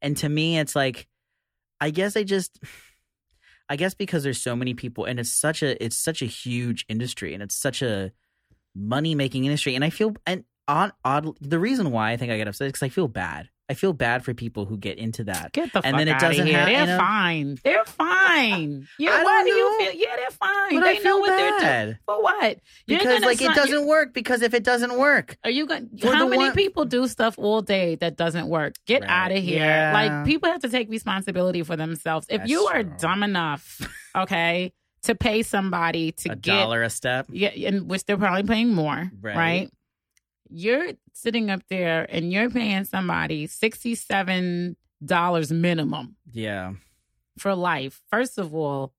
And 0.00 0.16
to 0.18 0.28
me, 0.28 0.58
it's 0.60 0.76
like, 0.76 1.08
I 1.80 1.90
guess 1.90 2.16
I 2.16 2.22
just. 2.22 2.56
I 3.68 3.74
guess 3.76 3.94
because 3.94 4.22
there's 4.22 4.40
so 4.42 4.54
many 4.54 4.74
people 4.74 5.06
and 5.06 5.18
it's 5.18 5.32
such 5.32 5.62
a 5.64 5.82
it's 5.82 5.96
such 5.96 6.22
a 6.22 6.26
huge 6.26 6.84
industry 6.88 7.32
and 7.34 7.42
it's 7.42 7.56
such 7.56 7.82
a 7.82 8.12
money 8.76 9.14
making 9.16 9.44
industry, 9.44 9.74
and 9.74 9.82
I 9.82 9.90
feel 9.90 10.14
and 10.26 10.44
on 10.68 10.92
odd 11.04 11.36
the 11.40 11.58
reason 11.58 11.90
why 11.90 12.12
I 12.12 12.16
think 12.16 12.32
I 12.32 12.36
get 12.36 12.48
upset 12.48 12.66
is 12.66 12.72
because 12.72 12.82
I 12.86 12.88
feel 12.88 13.08
bad. 13.08 13.48
I 13.66 13.72
feel 13.72 13.94
bad 13.94 14.22
for 14.22 14.34
people 14.34 14.66
who 14.66 14.76
get 14.76 14.98
into 14.98 15.24
that. 15.24 15.52
Get 15.52 15.72
the 15.72 15.78
And 15.78 15.94
fuck 15.94 15.98
then 15.98 16.08
it 16.08 16.10
outta 16.16 16.26
doesn't 16.28 16.46
here. 16.46 16.58
have- 16.58 16.66
They're 16.68 16.80
you 16.80 16.86
know- 16.86 16.98
fine. 16.98 17.58
They're 17.64 17.84
fine. 17.86 18.86
Yeah, 18.98 19.24
why 19.24 19.42
do 19.42 19.48
you 19.50 19.78
feel? 19.78 19.92
Yeah, 19.94 20.16
they're 20.16 20.30
fine. 20.30 20.74
But 20.74 20.84
they 20.84 20.96
I 20.98 21.02
know 21.02 21.18
what 21.18 21.28
they're 21.28 21.48
doing. 21.50 21.60
bad 21.62 21.98
For 22.04 22.22
what? 22.22 22.58
You're 22.86 22.98
because 22.98 23.22
like 23.22 23.40
it 23.40 23.54
doesn't 23.54 23.86
work. 23.86 24.12
Because 24.12 24.42
if 24.42 24.52
it 24.52 24.64
doesn't 24.64 24.98
work, 24.98 25.38
Are 25.44 25.50
you 25.50 25.64
going? 25.66 25.88
Or 26.04 26.12
How 26.14 26.28
many 26.28 26.44
one- 26.44 26.52
people 26.54 26.84
do 26.84 27.08
stuff 27.08 27.38
all 27.38 27.62
day 27.62 27.94
that 27.96 28.16
doesn't 28.18 28.48
work? 28.48 28.74
Get 28.86 29.00
Right. 29.00 29.10
out 29.10 29.32
of 29.32 29.42
here! 29.42 29.60
Yeah. 29.60 29.92
Like 29.94 30.26
people 30.26 30.50
have 30.50 30.60
to 30.60 30.68
take 30.68 30.90
responsibility 30.90 31.62
for 31.62 31.74
themselves. 31.76 32.26
If 32.28 32.40
That's 32.40 32.50
you 32.50 32.66
are 32.66 32.82
true. 32.82 32.92
dumb 32.98 33.22
enough, 33.22 33.80
okay, 34.16 34.74
to 35.04 35.14
pay 35.14 35.42
somebody 35.42 36.12
to 36.12 36.32
a 36.32 36.36
get 36.36 36.54
a 36.54 36.58
dollar 36.60 36.82
a 36.82 36.90
step. 36.90 37.28
yeah, 37.30 37.48
and 37.48 37.88
which 37.88 38.04
they're 38.04 38.18
probably 38.18 38.42
paying 38.42 38.74
more, 38.74 39.10
Right. 39.22 39.36
right? 39.36 39.70
You're 40.50 40.92
sitting 41.12 41.50
up 41.50 41.62
there 41.68 42.06
and 42.08 42.32
you're 42.32 42.50
paying 42.50 42.84
somebody 42.84 43.46
sixty-seven 43.46 44.76
dollars 45.04 45.50
minimum 45.52 46.16
Yeah, 46.32 46.74
for 47.38 47.54
life. 47.54 48.02
First 48.10 48.38
of 48.38 48.54
all, 48.54 48.92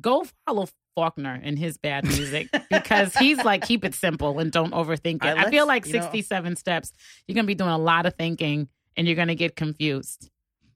go 0.00 0.26
follow 0.46 0.68
Faulkner 0.94 1.40
and 1.42 1.58
his 1.58 1.76
bad 1.78 2.04
music 2.04 2.48
because 2.70 3.14
he's 3.16 3.42
like 3.44 3.66
keep 3.66 3.84
it 3.84 3.94
simple 3.94 4.38
and 4.38 4.50
don't 4.50 4.72
overthink 4.72 5.24
it. 5.24 5.36
I 5.36 5.44
I, 5.44 5.50
feel 5.50 5.66
like 5.66 5.86
you 5.86 5.94
know- 5.94 6.00
67 6.02 6.56
steps, 6.56 6.92
you're 7.26 7.34
going 7.34 7.44
to 7.44 7.48
be 7.48 7.54
doing 7.54 7.70
a 7.70 7.78
lot 7.78 8.06
of 8.06 8.14
thinking 8.14 8.68
and 8.96 9.06
you're 9.06 9.16
going 9.16 9.28
to 9.28 9.34
get 9.34 9.56
confused. 9.56 10.30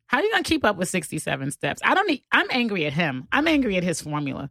How 0.06 0.18
are 0.18 0.22
you 0.24 0.30
going 0.30 0.42
to 0.42 0.48
keep 0.48 0.64
up 0.64 0.76
with 0.76 0.88
67 0.88 1.50
steps? 1.52 1.80
I 1.84 1.94
don't 1.94 2.06
need 2.08 2.22
I'm 2.32 2.48
angry 2.50 2.84
at 2.86 2.92
him. 2.92 3.28
I'm 3.32 3.46
angry 3.48 3.76
at 3.76 3.84
his 3.84 4.00
formula. 4.00 4.50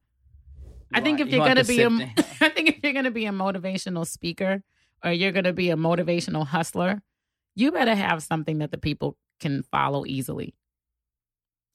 I 0.94 1.02
think 1.02 1.20
Why? 1.20 1.26
if 1.26 1.32
You 1.32 1.38
you're 1.38 1.46
going 1.54 1.58
to 1.58 1.66
be 1.66 1.82
a. 1.82 1.88
I 2.42 2.50
think 2.50 2.70
if 2.70 2.80
you're 2.82 2.94
going 2.94 3.06
to 3.06 3.12
be 3.12 3.26
a 3.28 3.32
motivational 3.32 4.08
speaker 4.08 4.64
or 5.04 5.12
you're 5.12 5.32
going 5.32 5.46
to 5.46 5.54
be 5.54 5.70
a 5.70 5.76
motivational 5.78 6.46
hustler, 6.46 7.02
you 7.56 7.72
better 7.72 7.96
have 7.96 8.24
something 8.24 8.60
that 8.60 8.72
the 8.72 8.78
people 8.78 9.18
can 9.40 9.64
follow 9.64 10.06
easily. 10.06 10.56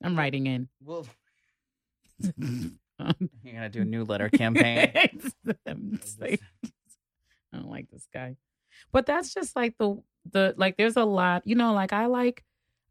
I'm 0.02 0.16
writing 0.16 0.46
in. 0.46 0.68
well, 0.82 1.06
you're 2.38 3.54
gonna 3.54 3.68
do 3.68 3.82
a 3.82 3.84
new 3.84 4.04
letter 4.04 4.28
campaign. 4.28 4.92
Like, 6.20 6.40
I 7.52 7.56
don't 7.56 7.70
like 7.70 7.90
this 7.90 8.06
guy. 8.12 8.36
But 8.92 9.06
that's 9.06 9.32
just 9.32 9.56
like 9.56 9.76
the 9.78 10.02
the 10.30 10.54
like 10.56 10.76
there's 10.76 10.96
a 10.96 11.04
lot, 11.04 11.42
you 11.46 11.54
know, 11.54 11.72
like 11.72 11.92
I 11.92 12.06
like 12.06 12.44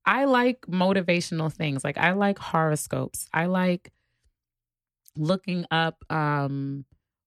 I 0.06 0.26
like 0.26 0.62
motivational 0.62 1.52
things. 1.52 1.84
Like 1.84 1.98
I 1.98 2.12
like 2.14 2.40
horoscopes. 2.40 3.28
I 3.34 3.46
like 3.46 3.92
looking 5.16 5.66
up 5.72 6.04
um 6.10 6.86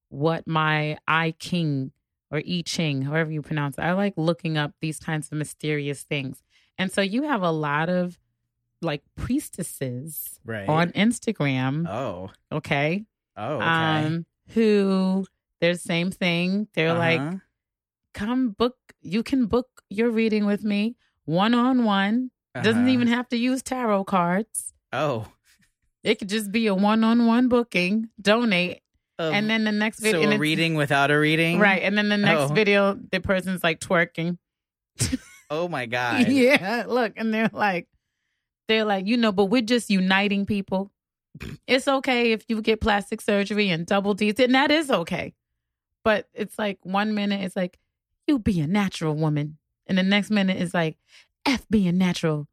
what 0.09 0.47
my 0.47 0.97
I 1.07 1.31
King 1.31 1.91
or 2.31 2.39
I 2.39 2.61
Ching, 2.65 3.03
however 3.03 3.31
you 3.31 3.41
pronounce 3.41 3.77
it. 3.77 3.81
I 3.81 3.93
like 3.93 4.13
looking 4.17 4.57
up 4.57 4.73
these 4.81 4.99
kinds 4.99 5.27
of 5.31 5.37
mysterious 5.37 6.03
things. 6.03 6.43
And 6.77 6.91
so 6.91 7.01
you 7.01 7.23
have 7.23 7.41
a 7.41 7.51
lot 7.51 7.89
of 7.89 8.17
like 8.81 9.01
priestesses 9.15 10.39
right. 10.45 10.67
on 10.67 10.91
Instagram, 10.91 11.87
oh. 11.87 12.29
okay? 12.51 13.05
Oh. 13.35 13.55
Okay. 13.57 13.65
um 13.65 14.25
who 14.53 15.25
they're 15.59 15.73
the 15.73 15.79
same 15.79 16.09
thing 16.09 16.67
they're 16.73 16.93
like 16.93 17.19
Uh-huh. 17.19 17.37
come 18.13 18.49
book 18.49 18.77
you 19.01 19.21
can 19.23 19.45
book 19.45 19.83
your 19.89 20.09
reading 20.09 20.45
with 20.45 20.63
me 20.63 20.95
one 21.25 21.53
on 21.53 21.83
one 21.83 22.31
doesn't 22.55 22.83
Uh-huh. 22.83 22.89
even 22.91 23.07
have 23.07 23.27
to 23.29 23.37
use 23.37 23.61
tarot 23.61 24.05
cards 24.05 24.73
Oh. 24.91 25.27
it 26.03 26.17
could 26.19 26.29
just 26.29 26.51
be 26.51 26.65
a 26.67 26.73
one 26.73 27.03
on 27.03 27.25
one 27.27 27.47
booking 27.47 28.09
donate 28.21 28.81
Um, 29.19 29.33
and 29.33 29.49
then 29.49 29.63
the 29.63 29.71
next 29.71 29.99
video 29.99 30.29
so 30.29 30.35
a 30.35 30.37
reading 30.37 30.75
without 30.75 31.09
a 31.11 31.17
reading. 31.17 31.59
right 31.59 31.81
and 31.81 31.97
then 31.97 32.09
the 32.09 32.17
next 32.17 32.51
Oh. 32.51 32.53
video 32.53 32.93
the 33.11 33.19
person's 33.19 33.63
like 33.63 33.79
twerking 33.79 34.37
Oh 35.49 35.67
my 35.67 35.85
god. 35.85 36.27
yeah 36.27 36.83
look 36.87 37.13
and 37.17 37.33
they're 37.33 37.49
like 37.53 37.87
they're 38.67 38.85
like 38.85 39.07
you 39.07 39.17
know 39.17 39.31
but 39.31 39.45
we're 39.45 39.61
just 39.61 39.89
uniting 39.89 40.45
people 40.45 40.91
it's 41.67 41.87
okay 41.87 42.31
if 42.31 42.43
you 42.47 42.61
get 42.61 42.81
plastic 42.81 43.21
surgery 43.21 43.69
and 43.69 43.85
double 43.85 44.13
D's 44.13 44.39
and 44.39 44.53
that 44.55 44.71
is 44.71 44.89
okay 44.91 45.33
but 46.03 46.27
it's 46.33 46.57
like 46.59 46.79
one 46.83 47.13
minute 47.15 47.41
it's 47.41 47.55
like 47.55 47.77
you 48.27 48.39
be 48.39 48.59
a 48.59 48.67
natural 48.67 49.15
woman 49.15 49.57
and 49.87 49.97
the 49.97 50.03
next 50.03 50.29
minute 50.31 50.57
is 50.61 50.73
like 50.73 50.97
f 51.45 51.65
being 51.69 51.97
natural 51.97 52.47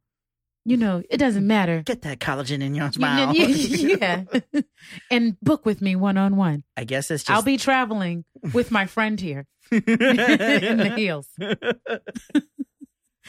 you 0.65 0.77
know 0.77 1.01
it 1.09 1.17
doesn't 1.17 1.43
mm. 1.43 1.47
matter 1.47 1.81
Get 1.85 2.01
that 2.01 2.19
collagen 2.19 2.61
in 2.63 2.73
your 2.75 2.87
You- 2.87 2.91
smile. 2.93 3.33
yeah 3.35 4.23
and 5.11 5.39
book 5.41 5.65
with 5.65 5.81
me 5.81 5.95
one 5.95 6.17
on 6.17 6.35
one 6.35 6.63
I 6.75 6.83
guess 6.83 7.09
it's 7.11 7.23
just. 7.23 7.31
i'll 7.35 7.43
be 7.43 7.57
traveling 7.57 8.25
with 8.53 8.71
my 8.71 8.85
friend 8.85 9.19
here 9.19 9.45
in 9.71 9.83
the 9.85 10.93
heels 10.95 11.27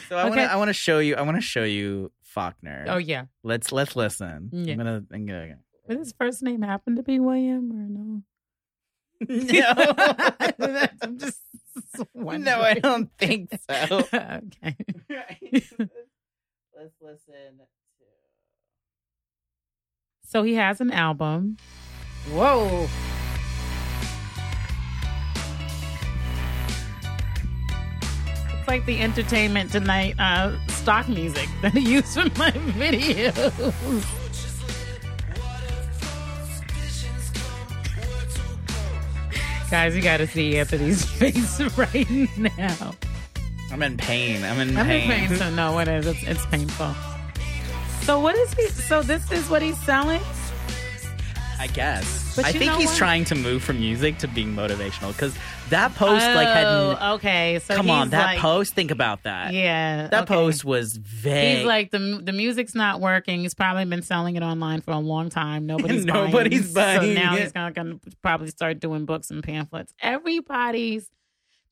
So 0.09 0.15
I 0.15 0.21
Okay. 0.21 0.29
want 0.29 0.35
to 0.35 0.51
I 0.51 0.55
want 0.57 0.69
to 0.69 0.73
show 0.73 0.99
you 0.99 1.15
I 1.15 1.21
want 1.23 1.37
to 1.37 1.41
show 1.41 1.63
you 1.63 2.11
Faulkner. 2.23 2.85
oh 2.87 2.97
yeah 2.97 3.25
Let's 3.43 3.71
let's 3.71 3.95
listen. 3.95 4.49
Yeah. 4.53 4.73
I'm 4.73 4.77
gonna 4.77 5.03
I'm 5.11 5.25
gonna. 5.25 5.57
Would 5.87 5.97
his 5.99 6.13
first 6.19 6.43
name 6.43 6.61
happen 6.61 6.95
to 6.97 7.03
be 7.03 7.19
William 7.19 7.71
or 7.71 7.87
no? 7.89 8.21
no, 10.59 10.93
I'm 11.01 11.17
just 11.17 11.39
wondering. 12.13 12.43
no, 12.43 12.61
I 12.61 12.73
don't 12.75 13.09
think 13.17 13.49
so. 13.69 14.03
okay. 14.13 14.75
Let's 16.77 16.95
listen. 17.01 17.59
So 20.23 20.43
he 20.43 20.55
has 20.55 20.81
an 20.81 20.91
album. 20.91 21.57
Whoa. 22.31 22.87
It's 28.59 28.67
like 28.67 28.85
the 28.85 28.99
Entertainment 28.99 29.71
Tonight 29.71 30.15
uh, 30.19 30.57
stock 30.67 31.07
music 31.07 31.47
that 31.61 31.75
I 31.75 31.79
use 31.79 32.13
for 32.13 32.25
my 32.37 32.51
videos. 32.51 34.05
Guys, 39.71 39.95
you 39.95 40.01
got 40.01 40.17
to 40.17 40.27
see 40.27 40.57
Anthony's 40.57 41.03
face 41.11 41.59
right 41.77 42.37
now. 42.37 42.95
I'm 43.71 43.81
in 43.83 43.97
pain. 43.97 44.43
I'm 44.43 44.59
in 44.59 44.77
I'm 44.77 44.85
pain. 44.85 45.11
in 45.11 45.27
pain, 45.29 45.37
so 45.37 45.49
no, 45.49 45.77
it 45.79 45.87
is. 45.87 46.07
It's, 46.07 46.23
it's 46.23 46.45
painful. 46.47 46.93
So 48.01 48.19
what 48.19 48.35
is 48.35 48.53
he? 48.53 48.67
So 48.69 49.01
this 49.01 49.29
is 49.31 49.49
what 49.49 49.61
he's 49.61 49.77
selling. 49.83 50.21
I 51.59 51.67
guess. 51.67 52.35
But 52.35 52.45
I 52.45 52.51
think 52.51 52.71
he's 52.73 52.85
what? 52.85 52.97
trying 52.97 53.25
to 53.25 53.35
move 53.35 53.63
from 53.63 53.79
music 53.79 54.19
to 54.19 54.27
being 54.27 54.53
motivational 54.55 55.11
because 55.11 55.35
that 55.69 55.95
post 55.95 56.23
like 56.23 56.47
had. 56.47 56.65
Oh, 56.67 57.15
okay. 57.15 57.59
So 57.59 57.75
come 57.75 57.89
on, 57.89 58.11
that 58.11 58.25
like- 58.25 58.39
post. 58.39 58.75
Think 58.75 58.91
about 58.91 59.23
that. 59.23 59.53
Yeah, 59.53 60.07
That 60.07 60.23
okay. 60.23 60.33
post 60.35 60.63
was 60.63 60.95
vague. 60.97 61.57
He's 61.57 61.65
like 61.65 61.89
the 61.89 62.21
the 62.23 62.31
music's 62.31 62.75
not 62.75 63.01
working. 63.01 63.41
He's 63.41 63.55
probably 63.55 63.85
been 63.85 64.03
selling 64.03 64.35
it 64.35 64.43
online 64.43 64.81
for 64.81 64.91
a 64.91 64.99
long 64.99 65.29
time. 65.29 65.65
Nobody's 65.65 66.05
Nobody's 66.05 66.71
buying. 66.73 66.99
buying 66.99 67.15
So 67.17 67.21
now 67.23 67.35
he's 67.35 67.51
gonna, 67.51 67.71
gonna 67.71 67.95
probably 68.21 68.47
start 68.49 68.79
doing 68.79 69.05
books 69.05 69.31
and 69.31 69.43
pamphlets. 69.43 69.93
Everybody's. 69.99 71.09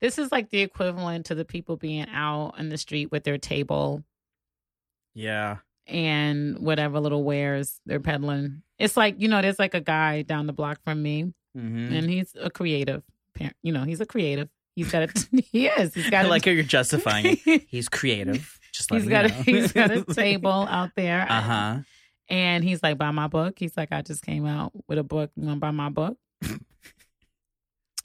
This 0.06 0.20
is 0.20 0.32
like 0.32 0.52
the 0.52 0.62
equivalent 0.62 1.26
to 1.26 1.36
the 1.36 1.46
people 1.46 1.78
being 1.78 2.06
out 2.12 2.54
in 2.60 2.70
the 2.70 2.78
street 2.78 3.12
with 3.12 3.24
their 3.24 3.40
table 3.40 4.04
yeah. 5.16 5.58
and 5.88 6.60
whatever 6.60 7.00
little 7.00 7.24
wares 7.24 7.80
they're 7.88 8.00
peddling. 8.00 8.62
It's 8.78 8.96
like 8.96 9.16
you 9.20 9.28
know, 9.28 9.42
there's 9.42 9.58
like 9.58 9.74
a 9.74 9.82
guy 9.82 10.22
down 10.22 10.46
the 10.48 10.54
block 10.54 10.80
from 10.84 11.02
me, 11.02 11.34
Mm-hmm. 11.58 11.94
and 11.96 12.10
he's 12.10 12.36
a 12.40 12.50
creative. 12.50 13.02
You 13.64 13.72
know, 13.72 13.84
he's 13.84 14.02
a 14.02 14.06
creative. 14.06 14.50
He's 14.76 14.92
got 14.92 15.04
a 15.04 15.28
he 15.52 15.68
is. 15.68 15.94
He's 15.94 16.10
got 16.10 16.26
I 16.26 16.28
a- 16.28 16.30
like 16.30 16.46
how 16.46 16.52
you're 16.52 16.64
justifying 16.64 17.40
it. 17.46 17.64
He's 17.70 17.88
creative. 17.90 18.60
Just 18.74 18.92
He's 18.94 19.08
got 19.08 19.26
a, 19.26 19.30
he's 19.30 19.72
got 19.72 19.90
a 19.90 20.04
table 20.14 20.52
out 20.52 20.92
there. 20.98 21.26
Uh 21.30 21.42
huh. 21.42 21.78
And 22.28 22.62
he's 22.64 22.84
like, 22.84 22.98
buy 22.98 23.12
my 23.12 23.28
book. 23.28 23.56
He's 23.58 23.78
like, 23.78 23.94
I 23.94 24.02
just 24.02 24.22
came 24.26 24.46
out 24.46 24.74
with 24.90 24.98
a 24.98 25.04
book. 25.04 25.32
You 25.38 25.46
want 25.48 25.58
to 25.58 25.60
buy 25.62 25.72
my 25.72 25.88
book? 25.90 26.18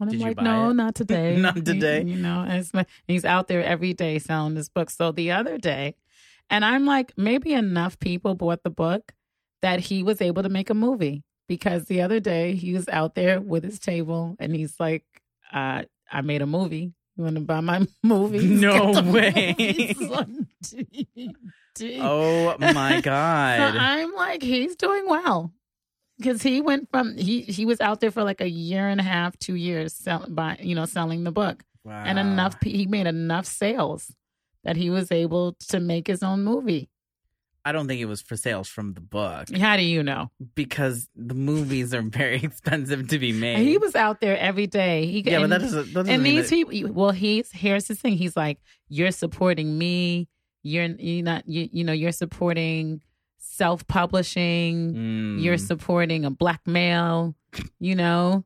And 0.00 0.08
I'm 0.08 0.12
Did 0.12 0.20
you 0.20 0.26
like, 0.28 0.40
no, 0.40 0.70
it? 0.70 0.74
not 0.74 0.94
today. 0.94 1.36
Not 1.40 1.56
today. 1.56 2.02
You, 2.04 2.16
know, 2.16 2.44
and 2.48 2.86
he's 3.06 3.24
out 3.26 3.48
there 3.48 3.62
every 3.62 3.92
day 3.92 4.18
selling 4.18 4.54
this 4.54 4.68
book. 4.70 4.88
So 4.90 5.12
the 5.12 5.32
other 5.32 5.58
day, 5.58 5.94
and 6.48 6.64
I'm 6.64 6.86
like, 6.86 7.12
maybe 7.18 7.52
enough 7.52 7.98
people 7.98 8.34
bought 8.34 8.62
the 8.62 8.70
book 8.70 9.12
that 9.62 9.78
he 9.80 10.02
was 10.02 10.20
able 10.22 10.42
to 10.42 10.48
make 10.48 10.70
a 10.70 10.74
movie 10.74 11.22
because 11.48 11.84
the 11.84 12.00
other 12.00 12.18
day 12.18 12.54
he 12.54 12.72
was 12.72 12.88
out 12.88 13.14
there 13.14 13.40
with 13.40 13.62
his 13.62 13.78
table 13.78 14.36
and 14.40 14.54
he's 14.56 14.80
like, 14.80 15.04
uh, 15.52 15.82
I 16.10 16.20
made 16.22 16.40
a 16.42 16.46
movie. 16.46 16.94
You 17.16 17.24
want 17.24 17.36
to 17.36 17.42
buy 17.42 17.60
my 17.60 17.86
movie? 18.02 18.38
No 18.60 19.02
way. 19.02 19.54
movies 19.58 20.10
on 20.10 20.46
DVD. 20.62 21.98
Oh 22.00 22.56
my 22.58 22.96
So 22.96 23.02
god. 23.02 23.76
I'm 23.76 24.14
like, 24.14 24.42
he's 24.42 24.76
doing 24.76 25.04
well 25.06 25.52
because 26.20 26.42
he 26.42 26.60
went 26.60 26.88
from 26.90 27.16
he 27.16 27.40
he 27.42 27.64
was 27.64 27.80
out 27.80 28.00
there 28.00 28.10
for 28.10 28.22
like 28.22 28.40
a 28.40 28.48
year 28.48 28.88
and 28.88 29.00
a 29.00 29.04
half, 29.04 29.38
two 29.38 29.54
years, 29.54 29.94
selling 29.94 30.34
by 30.34 30.58
you 30.60 30.74
know 30.74 30.84
selling 30.84 31.24
the 31.24 31.32
book, 31.32 31.62
wow. 31.84 32.02
and 32.04 32.18
enough 32.18 32.56
he 32.62 32.86
made 32.86 33.06
enough 33.06 33.46
sales 33.46 34.12
that 34.64 34.76
he 34.76 34.90
was 34.90 35.10
able 35.10 35.54
to 35.68 35.80
make 35.80 36.06
his 36.06 36.22
own 36.22 36.44
movie. 36.44 36.90
I 37.64 37.72
don't 37.72 37.88
think 37.88 38.00
it 38.00 38.06
was 38.06 38.22
for 38.22 38.36
sales 38.36 38.68
from 38.68 38.94
the 38.94 39.02
book 39.02 39.54
How 39.54 39.76
do 39.76 39.82
you 39.82 40.02
know? 40.02 40.30
because 40.54 41.08
the 41.14 41.34
movies 41.34 41.92
are 41.92 42.00
very 42.00 42.36
expensive 42.42 43.08
to 43.08 43.18
be 43.18 43.32
made. 43.32 43.56
And 43.56 43.68
he 43.68 43.76
was 43.76 43.94
out 43.94 44.20
there 44.20 44.38
every 44.38 44.66
day. 44.66 45.06
He 45.06 45.20
yeah, 45.20 45.38
but 45.38 45.44
and, 45.44 45.52
that 45.52 45.60
doesn't. 45.60 45.86
That 45.86 45.94
doesn't 45.94 46.14
and 46.14 46.22
mean 46.22 46.36
these 46.36 46.50
that- 46.50 46.68
people. 46.68 46.92
Well, 46.92 47.10
he's 47.10 47.50
here's 47.52 47.88
his 47.88 48.00
thing. 48.00 48.14
He's 48.16 48.36
like, 48.36 48.58
you're 48.88 49.10
supporting 49.10 49.76
me. 49.76 50.28
You're 50.62 50.84
you're 50.86 51.24
not 51.24 51.48
you 51.48 51.68
you 51.72 51.84
know 51.84 51.92
you're 51.92 52.12
supporting 52.12 53.00
self 53.40 53.86
publishing. 53.86 54.94
Mm, 54.94 55.42
You're 55.42 55.58
supporting 55.58 56.24
a 56.24 56.30
black 56.30 56.66
male. 56.66 57.34
You 57.78 57.96
know. 57.96 58.44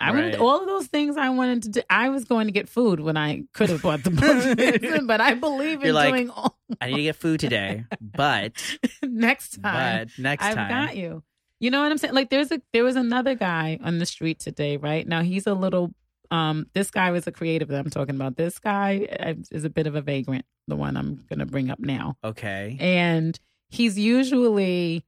I 0.00 0.10
wanted 0.10 0.34
all 0.36 0.60
of 0.60 0.66
those 0.66 0.86
things 0.88 1.16
I 1.16 1.30
wanted 1.30 1.62
to 1.62 1.68
do. 1.70 1.82
I 1.88 2.10
was 2.10 2.24
going 2.24 2.46
to 2.46 2.52
get 2.52 2.68
food 2.68 3.00
when 3.00 3.16
I 3.16 3.44
could 3.54 3.70
have 3.70 3.80
bought 3.80 4.02
the 4.02 4.10
book, 4.90 5.06
but 5.06 5.20
I 5.20 5.34
believe 5.34 5.82
in 5.82 5.94
like, 5.94 6.12
doing 6.12 6.30
all 6.30 6.58
I 6.80 6.88
need 6.88 6.96
to 6.96 7.02
get 7.04 7.16
food 7.16 7.40
today, 7.40 7.84
but 8.00 8.52
next 9.02 9.62
time. 9.62 10.08
but 10.08 10.22
next 10.22 10.44
I've 10.44 10.54
time. 10.56 10.68
got 10.68 10.96
you. 10.96 11.22
You 11.60 11.70
know 11.70 11.80
what 11.80 11.90
I'm 11.90 11.96
saying? 11.98 12.12
Like 12.12 12.28
there's 12.28 12.50
a 12.52 12.60
there 12.72 12.84
was 12.84 12.96
another 12.96 13.34
guy 13.34 13.78
on 13.82 13.98
the 13.98 14.04
street 14.04 14.40
today, 14.40 14.76
right? 14.76 15.06
Now 15.06 15.22
he's 15.22 15.46
a 15.46 15.54
little 15.54 15.94
um 16.30 16.66
this 16.74 16.90
guy 16.90 17.10
was 17.10 17.26
a 17.26 17.32
creative 17.32 17.68
that 17.68 17.78
I'm 17.78 17.90
talking 17.90 18.16
about. 18.16 18.36
This 18.36 18.58
guy 18.58 19.06
uh, 19.18 19.34
is 19.50 19.64
a 19.64 19.70
bit 19.70 19.86
of 19.86 19.94
a 19.94 20.02
vagrant, 20.02 20.44
the 20.66 20.76
one 20.76 20.96
I'm 20.96 21.24
going 21.28 21.38
to 21.38 21.46
bring 21.46 21.70
up 21.70 21.78
now. 21.78 22.16
Okay. 22.22 22.76
And 22.80 23.38
he's 23.74 23.98
usually 23.98 25.04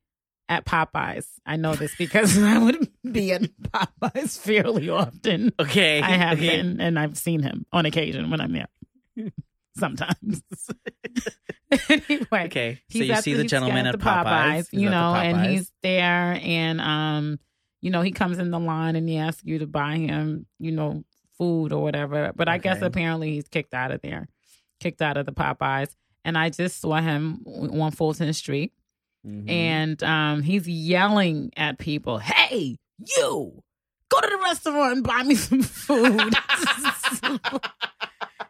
at 0.49 0.65
Popeyes. 0.65 1.27
I 1.45 1.57
know 1.57 1.75
this 1.75 1.95
because 1.97 2.37
I 2.43 2.59
would 2.59 2.89
be 3.11 3.33
at 3.33 3.43
Popeyes 3.43 4.39
fairly 4.39 4.89
often. 4.89 5.53
Okay. 5.59 6.01
I 6.03 6.11
have 6.11 6.39
okay. 6.39 6.57
been 6.57 6.81
and 6.81 6.99
I've 6.99 7.17
seen 7.17 7.43
him 7.43 7.67
on 7.73 7.87
occasion 7.87 8.31
when 8.31 8.41
I'm 8.41 8.53
there. 8.53 8.69
Sometimes. 9.77 10.43
anyway, 11.89 12.47
Okay. 12.47 12.81
So 12.91 12.99
you 12.99 13.17
see 13.17 13.35
the 13.35 13.43
he's 13.43 13.51
gentleman 13.51 13.87
at 13.87 13.95
at 13.95 14.01
the 14.01 14.05
Popeyes, 14.05 14.69
you 14.73 14.87
the 14.87 14.91
know, 14.91 15.15
and 15.15 15.47
he's 15.51 15.71
there, 15.83 16.41
and 16.43 16.81
um, 16.81 17.39
you 17.83 17.91
know, 17.91 18.01
he 18.01 18.11
comes 18.11 18.39
in 18.39 18.51
the 18.51 18.59
line 18.59 18.97
and 18.97 19.07
he 19.07 19.19
asks 19.19 19.45
you 19.45 19.59
to 19.59 19.67
buy 19.67 19.97
him, 19.97 20.47
you 20.59 20.73
know, 20.73 21.05
food 21.37 21.75
or 21.75 21.83
whatever. 21.83 22.33
But 22.35 22.49
I 22.49 22.57
guess 22.57 22.81
apparently 22.81 23.33
he's 23.33 23.49
kicked 23.49 23.75
out 23.75 23.93
of 23.93 24.01
there, 24.01 24.29
kicked 24.81 25.03
out 25.03 25.19
of 25.19 25.27
the 25.27 25.33
Popeyes, 25.33 25.95
and 26.27 26.37
I 26.37 26.51
just 26.51 26.81
saw 26.81 26.97
him 27.01 27.43
on 27.47 27.91
Fulton 27.93 28.31
Street, 28.35 28.73
Mhm. 29.27 29.49
and 29.51 30.03
um, 30.03 30.43
he's 30.43 30.69
yelling 30.69 31.53
at 31.57 31.79
people, 31.79 32.19
"Hey, 32.19 32.77
you!" 33.17 33.63
Go 34.09 34.21
to 34.21 34.29
the 34.29 34.39
restaurant 34.45 34.93
and 34.93 35.05
buy 35.05 35.23
me 35.25 35.35
some 35.35 35.63
food. 35.63 36.21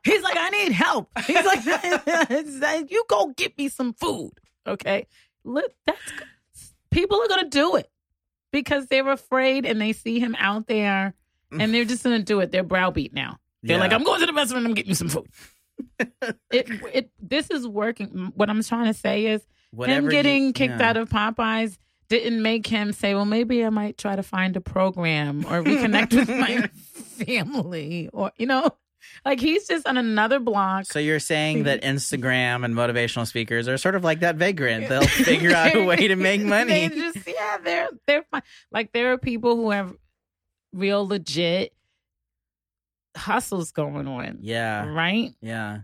He's 0.05 0.23
like, 0.23 0.37
I 0.39 0.51
need 0.51 0.73
help. 0.73 1.09
He's 1.27 1.45
like, 1.45 1.61
he's 2.29 2.61
like, 2.61 2.91
you 2.93 3.05
go 3.09 3.33
get 3.37 3.59
me 3.59 3.69
some 3.69 3.93
food. 3.95 4.33
Okay. 4.67 5.07
Look, 5.45 5.73
that's 5.85 6.01
people 6.93 7.21
are 7.21 7.27
gonna 7.29 7.49
do 7.49 7.75
it 7.77 7.91
because 8.53 8.87
they're 8.87 9.09
afraid 9.11 9.67
and 9.67 9.81
they 9.81 9.93
see 9.93 10.21
him 10.21 10.37
out 10.39 10.67
there 10.69 11.15
and 11.51 11.75
they're 11.75 11.85
just 11.85 12.05
gonna 12.05 12.23
do 12.23 12.39
it. 12.41 12.53
They're 12.53 12.63
browbeat 12.63 13.13
now. 13.15 13.39
They're 13.63 13.77
Yeah. 13.79 13.83
like, 13.83 13.93
I'm 13.93 14.05
going 14.05 14.21
to 14.21 14.27
the 14.27 14.33
restaurant, 14.33 14.65
I'm 14.67 14.75
getting 14.75 14.91
you 14.91 14.95
some 14.95 15.09
food. 15.09 15.27
It 15.99 16.69
it 16.95 17.11
this 17.21 17.51
is 17.51 17.67
working. 17.67 18.33
What 18.35 18.51
I'm 18.51 18.63
trying 18.63 18.87
to 18.87 18.95
say 18.95 19.27
is 19.27 19.43
Whatever 19.73 19.99
him 19.99 20.05
you- 20.07 20.11
getting 20.11 20.53
kicked 20.53 20.81
yeah. 20.81 20.89
out 20.91 20.97
of 20.97 21.09
Popeyes 21.09 21.77
didn't 22.09 22.41
make 22.41 22.67
him 22.67 22.93
say, 22.93 23.15
well, 23.15 23.25
maybe 23.25 23.65
I 23.65 23.71
might 23.71 23.99
try 23.99 24.15
to 24.15 24.23
find 24.23 24.57
a 24.57 24.61
program 24.61 25.41
or 25.47 25.63
reconnect 25.63 26.15
with 26.15 26.29
my 26.29 26.69
family 27.25 28.09
or, 28.13 28.31
you 28.37 28.47
know, 28.47 28.71
like 29.25 29.41
he's 29.41 29.67
just 29.67 29.87
on 29.89 29.97
another 29.97 30.39
block. 30.39 30.87
So 30.87 30.99
you're 31.01 31.19
saying 31.19 31.65
that 31.65 31.83
Instagram 31.83 32.65
and 32.65 32.75
motivational 32.75 33.27
speakers 33.27 33.67
are 33.67 33.77
sort 33.77 33.97
of 33.97 34.05
like 34.05 34.21
that 34.21 34.37
vagrant. 34.37 34.89
They'll 34.89 35.03
figure 35.07 35.53
out 35.55 35.75
a 35.75 35.85
way 35.85 36.09
to 36.09 36.15
make 36.17 36.43
They 36.43 36.47
money. 36.47 36.89
just, 36.91 37.27
yeah, 37.27 37.59
they're, 37.59 37.89
they're 38.07 38.25
fine. 38.31 38.43
Like 38.71 38.93
there 38.93 39.13
are 39.13 39.19
people 39.19 39.57
who 39.57 39.71
have 39.71 39.93
real 40.73 41.07
legit 41.09 41.73
hustles 43.17 43.73
going 43.73 44.07
on. 44.07 44.39
Yeah. 44.41 44.89
Right. 44.89 45.33
Yeah. 45.41 45.81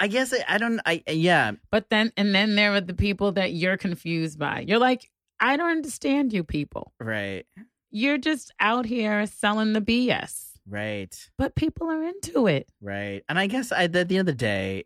I 0.00 0.06
guess 0.08 0.32
I, 0.32 0.44
I 0.48 0.58
don't 0.58 0.80
I 0.86 1.02
yeah. 1.08 1.52
But 1.70 1.90
then, 1.90 2.12
and 2.16 2.34
then 2.34 2.54
there 2.54 2.72
are 2.74 2.80
the 2.80 2.94
people 2.94 3.32
that 3.32 3.52
you're 3.52 3.76
confused 3.76 4.38
by. 4.38 4.64
You're 4.66 4.78
like, 4.78 5.10
I 5.40 5.56
don't 5.56 5.70
understand 5.70 6.32
you 6.32 6.44
people. 6.44 6.92
Right. 7.00 7.46
You're 7.90 8.18
just 8.18 8.52
out 8.60 8.86
here 8.86 9.26
selling 9.26 9.72
the 9.72 9.80
BS. 9.80 10.44
Right. 10.70 11.30
but 11.38 11.54
people 11.54 11.90
are 11.90 12.02
into 12.02 12.46
it. 12.46 12.68
Right. 12.82 13.22
And 13.28 13.38
I 13.38 13.46
guess 13.46 13.72
I, 13.72 13.84
at 13.84 13.92
the 13.92 14.00
end 14.00 14.12
of 14.12 14.26
the 14.26 14.32
day, 14.34 14.84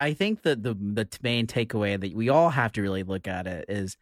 I 0.00 0.14
think 0.14 0.42
that 0.42 0.62
the 0.62 0.72
the 0.74 1.06
main 1.22 1.46
takeaway 1.46 2.00
that 2.00 2.14
we 2.14 2.30
all 2.30 2.48
have 2.48 2.72
to 2.72 2.82
really 2.82 3.02
look 3.02 3.28
at 3.28 3.46
it 3.46 3.66
is 3.68 3.96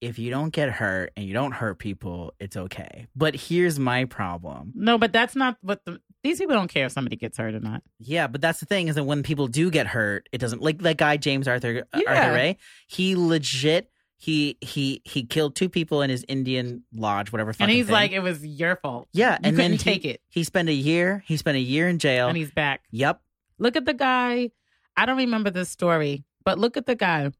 if 0.00 0.18
you 0.18 0.30
don't 0.30 0.50
get 0.50 0.70
hurt 0.70 1.12
and 1.16 1.24
you 1.26 1.32
don't 1.32 1.52
hurt 1.52 1.78
people, 1.78 2.32
it's 2.38 2.56
okay. 2.56 3.06
But 3.16 3.34
here's 3.34 3.78
my 3.78 4.04
problem. 4.04 4.72
No, 4.74 4.98
but 4.98 5.12
that's 5.12 5.34
not 5.36 5.56
what 5.62 5.84
the 5.84 6.00
these 6.22 6.38
people 6.38 6.54
don't 6.54 6.68
care 6.68 6.86
if 6.86 6.92
somebody 6.92 7.16
gets 7.16 7.36
hurt 7.38 7.54
or 7.54 7.60
not. 7.60 7.82
Yeah, 7.98 8.26
but 8.26 8.40
that's 8.40 8.60
the 8.60 8.66
thing 8.66 8.88
is 8.88 8.94
that 8.94 9.04
when 9.04 9.22
people 9.22 9.46
do 9.46 9.70
get 9.70 9.86
hurt, 9.86 10.28
it 10.32 10.38
doesn't 10.38 10.62
like 10.62 10.78
that 10.82 10.96
guy 10.96 11.16
James 11.16 11.46
Arthur 11.48 11.84
Yeah. 11.96 12.02
Arthur 12.06 12.32
Ray. 12.32 12.56
He 12.88 13.14
legit 13.16 13.90
he 14.16 14.56
he 14.62 15.02
he 15.04 15.24
killed 15.24 15.54
two 15.54 15.68
people 15.68 16.00
in 16.00 16.08
his 16.08 16.24
Indian 16.28 16.82
lodge, 16.94 17.30
whatever. 17.32 17.52
And 17.60 17.70
he's 17.70 17.86
thing. 17.86 17.92
like, 17.92 18.12
it 18.12 18.20
was 18.20 18.44
your 18.44 18.76
fault. 18.76 19.08
yeah, 19.12 19.32
You 19.34 19.48
and 19.48 19.56
then 19.58 19.72
he, 19.72 19.78
take 19.78 20.04
it. 20.06 20.20
He 20.30 20.44
spent 20.44 20.68
a 20.70 20.72
year. 20.74 21.22
He 21.26 21.36
spent 21.36 21.56
a 21.56 21.60
year 21.60 21.88
in 21.88 21.98
jail. 21.98 22.28
And 22.28 22.36
he's 22.36 22.50
back. 22.50 22.82
yep. 22.90 23.20
Look 23.58 23.76
at 23.76 23.84
the 23.84 23.92
guy. 23.94 24.50
I 24.96 25.06
don't 25.06 25.18
remember 25.18 25.50
this 25.50 25.68
story, 25.68 26.24
but 26.44 26.58
look 26.58 26.76
at 26.76 26.86
the 26.86 26.94
guy. 26.94 27.30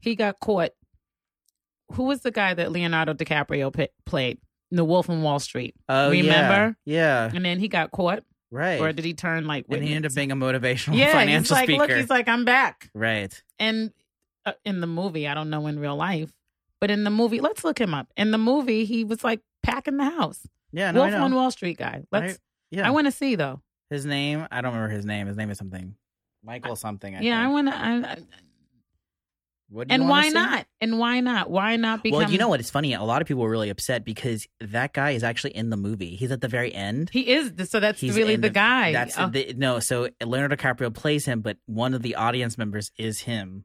He 0.00 0.14
got 0.14 0.38
caught. 0.40 0.70
Who 1.92 2.04
was 2.04 2.20
the 2.20 2.30
guy 2.30 2.54
that 2.54 2.72
Leonardo 2.72 3.14
DiCaprio 3.14 3.72
pi 3.72 3.88
played? 4.04 4.38
The 4.72 4.84
Wolf 4.84 5.08
in 5.08 5.22
Wall 5.22 5.38
Street. 5.38 5.74
Oh. 5.88 6.10
Remember? 6.10 6.76
Yeah. 6.84 7.30
And 7.32 7.44
then 7.44 7.60
he 7.60 7.68
got 7.68 7.92
caught, 7.92 8.24
Right. 8.50 8.80
or 8.80 8.92
did 8.92 9.04
he 9.04 9.14
turn 9.14 9.46
like? 9.46 9.66
and 9.70 9.82
he 9.82 9.94
ended 9.94 10.10
up 10.10 10.14
being 10.16 10.32
a 10.32 10.36
motivational 10.36 10.96
yeah, 10.98 11.12
financial 11.12 11.42
he's 11.42 11.50
like, 11.52 11.64
speaker. 11.66 11.86
look, 11.86 11.90
he's 11.92 12.10
like, 12.10 12.26
I'm 12.28 12.44
back. 12.44 12.90
right. 12.94 13.40
And 13.60 13.92
uh, 14.44 14.52
in 14.64 14.80
the 14.80 14.86
movie, 14.88 15.28
I 15.28 15.34
don't 15.34 15.50
know 15.50 15.66
in 15.68 15.78
real 15.78 15.96
life, 15.96 16.32
but 16.80 16.90
in 16.90 17.04
the 17.04 17.10
movie, 17.10 17.40
let's 17.40 17.62
look 17.64 17.78
him 17.80 17.94
up. 17.94 18.08
In 18.16 18.32
the 18.32 18.38
movie, 18.38 18.84
he 18.84 19.04
was 19.04 19.22
like 19.22 19.40
packing 19.62 19.96
the 19.98 20.04
house. 20.04 20.46
Yeah. 20.72 20.90
No, 20.90 21.02
Wolf 21.02 21.14
on 21.14 21.34
Wall 21.34 21.50
Street 21.52 21.78
guy. 21.78 22.02
Let's. 22.10 22.32
Right. 22.32 22.38
Yeah. 22.72 22.88
I 22.88 22.90
want 22.90 23.06
to 23.06 23.12
see 23.12 23.36
though. 23.36 23.60
his 23.90 24.04
name. 24.04 24.46
I 24.50 24.60
don't 24.62 24.74
remember 24.74 24.92
his 24.94 25.06
name. 25.06 25.28
His 25.28 25.36
name 25.36 25.50
is 25.50 25.58
something. 25.58 25.94
Michael 26.42 26.74
something. 26.76 27.14
I 27.14 27.20
yeah, 27.20 27.42
I 27.42 27.48
want 27.48 27.68
to. 27.68 27.76
I, 27.76 27.80
I- 27.80 28.00
What 28.04 28.16
do 28.16 28.20
you 28.22 28.26
and 29.88 30.08
why 30.08 30.28
not? 30.28 30.66
And 30.80 30.98
why 30.98 31.20
not? 31.20 31.50
Why 31.50 31.76
not 31.76 32.02
become? 32.02 32.20
Well, 32.20 32.30
you 32.30 32.38
know 32.38 32.48
what? 32.48 32.60
It's 32.60 32.70
funny. 32.70 32.94
A 32.94 33.02
lot 33.02 33.20
of 33.22 33.28
people 33.28 33.42
were 33.42 33.50
really 33.50 33.70
upset 33.70 34.04
because 34.04 34.46
that 34.60 34.92
guy 34.92 35.10
is 35.10 35.24
actually 35.24 35.56
in 35.56 35.70
the 35.70 35.76
movie. 35.76 36.14
He's 36.16 36.30
at 36.30 36.40
the 36.40 36.48
very 36.48 36.72
end. 36.72 37.10
He 37.12 37.28
is. 37.28 37.52
So 37.68 37.80
that's 37.80 38.00
He's 38.00 38.16
really 38.16 38.34
in 38.34 38.40
the, 38.40 38.50
guy. 38.50 38.92
That's 38.92 39.18
Oh, 39.18 39.28
the, 39.28 39.54
no. 39.56 39.80
So 39.80 40.08
Leonardo 40.24 40.56
DiCaprio 40.56 40.94
plays 40.94 41.24
him, 41.24 41.40
but 41.40 41.56
one 41.66 41.94
of 41.94 42.02
the 42.02 42.14
audience 42.14 42.56
members 42.56 42.92
is 42.96 43.20
him. 43.20 43.64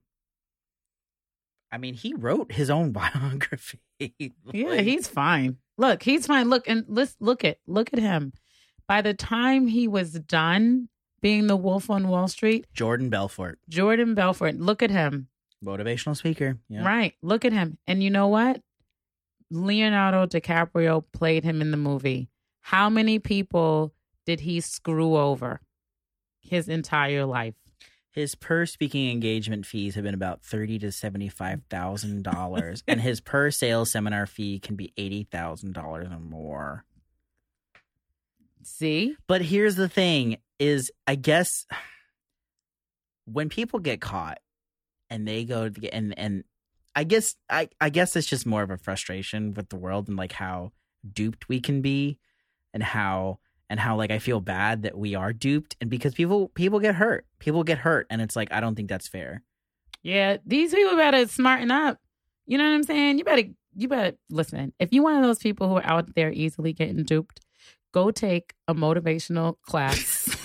I 1.71 1.77
mean, 1.77 1.93
he 1.93 2.13
wrote 2.13 2.51
his 2.51 2.69
own 2.69 2.91
biography. 2.93 3.79
yeah, 3.99 4.81
he's 4.81 5.07
fine. 5.07 5.57
Look, 5.77 6.03
he's 6.03 6.27
fine. 6.27 6.49
Look 6.49 6.67
and 6.67 6.85
let's 6.87 7.15
look 7.19 7.45
at 7.45 7.57
look 7.67 7.91
at 7.93 7.99
him. 7.99 8.33
By 8.87 9.01
the 9.01 9.13
time 9.13 9.67
he 9.67 9.87
was 9.87 10.11
done 10.11 10.89
being 11.21 11.47
the 11.47 11.55
Wolf 11.55 11.89
on 11.89 12.07
Wall 12.07 12.27
Street, 12.27 12.65
Jordan 12.73 13.09
Belfort, 13.09 13.59
Jordan 13.69 14.15
Belfort. 14.15 14.55
Look 14.59 14.83
at 14.83 14.91
him. 14.91 15.27
Motivational 15.63 16.15
speaker. 16.15 16.57
Yeah. 16.69 16.85
Right. 16.85 17.13
Look 17.21 17.45
at 17.45 17.53
him. 17.53 17.77
And 17.87 18.03
you 18.03 18.09
know 18.09 18.27
what? 18.27 18.61
Leonardo 19.49 20.25
DiCaprio 20.25 21.03
played 21.11 21.43
him 21.43 21.61
in 21.61 21.71
the 21.71 21.77
movie. 21.77 22.29
How 22.61 22.89
many 22.89 23.19
people 23.19 23.93
did 24.25 24.39
he 24.39 24.61
screw 24.61 25.17
over 25.17 25.59
his 26.39 26.69
entire 26.69 27.25
life? 27.25 27.55
His 28.11 28.35
per 28.35 28.65
speaking 28.65 29.09
engagement 29.09 29.65
fees 29.65 29.95
have 29.95 30.03
been 30.03 30.13
about 30.13 30.43
thirty 30.43 30.77
to 30.79 30.91
seventy 30.91 31.29
five 31.29 31.61
thousand 31.69 32.23
dollars, 32.23 32.83
and 32.87 32.99
his 32.99 33.21
per 33.21 33.51
sales 33.51 33.91
seminar 33.91 34.25
fee 34.25 34.59
can 34.59 34.75
be 34.75 34.93
eighty 34.97 35.23
thousand 35.23 35.73
dollars 35.73 36.07
or 36.11 36.19
more. 36.19 36.83
See? 38.63 39.15
But 39.27 39.41
here's 39.41 39.75
the 39.75 39.87
thing: 39.89 40.37
is 40.59 40.91
I 41.07 41.15
guess 41.15 41.65
when 43.25 43.47
people 43.47 43.79
get 43.79 44.01
caught 44.01 44.39
and 45.11 45.27
they 45.27 45.43
go 45.43 45.69
to 45.69 45.79
get 45.79 45.93
and 45.93 46.17
and 46.17 46.43
I 46.95 47.03
guess 47.03 47.35
I 47.49 47.69
I 47.79 47.89
guess 47.89 48.15
it's 48.15 48.27
just 48.27 48.45
more 48.47 48.63
of 48.63 48.71
a 48.71 48.77
frustration 48.77 49.53
with 49.53 49.69
the 49.69 49.75
world 49.75 50.07
and 50.07 50.17
like 50.17 50.31
how 50.31 50.71
duped 51.13 51.47
we 51.49 51.59
can 51.59 51.81
be 51.81 52.17
and 52.73 52.81
how 52.81 53.39
and 53.69 53.79
how 53.79 53.95
like 53.97 54.09
I 54.09 54.19
feel 54.19 54.39
bad 54.39 54.83
that 54.83 54.97
we 54.97 55.13
are 55.13 55.33
duped 55.33 55.75
and 55.79 55.89
because 55.89 56.13
people 56.13 56.49
people 56.49 56.79
get 56.79 56.95
hurt 56.95 57.25
people 57.39 57.63
get 57.63 57.77
hurt 57.79 58.07
and 58.09 58.21
it's 58.21 58.35
like 58.35 58.51
I 58.51 58.61
don't 58.61 58.75
think 58.75 58.89
that's 58.89 59.07
fair. 59.07 59.43
Yeah, 60.01 60.37
these 60.45 60.73
people 60.73 60.95
better 60.95 61.27
smarten 61.27 61.69
up. 61.69 61.99
You 62.47 62.57
know 62.57 62.63
what 62.63 62.73
I'm 62.73 62.83
saying? 62.83 63.19
You 63.19 63.23
better 63.23 63.43
you 63.75 63.87
better 63.87 64.17
listen. 64.29 64.73
If 64.79 64.91
you 64.93 65.03
one 65.03 65.15
of 65.15 65.23
those 65.23 65.39
people 65.39 65.67
who 65.67 65.75
are 65.75 65.85
out 65.85 66.15
there 66.15 66.31
easily 66.31 66.73
getting 66.73 67.03
duped, 67.03 67.41
go 67.93 68.11
take 68.11 68.53
a 68.67 68.73
motivational 68.73 69.55
class 69.65 70.35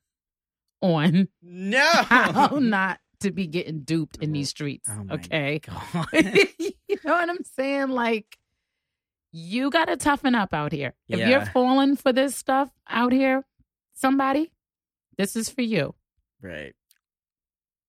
on 0.80 1.28
No, 1.42 1.90
how 1.90 2.58
not 2.60 3.00
to 3.20 3.30
be 3.30 3.46
getting 3.46 3.80
duped 3.80 4.16
in 4.18 4.32
these 4.32 4.48
streets. 4.50 4.88
Oh 4.90 5.14
okay. 5.14 5.60
You 6.88 6.96
know 7.04 7.12
what 7.14 7.28
I'm 7.28 7.44
saying? 7.44 7.88
Like, 7.88 8.38
you 9.32 9.70
got 9.70 9.86
to 9.86 9.96
toughen 9.96 10.34
up 10.34 10.54
out 10.54 10.72
here. 10.72 10.94
If 11.08 11.18
you're 11.28 11.44
falling 11.46 11.96
for 11.96 12.12
this 12.12 12.34
stuff 12.36 12.70
out 12.88 13.12
here, 13.12 13.44
somebody, 13.94 14.50
this 15.18 15.36
is 15.36 15.48
for 15.50 15.62
you. 15.62 15.94
right. 16.40 16.74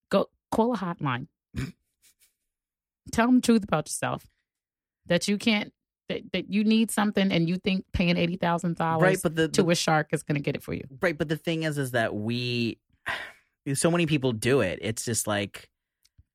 Go 0.10 0.30
call 0.52 0.74
a 0.74 0.78
hotline. 0.78 1.28
Tell 3.12 3.28
them 3.28 3.36
the 3.36 3.42
truth 3.42 3.64
about 3.64 3.88
yourself. 3.88 4.26
That 5.06 5.28
you 5.28 5.38
can't, 5.38 5.72
that, 6.10 6.32
that 6.34 6.52
you 6.52 6.64
need 6.64 6.92
something 6.92 7.32
and 7.32 7.48
you 7.48 7.58
think 7.58 7.86
paying 7.94 8.16
$80,000 8.16 9.00
Right, 9.02 9.20
but 9.22 9.36
the, 9.36 9.48
to 9.50 9.64
the 9.64 9.70
a 9.70 9.76
shark 9.76 10.08
is 10.12 10.24
going 10.24 10.36
to 10.36 10.42
get 10.42 10.56
it 10.56 10.64
for 10.64 10.74
you. 10.74 10.84
right, 11.02 11.18
but 11.18 11.30
the 11.30 11.38
thing 11.38 11.64
is, 11.64 11.78
is 11.78 11.92
that 11.92 12.14
we, 12.16 12.80
so 13.76 13.92
many 13.92 14.06
people 14.06 14.32
do 14.32 14.62
it. 14.62 14.80
It's 14.82 15.04
just 15.06 15.28
like, 15.28 15.70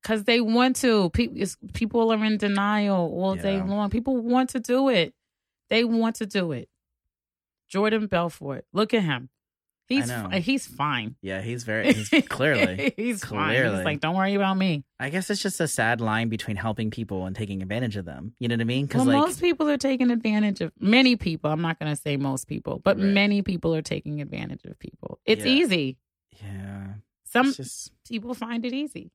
Because 0.02 0.24
they 0.24 0.40
want 0.40 0.76
to. 0.76 1.10
People, 1.10 1.46
people 1.72 2.12
are 2.12 2.24
in 2.24 2.36
denial 2.36 3.10
all 3.14 3.34
day 3.36 3.60
long. 3.62 3.90
People 3.90 4.16
want 4.18 4.50
to 4.50 4.60
do 4.60 4.88
it. 4.88 5.14
They 5.70 5.84
want 5.84 6.16
to 6.16 6.26
do 6.26 6.52
it. 6.52 6.68
Jordan 7.68 8.06
Belfort, 8.06 8.64
look 8.72 8.92
at 8.94 9.02
him. 9.02 9.30
He's 9.88 10.10
he's 10.44 10.66
fine. 10.66 11.16
yeah, 11.20 11.42
he's 11.42 11.64
very, 11.64 11.92
he's 11.92 12.08
clearly. 12.28 12.94
he's 12.96 13.22
fine. 13.24 13.54
He's 13.76 13.84
like, 13.84 14.00
don't 14.00 14.16
worry 14.16 14.34
about 14.34 14.56
me. 14.56 14.84
I 14.98 15.10
guess 15.10 15.28
it's 15.28 15.42
just 15.42 15.60
a 15.60 15.68
sad 15.68 16.00
line 16.00 16.28
between 16.30 16.56
helping 16.56 16.90
people 16.90 17.26
and 17.26 17.36
taking 17.36 17.60
advantage 17.60 17.96
of 17.96 18.06
them. 18.06 18.32
You 18.38 18.48
know 18.48 18.54
what 18.54 18.62
I 18.62 18.64
mean? 18.64 18.82
Well, 18.84 18.86
Because 18.88 19.06
like, 19.06 19.16
most 19.18 19.40
people 19.40 19.68
are 19.68 19.76
taking 19.76 20.10
advantage 20.10 20.62
of 20.62 20.72
many 20.80 21.16
people. 21.16 21.50
I'm 21.50 21.60
not 21.60 21.78
going 21.78 21.94
to 21.94 22.00
say 22.00 22.16
most 22.16 22.46
people, 22.46 22.80
but 22.82 22.96
Right. 22.96 23.04
many 23.06 23.42
people 23.42 23.74
are 23.74 23.82
taking 23.82 24.22
advantage 24.22 24.64
of 24.64 24.78
people. 24.78 25.18
It's 25.26 25.44
Yeah. 25.44 25.52
easy. 25.52 25.98
yeah, 26.42 26.94
Some 27.32 27.52
just 27.52 27.92
people 28.08 28.34
find 28.34 28.64
it 28.64 28.72
easy. 28.72 29.10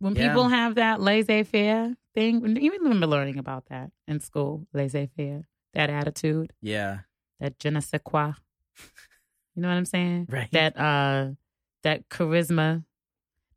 When 0.00 0.14
Yeah. 0.14 0.28
people 0.28 0.48
have 0.48 0.76
that 0.76 1.00
laissez 1.00 1.42
faire 1.44 1.96
thing, 2.14 2.56
even 2.56 2.82
remember 2.82 3.06
learning 3.06 3.38
about 3.38 3.66
that 3.66 3.90
in 4.06 4.20
school, 4.20 4.66
laissez 4.72 5.06
faire, 5.16 5.42
that 5.74 5.90
attitude, 5.90 6.52
yeah, 6.60 7.00
that 7.40 7.58
je 7.58 7.70
ne 7.70 7.80
sais 7.80 8.00
quoi. 8.02 8.32
You 9.54 9.62
know 9.62 9.68
what 9.70 9.74
I'm 9.76 9.86
saying? 9.86 10.26
right. 10.30 10.48
That 10.52 10.76
uh, 10.78 11.30
that 11.82 12.08
charisma, 12.08 12.84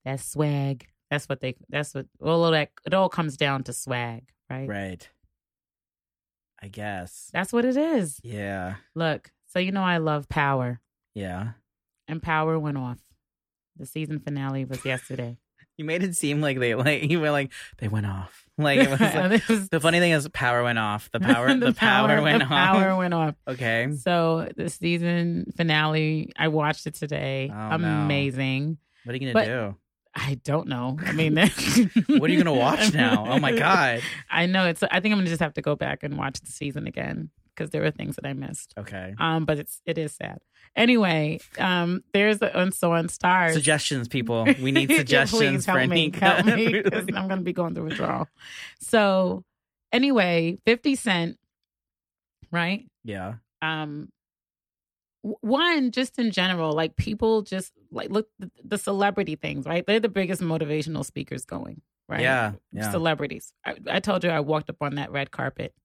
that 0.04 0.20
swag. 0.20 0.88
That's 1.12 1.30
what 1.30 1.42
they. 1.42 1.56
That's 1.70 1.94
what 1.94 2.08
all 2.20 2.44
of 2.46 2.54
that. 2.54 2.72
It 2.86 2.96
all 2.96 3.08
comes 3.10 3.38
down 3.38 3.64
to 3.66 3.74
swag, 3.74 4.24
right? 4.50 4.68
right. 4.68 5.10
I 6.60 6.70
guess. 6.70 7.30
That's 7.34 7.54
what 7.54 7.66
it 7.66 7.78
is. 7.78 8.20
Yeah, 8.24 8.76
Look, 8.96 9.32
so 9.48 9.60
you 9.60 9.72
know 9.72 9.84
I 9.84 9.98
love 9.98 10.28
Power, 10.30 10.80
yeah. 11.14 11.54
And 12.12 12.22
Power 12.22 12.60
went 12.60 12.78
off. 12.78 13.00
The 13.78 13.86
season 13.86 14.20
finale 14.20 14.66
was 14.66 14.86
yesterday. 14.86 15.38
You 15.78 15.86
made 15.86 16.04
it 16.04 16.16
seem 16.16 16.42
like 16.42 16.60
they 16.60 16.76
like 16.76 17.10
you 17.10 17.20
were 17.20 17.32
like 17.32 17.52
they 17.80 17.88
went 17.88 18.06
off. 18.06 18.46
Like 18.56 18.80
it 18.82 18.90
was 18.90 19.00
like, 19.00 19.48
was- 19.48 19.70
the 19.70 19.80
funny 19.80 20.00
thing 20.00 20.12
is 20.12 20.28
power 20.28 20.62
went 20.64 20.78
off. 20.78 21.10
The 21.12 21.20
power 21.20 21.52
the, 21.56 21.74
power, 21.74 22.22
went 22.22 22.40
the 22.40 22.44
off. 22.46 22.50
Power 22.50 22.96
went 22.98 23.14
off. 23.16 23.36
Okay. 23.48 23.88
So 23.96 24.50
the 24.56 24.70
season 24.70 25.52
finale, 25.56 26.34
I 26.38 26.50
watched 26.50 26.86
it 26.86 26.94
today. 26.96 27.50
Oh, 27.52 27.78
no. 27.78 27.88
Amazing. 27.88 28.78
What 29.06 29.14
are 29.14 29.18
you 29.18 29.34
gonna 29.34 29.46
do? 29.46 29.76
I 30.14 30.36
don't 30.44 30.68
know. 30.68 31.00
I 31.04 31.14
mean, 31.14 31.38
What 31.38 32.30
are 32.30 32.34
you 32.34 32.44
gonna 32.44 32.54
watch 32.54 32.94
now? 32.94 33.26
Oh 33.28 33.40
my 33.40 33.54
God. 33.58 34.02
I 34.30 34.46
know 34.46 34.68
it's. 34.68 34.84
I 34.84 35.00
think 35.00 35.14
I'm 35.14 35.20
gonna 35.20 35.30
just 35.30 35.42
have 35.42 35.54
to 35.56 35.62
go 35.64 35.76
back 35.76 36.04
and 36.04 36.16
watch 36.16 36.42
the 36.42 36.52
season 36.52 36.86
again 36.86 37.30
because 37.56 37.70
there 37.72 37.82
were 37.82 37.92
things 37.92 38.16
that 38.16 38.26
I 38.26 38.34
missed. 38.34 38.74
Okay. 38.78 39.14
Um, 39.20 39.46
but 39.46 39.58
it's 39.60 39.82
it 39.86 39.98
is 39.98 40.14
sad. 40.16 40.40
Anyway, 40.76 41.40
um, 41.60 42.02
there's 42.14 42.42
a, 42.42 42.58
and 42.58 42.74
so 42.74 42.94
on 42.94 43.10
stars. 43.10 43.54
Suggestions, 43.54 44.08
people. 44.08 44.46
We 44.62 44.72
need 44.72 44.90
Yeah, 44.90 44.98
suggestions 44.98 45.40
Please 45.40 45.66
help 45.66 45.80
for 45.82 45.88
me, 45.88 46.12
help 46.14 46.46
me, 46.46 46.82
'cause 46.90 47.06
I'm 47.14 47.28
going 47.28 47.40
to 47.40 47.44
be 47.44 47.54
going 47.54 47.76
through 47.76 47.86
withdrawal. 47.86 48.28
So, 48.80 49.44
anyway, 49.92 50.58
Fifty 50.66 50.96
Cent, 50.96 51.38
right? 52.52 52.86
yeah. 53.04 53.36
Um, 53.62 54.10
one 55.22 55.92
just 55.92 56.18
in 56.18 56.32
general, 56.32 56.74
like 56.74 56.96
people 56.96 57.44
just 57.44 57.72
like 57.92 58.10
look 58.10 58.28
the, 58.40 58.50
the 58.64 58.78
celebrity 58.78 59.36
things, 59.36 59.66
right? 59.66 59.86
They're 59.86 60.00
the 60.00 60.10
biggest 60.10 60.42
motivational 60.42 61.06
speakers 61.06 61.46
going, 61.46 61.82
right? 62.10 62.22
Yeah. 62.22 62.54
Yeah. 62.72 62.90
Celebrities. 62.92 63.54
I, 63.64 63.76
I 63.90 64.00
told 64.00 64.24
you 64.24 64.32
I 64.32 64.40
walked 64.40 64.70
up 64.72 64.78
on 64.82 64.96
that 64.96 65.12
red 65.12 65.30
carpet, 65.30 65.76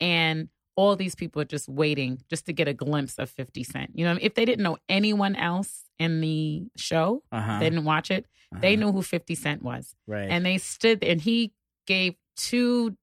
and 0.00 0.48
all 0.76 0.96
these 0.96 1.14
people 1.14 1.42
are 1.42 1.46
just 1.46 1.68
waiting 1.68 2.22
just 2.30 2.46
to 2.46 2.52
get 2.52 2.68
a 2.68 2.74
glimpse 2.74 3.18
of 3.18 3.28
Fifty 3.30 3.62
Cent. 3.64 3.90
You 3.94 4.04
know, 4.04 4.16
if 4.20 4.34
they 4.34 4.44
didn't 4.44 4.62
know 4.62 4.78
anyone 4.88 5.36
else 5.36 5.84
in 5.98 6.20
the 6.20 6.64
show, 6.76 7.22
Uh-huh. 7.30 7.58
they 7.58 7.68
didn't 7.70 7.84
watch 7.84 8.10
it 8.10 8.26
they 8.60 8.74
uh-huh. 8.74 8.84
knew 8.84 8.92
who 8.92 9.02
50 9.02 9.34
Cent 9.34 9.62
was. 9.62 9.94
Right. 10.06 10.28
And 10.28 10.44
they 10.44 10.58
stood 10.58 11.02
and 11.02 11.20
he 11.20 11.52
gave 11.86 12.14
two 12.36 12.96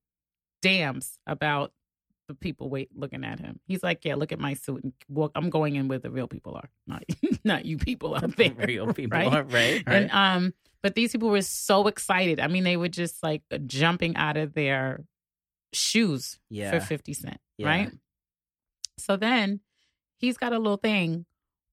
damns 0.61 1.17
about 1.25 1.71
the 2.27 2.35
people 2.35 2.69
wait 2.69 2.89
looking 2.95 3.23
at 3.23 3.39
him. 3.39 3.59
He's 3.65 3.81
like, 3.81 4.05
Yeah, 4.05 4.15
look 4.15 4.31
at 4.31 4.39
my 4.39 4.53
suit 4.53 4.83
and 4.83 4.93
walk 5.07 5.31
I'm 5.35 5.49
going 5.49 5.75
in 5.75 5.87
where 5.87 5.97
the 5.97 6.11
real 6.11 6.27
people 6.27 6.53
are. 6.55 6.69
Not 6.85 7.03
not 7.43 7.65
you 7.65 7.77
people 7.77 8.15
out 8.15 8.35
there. 8.37 8.53
real 8.57 8.93
people. 8.93 9.17
Right? 9.17 9.31
Right. 9.31 9.51
Right. 9.51 9.83
And 9.87 10.11
um, 10.11 10.53
but 10.83 10.93
these 10.95 11.11
people 11.11 11.29
were 11.29 11.41
so 11.41 11.87
excited. 11.87 12.39
I 12.39 12.47
mean, 12.47 12.63
they 12.63 12.77
were 12.77 12.87
just 12.87 13.23
like 13.23 13.41
jumping 13.65 14.15
out 14.17 14.37
of 14.37 14.53
their 14.53 15.03
shoes 15.73 16.39
yeah. 16.49 16.71
for 16.71 16.79
50 16.79 17.13
Cent. 17.13 17.37
Yeah. 17.57 17.67
Right. 17.67 17.91
So 18.97 19.15
then 19.17 19.59
he's 20.17 20.37
got 20.37 20.53
a 20.53 20.57
little 20.57 20.77
thing 20.77 21.25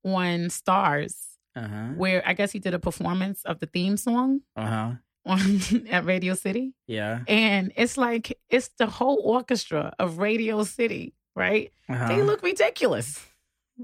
on 0.04 0.50
stars 0.50 1.38
Uh-huh. 1.56 1.88
where 1.96 2.22
I 2.26 2.34
guess 2.34 2.52
he 2.52 2.58
did 2.58 2.74
a 2.74 2.78
performance 2.78 3.42
of 3.44 3.58
the 3.60 3.66
theme 3.66 3.96
song 3.96 4.40
Uh-huh. 4.56 4.92
on 5.24 5.60
at 5.90 6.04
Radio 6.04 6.34
City. 6.34 6.74
Yeah. 6.86 7.20
And 7.26 7.72
it's 7.76 7.96
like 7.96 8.38
it's 8.48 8.68
the 8.78 8.86
whole 8.86 9.20
orchestra 9.24 9.94
of 9.98 10.18
Radio 10.18 10.62
City, 10.64 11.14
right? 11.34 11.72
Uh-huh. 11.88 12.08
They 12.08 12.22
look 12.22 12.42
ridiculous. 12.42 13.24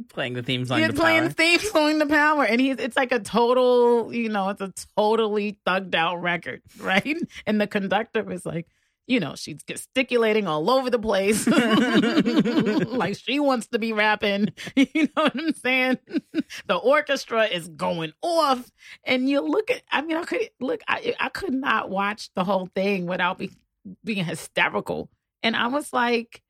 playing 0.09 0.35
the 0.35 0.43
theme 0.43 0.65
song. 0.65 0.79
You're 0.79 0.89
to 0.89 0.95
playing 0.95 1.21
Power. 1.21 1.29
the 1.29 1.35
theme 1.35 1.59
song 1.61 1.99
the 1.99 2.07
power. 2.07 2.45
And 2.45 2.61
he's 2.61 2.77
it's 2.79 2.97
like 2.97 3.13
a 3.13 3.19
total, 3.21 4.13
you 4.15 4.29
know, 4.29 4.49
it's 4.51 4.61
a 4.61 4.73
totally 4.97 5.59
thugged 5.67 5.95
out 5.95 6.23
record, 6.23 6.63
right? 6.81 7.17
And 7.47 7.61
the 7.61 7.67
conductor 7.67 8.31
is 8.33 8.47
like, 8.47 8.67
you 9.07 9.21
know, 9.21 9.35
she's 9.35 9.63
gesticulating 9.65 10.47
all 10.47 10.71
over 10.71 10.89
the 10.89 10.99
place. 10.99 11.47
like 12.87 13.17
she 13.17 13.41
wants 13.41 13.67
to 13.69 13.79
be 13.79 13.93
rapping. 13.93 14.53
You 14.95 15.09
know 15.17 15.25
what 15.25 15.37
I'm 15.37 15.55
saying? 15.55 15.99
The 16.67 16.77
orchestra 16.77 17.45
is 17.45 17.69
going 17.69 18.13
off. 18.23 18.71
And 19.05 19.29
you 19.29 19.41
look 19.41 19.71
at 19.71 19.83
I 19.91 20.03
mean, 20.03 20.17
I 20.17 20.25
could 20.25 20.51
look, 20.61 20.81
I 20.87 21.15
I 21.19 21.29
could 21.29 21.55
not 21.55 21.91
watch 21.91 22.31
the 22.35 22.45
whole 22.45 22.69
thing 22.75 23.07
without 23.07 23.39
be, 23.39 23.51
being 24.05 24.25
hysterical. 24.25 25.11
And 25.43 25.57
I 25.57 25.69
was 25.69 25.93
like, 25.93 26.43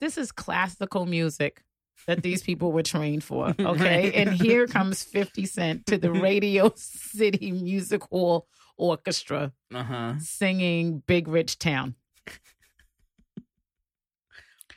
this 0.00 0.16
is 0.16 0.32
classical 0.32 1.06
music 1.06 1.62
that 2.06 2.22
these 2.22 2.42
people 2.42 2.72
were 2.72 2.82
trained 2.82 3.22
for. 3.24 3.54
Okay. 3.58 4.12
And 4.14 4.32
here 4.32 4.66
comes 4.66 5.04
50 5.04 5.46
Cent 5.46 5.86
to 5.86 5.98
the 5.98 6.10
Radio 6.10 6.72
City 6.76 7.52
Music 7.52 8.02
Hall 8.04 8.46
Orchestra 8.80 9.52
Uh-huh. 9.72 10.14
singing 10.18 11.02
Big 11.06 11.28
Rich 11.28 11.58
Town 11.58 11.94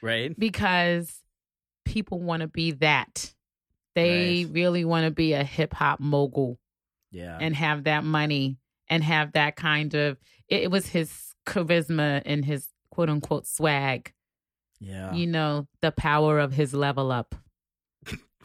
Right. 0.02 0.38
because 0.38 1.22
people 1.86 2.20
want 2.20 2.42
to 2.42 2.48
be 2.48 2.72
that. 2.72 3.34
They 3.96 4.44
Right. 4.46 4.54
really 4.54 4.86
want 4.86 5.06
to 5.06 5.12
be 5.12 5.34
a 5.34 5.44
hip 5.44 5.74
hop 5.74 6.00
mogul 6.00 6.60
Yeah. 7.12 7.38
and 7.40 7.56
have 7.56 7.86
that 7.86 8.04
money 8.04 8.58
and 8.90 9.04
have 9.04 9.34
that 9.34 9.56
kind 9.56 9.94
of, 9.94 10.18
it, 10.50 10.64
it 10.64 10.72
was 10.72 10.88
his 10.88 11.34
charisma 11.46 12.22
and 12.26 12.44
his 12.44 12.70
quote 12.90 13.10
unquote 13.10 13.48
swag, 13.48 14.14
yeah. 14.80 15.14
you 15.14 15.28
know, 15.28 15.68
the 15.82 15.92
power 15.92 16.40
of 16.40 16.54
his 16.54 16.74
level 16.74 17.12
up. 17.12 17.36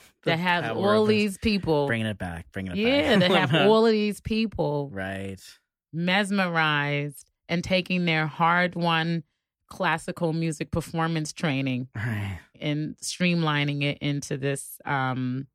That 0.24 0.38
have 0.38 0.76
all 0.76 1.06
these 1.06 1.38
people. 1.38 1.86
bringing 1.86 2.06
it 2.06 2.18
back, 2.18 2.50
bringing 2.52 2.72
it 2.72 2.78
yeah, 2.78 3.16
back. 3.16 3.22
Yeah, 3.22 3.28
that 3.28 3.50
have 3.50 3.66
all 3.68 3.86
of 3.86 3.92
these 3.92 4.20
people 4.20 4.90
right. 4.92 5.40
mesmerized 5.92 7.30
and 7.48 7.64
taking 7.64 8.04
their 8.04 8.26
hard 8.26 8.74
won 8.74 9.22
classical 9.68 10.32
music 10.32 10.70
performance 10.70 11.32
training 11.32 11.88
Right. 11.94 12.38
and 12.60 12.96
streamlining 13.02 13.82
it 13.82 13.98
into 13.98 14.36
this 14.38 14.80
um 14.86 15.46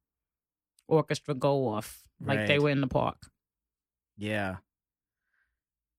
orchestra 0.88 1.34
go 1.34 1.68
off 1.68 2.04
like 2.22 2.48
they 2.48 2.60
were 2.60 2.70
in 2.70 2.82
the 2.82 2.88
park. 2.88 3.18
Yeah. 4.18 4.58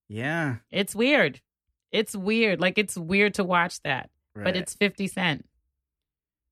Yeah. 0.07 0.57
It's 0.71 0.95
weird. 0.95 1.41
It's 1.91 2.15
weird. 2.15 2.59
Like 2.59 2.77
it's 2.77 2.97
weird 2.97 3.35
to 3.35 3.43
watch 3.43 3.81
that. 3.83 4.09
Right. 4.35 4.45
But 4.45 4.55
it's 4.55 4.73
50 4.73 5.07
cent. 5.07 5.45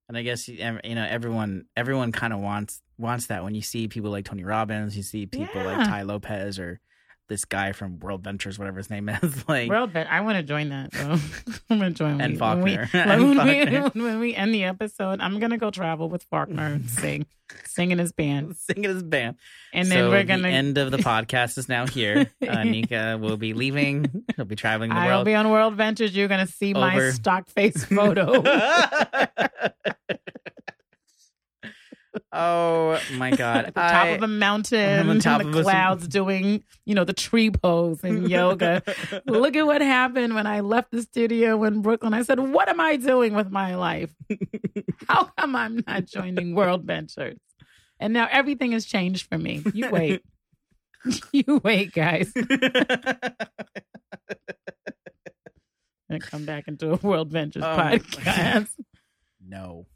And 0.08 0.18
I 0.18 0.22
guess 0.22 0.48
you 0.48 0.58
know 0.58 1.06
everyone 1.08 1.64
everyone 1.76 2.12
kind 2.12 2.32
of 2.32 2.40
wants 2.40 2.82
wants 2.98 3.26
that 3.26 3.42
when 3.42 3.54
you 3.54 3.62
see 3.62 3.88
people 3.88 4.10
like 4.10 4.24
Tony 4.24 4.44
Robbins, 4.44 4.96
you 4.96 5.02
see 5.02 5.26
people 5.26 5.62
like 5.64 5.86
Tai 5.88 6.02
Lopez 6.02 6.58
or 6.58 6.80
this 7.28 7.44
guy 7.44 7.72
from 7.72 7.98
World 8.00 8.22
Ventures, 8.22 8.58
whatever 8.58 8.76
his 8.78 8.90
name 8.90 9.08
is, 9.22 9.48
like 9.48 9.68
World 9.68 9.92
Bet. 9.92 10.06
I 10.10 10.20
want 10.20 10.36
to 10.36 10.42
join 10.42 10.68
that. 10.70 10.92
Though. 10.92 11.18
I'm 11.70 11.78
gonna 11.78 11.90
join 11.90 12.20
And 12.20 12.38
when 12.38 12.62
we, 12.62 12.76
Faulkner. 12.76 12.88
When, 12.92 13.08
And 13.08 13.28
we, 13.30 13.36
Faulkner. 13.36 14.04
when 14.04 14.18
we 14.20 14.34
end 14.34 14.54
the 14.54 14.64
episode, 14.64 15.20
I'm 15.20 15.38
gonna 15.40 15.58
go 15.58 15.70
travel 15.70 16.08
with 16.08 16.22
Faulkner 16.24 16.66
and 16.66 16.88
sing, 16.90 17.26
sing 17.64 17.90
in 17.92 17.98
his 17.98 18.12
band, 18.12 18.56
singing 18.56 18.84
his 18.84 19.02
band. 19.02 19.36
and 19.72 19.88
so 19.88 19.94
then 19.94 20.10
we're 20.10 20.24
gonna. 20.24 20.42
the 20.42 20.48
end 20.48 20.76
of 20.78 20.90
the 20.90 20.98
podcast 20.98 21.56
is 21.58 21.68
now 21.68 21.86
here. 21.86 22.30
Uh, 22.46 22.64
Nika 22.64 23.18
will 23.20 23.36
be 23.38 23.54
leaving. 23.54 24.24
He'll 24.36 24.44
be 24.44 24.56
traveling 24.56 24.90
the 24.90 24.96
world. 24.96 25.06
I'll 25.08 25.16
world. 25.18 25.24
be 25.26 25.34
on 25.34 25.50
World 25.50 25.74
Ventures. 25.76 26.14
You're 26.14 26.28
gonna 26.28 26.46
see 26.46 26.74
my 26.74 27.10
stock 27.10 27.48
face 27.48 27.84
photo. 27.84 28.42
Oh 32.32 33.00
my 33.14 33.30
god! 33.30 33.64
at 33.66 33.74
the 33.74 33.80
top 33.80 33.92
I- 34.04 34.08
of 34.08 34.22
a 34.22 34.28
mountain, 34.28 35.08
on 35.08 35.18
top 35.20 35.40
in 35.40 35.48
of 35.48 35.52
the 35.54 35.60
a- 35.60 35.62
clouds, 35.62 36.06
doing 36.08 36.62
you 36.86 36.94
know 36.94 37.04
the 37.04 37.12
tree 37.12 37.50
pose 37.50 38.02
and 38.04 38.28
yoga. 38.30 38.82
Look 39.26 39.56
at 39.56 39.66
what 39.66 39.80
happened 39.80 40.34
when 40.34 40.46
I 40.46 40.60
left 40.60 40.90
the 40.90 41.02
studio 41.02 41.62
in 41.64 41.82
Brooklyn. 41.82 42.14
I 42.14 42.22
said, 42.22 42.38
"What 42.40 42.68
am 42.68 42.80
I 42.80 42.96
doing 42.96 43.34
with 43.34 43.50
my 43.50 43.74
life? 43.76 44.12
How 45.08 45.24
come 45.38 45.56
I'm 45.56 45.82
not 45.86 46.06
joining 46.06 46.54
World 46.54 46.84
Ventures?" 46.84 47.38
And 48.00 48.12
now 48.12 48.28
everything 48.30 48.72
has 48.72 48.84
changed 48.84 49.28
for 49.28 49.38
me. 49.38 49.62
You 49.72 49.88
wait, 49.90 50.22
you 51.32 51.60
wait, 51.62 51.92
guys. 51.92 52.32
And 56.08 56.20
come 56.22 56.44
back 56.44 56.68
into 56.68 56.92
a 56.92 56.96
World 56.96 57.30
Ventures 57.30 57.62
Oh 57.64 57.66
podcast. 57.76 58.68
no. 59.46 59.86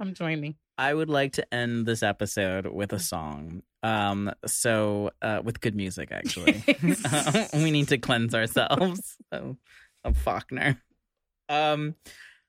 Come 0.00 0.14
join 0.14 0.40
me. 0.40 0.56
I 0.78 0.94
would 0.94 1.10
like 1.10 1.34
to 1.34 1.54
end 1.54 1.84
this 1.84 2.02
episode 2.02 2.66
with 2.66 2.92
a 2.94 2.98
song. 2.98 3.62
Um, 3.82 4.32
so 4.46 5.10
uh, 5.20 5.42
with 5.44 5.60
good 5.60 5.76
music, 5.76 6.10
actually. 6.10 6.64
Uh, 7.04 7.46
we 7.54 7.70
need 7.70 7.88
to 7.88 7.98
cleanse 7.98 8.34
ourselves 8.34 9.16
of, 9.32 9.56
of 10.04 10.16
Faulkner. 10.16 10.80
Um, 11.50 11.96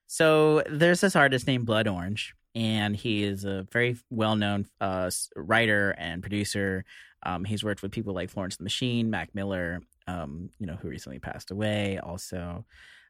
so 0.07 0.63
there's 0.69 1.01
this 1.01 1.15
artist 1.15 1.45
named 1.45 1.65
Blood 1.65 1.87
Orange, 1.87 2.33
and 2.55 2.95
he 2.95 3.23
is 3.23 3.43
a 3.43 3.67
very 3.71 3.97
well-known 4.09 4.67
uh, 4.79 5.11
writer 5.35 5.93
and 5.97 6.21
producer. 6.21 6.85
Um, 7.23 7.43
he's 7.43 7.63
worked 7.63 7.81
with 7.81 7.91
people 7.91 8.13
like 8.13 8.29
Florence 8.29 8.57
the 8.57 8.63
Machine, 8.63 9.09
Mac 9.09 9.35
Miller, 9.35 9.81
um, 10.07 10.49
you 10.59 10.67
know, 10.67 10.77
who 10.81 10.87
recently 10.87 11.19
passed 11.19 11.51
away. 11.51 11.99
Also, 11.99 12.65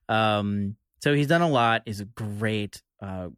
um, 0.09 0.75
so 1.03 1.13
he's 1.13 1.27
done 1.27 1.41
a 1.41 1.49
lot. 1.49 1.83
He's 1.85 2.01
a 2.01 2.05
great. 2.05 2.81
Uh, 3.01 3.29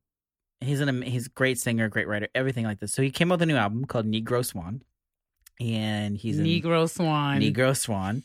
he's 0.64 0.80
an 0.80 1.02
he's 1.02 1.28
a 1.28 1.30
great 1.30 1.60
singer, 1.60 1.90
great 1.90 2.08
writer, 2.08 2.28
everything 2.34 2.66
like 2.66 2.80
this. 2.80 2.94
So 2.94 3.02
he 3.02 3.12
came 3.12 3.32
up 3.32 3.40
with 3.40 3.44
a 3.44 3.46
new 3.46 3.56
album 3.56 3.86
called 3.86 4.06
Negro 4.06 4.46
Swan, 4.46 4.82
and 5.60 6.18
he's 6.18 6.40
in 6.40 6.46
Negro 6.46 6.90
Swan. 6.90 7.42
Negro 7.42 7.78
Swan. 7.78 8.24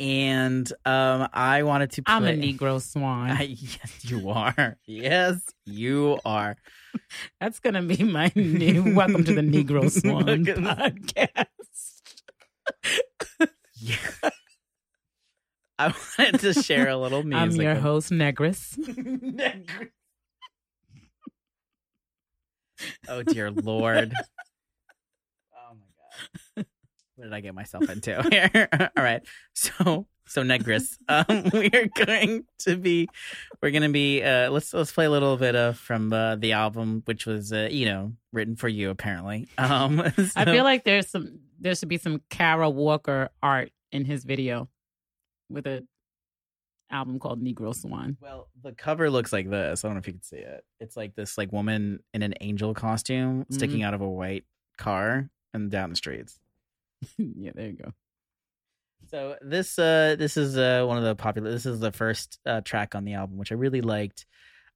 And 0.00 0.70
um, 0.84 1.28
I 1.32 1.62
wanted 1.62 1.92
to. 1.92 2.02
Play... 2.02 2.14
I'm 2.14 2.24
a 2.24 2.32
Negro 2.32 2.82
Swan. 2.82 3.30
I, 3.30 3.42
yes, 3.58 4.04
you 4.04 4.28
are. 4.30 4.76
Yes, 4.86 5.40
you 5.64 6.18
are. 6.24 6.56
That's 7.40 7.60
gonna 7.60 7.82
be 7.82 8.02
my 8.02 8.32
new 8.34 8.94
welcome 8.96 9.24
to 9.24 9.34
the 9.34 9.40
Negro 9.40 9.90
Swan 9.90 10.44
podcast. 10.44 11.46
Yeah. 13.74 13.96
I 15.78 15.92
wanted 16.18 16.40
to 16.40 16.54
share 16.54 16.88
a 16.88 16.96
little 16.96 17.22
music. 17.24 17.60
I'm 17.60 17.60
your 17.60 17.74
host, 17.74 18.10
Negress. 18.10 18.78
Oh 23.08 23.22
dear 23.22 23.50
lord. 23.50 24.12
Oh 25.56 25.74
my 25.74 25.86
god. 26.62 26.66
What 27.16 27.24
did 27.24 27.32
I 27.32 27.40
get 27.40 27.54
myself 27.54 27.88
into 27.88 28.20
here? 28.30 28.68
All 28.96 29.04
right. 29.04 29.22
So 29.54 30.06
so 30.26 30.42
Negress. 30.42 30.96
Um 31.08 31.50
we 31.52 31.70
are 31.72 31.88
going 32.04 32.44
to 32.60 32.76
be 32.76 33.08
we're 33.62 33.70
gonna 33.70 33.88
be 33.88 34.22
uh 34.22 34.50
let's 34.50 34.74
let's 34.74 34.90
play 34.90 35.04
a 35.04 35.10
little 35.10 35.36
bit 35.36 35.54
of 35.54 35.78
from 35.78 36.12
uh, 36.12 36.34
the 36.36 36.52
album 36.52 37.02
which 37.04 37.24
was 37.24 37.52
uh, 37.52 37.68
you 37.70 37.86
know 37.86 38.12
written 38.32 38.56
for 38.56 38.68
you 38.68 38.90
apparently. 38.90 39.46
Um 39.58 40.00
I 40.00 40.44
feel 40.44 40.64
like 40.64 40.84
there's 40.84 41.08
some 41.08 41.38
there 41.60 41.74
should 41.76 41.88
be 41.88 41.98
some 41.98 42.20
Kara 42.30 42.68
Walker 42.68 43.30
art 43.42 43.70
in 43.92 44.04
his 44.04 44.24
video 44.24 44.68
with 45.48 45.66
a 45.68 45.86
album 46.94 47.18
called 47.18 47.42
Negro 47.42 47.74
Swan. 47.74 48.16
Well, 48.20 48.48
the 48.62 48.72
cover 48.72 49.10
looks 49.10 49.32
like 49.32 49.50
this. 49.50 49.84
I 49.84 49.88
don't 49.88 49.94
know 49.96 49.98
if 50.00 50.06
you 50.06 50.12
can 50.14 50.22
see 50.22 50.36
it. 50.36 50.64
It's 50.80 50.96
like 50.96 51.14
this 51.14 51.36
like 51.36 51.52
woman 51.52 52.00
in 52.14 52.22
an 52.22 52.34
angel 52.40 52.72
costume 52.74 53.44
sticking 53.50 53.78
Mm-hmm. 53.78 53.86
out 53.86 53.94
of 53.94 54.00
a 54.00 54.08
white 54.08 54.44
car 54.78 55.28
and 55.52 55.70
down 55.70 55.90
the 55.90 55.96
streets. 55.96 56.38
yeah, 57.18 57.50
there 57.54 57.66
you 57.66 57.72
go. 57.76 57.92
So 59.10 59.36
this 59.42 59.78
uh 59.78 60.16
this 60.18 60.36
is 60.36 60.56
uh 60.56 60.84
one 60.86 60.96
of 60.96 61.04
the 61.04 61.14
popular 61.14 61.50
this 61.50 61.66
is 61.66 61.78
the 61.80 61.92
first 61.92 62.38
uh 62.46 62.62
track 62.62 62.94
on 62.94 63.04
the 63.04 63.14
album 63.14 63.36
which 63.36 63.52
I 63.52 63.54
really 63.54 63.82
liked. 63.82 64.24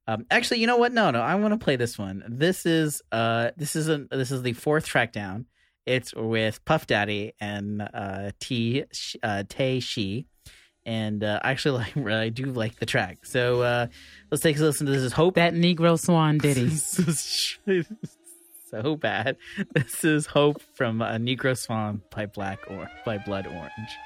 Um 0.06 0.26
actually, 0.30 0.60
you 0.60 0.66
know 0.66 0.76
what? 0.76 0.92
No, 0.92 1.10
no, 1.10 1.20
I 1.22 1.34
want 1.36 1.54
to 1.58 1.64
play 1.64 1.76
this 1.76 1.98
one. 1.98 2.22
This 2.28 2.66
is 2.66 3.02
uh 3.12 3.50
this 3.56 3.74
is 3.76 3.88
a 3.88 4.06
this 4.10 4.30
is 4.30 4.42
the 4.42 4.52
fourth 4.52 4.84
track 4.86 5.12
down. 5.12 5.46
It's 5.86 6.14
with 6.14 6.62
Puff 6.66 6.86
Daddy 6.86 7.32
and 7.40 7.80
uh 7.82 8.32
T 8.38 8.84
uh 9.22 9.44
Tei 9.48 9.80
Shi. 9.80 10.26
And 10.88 11.22
uh, 11.22 11.38
I 11.42 11.50
actually 11.50 11.84
like 11.96 12.06
I 12.06 12.30
do 12.30 12.46
like 12.46 12.78
the 12.78 12.86
track. 12.86 13.26
So 13.26 13.60
uh 13.60 13.86
let's 14.30 14.42
take 14.42 14.58
a 14.58 14.62
listen 14.62 14.86
to 14.86 14.92
this 14.92 15.02
is 15.02 15.12
Hope 15.12 15.34
That 15.34 15.52
Negro 15.52 16.00
Swan 16.00 16.38
ditty. 16.38 16.70
so 18.70 18.96
bad. 18.96 19.36
This 19.74 20.02
is 20.02 20.24
Hope 20.24 20.62
from 20.74 21.02
a 21.02 21.18
Negro 21.18 21.56
Swan 21.56 22.00
by 22.10 22.24
Black 22.24 22.60
or 22.70 22.90
by 23.04 23.18
Blood 23.18 23.46
Orange. 23.46 23.96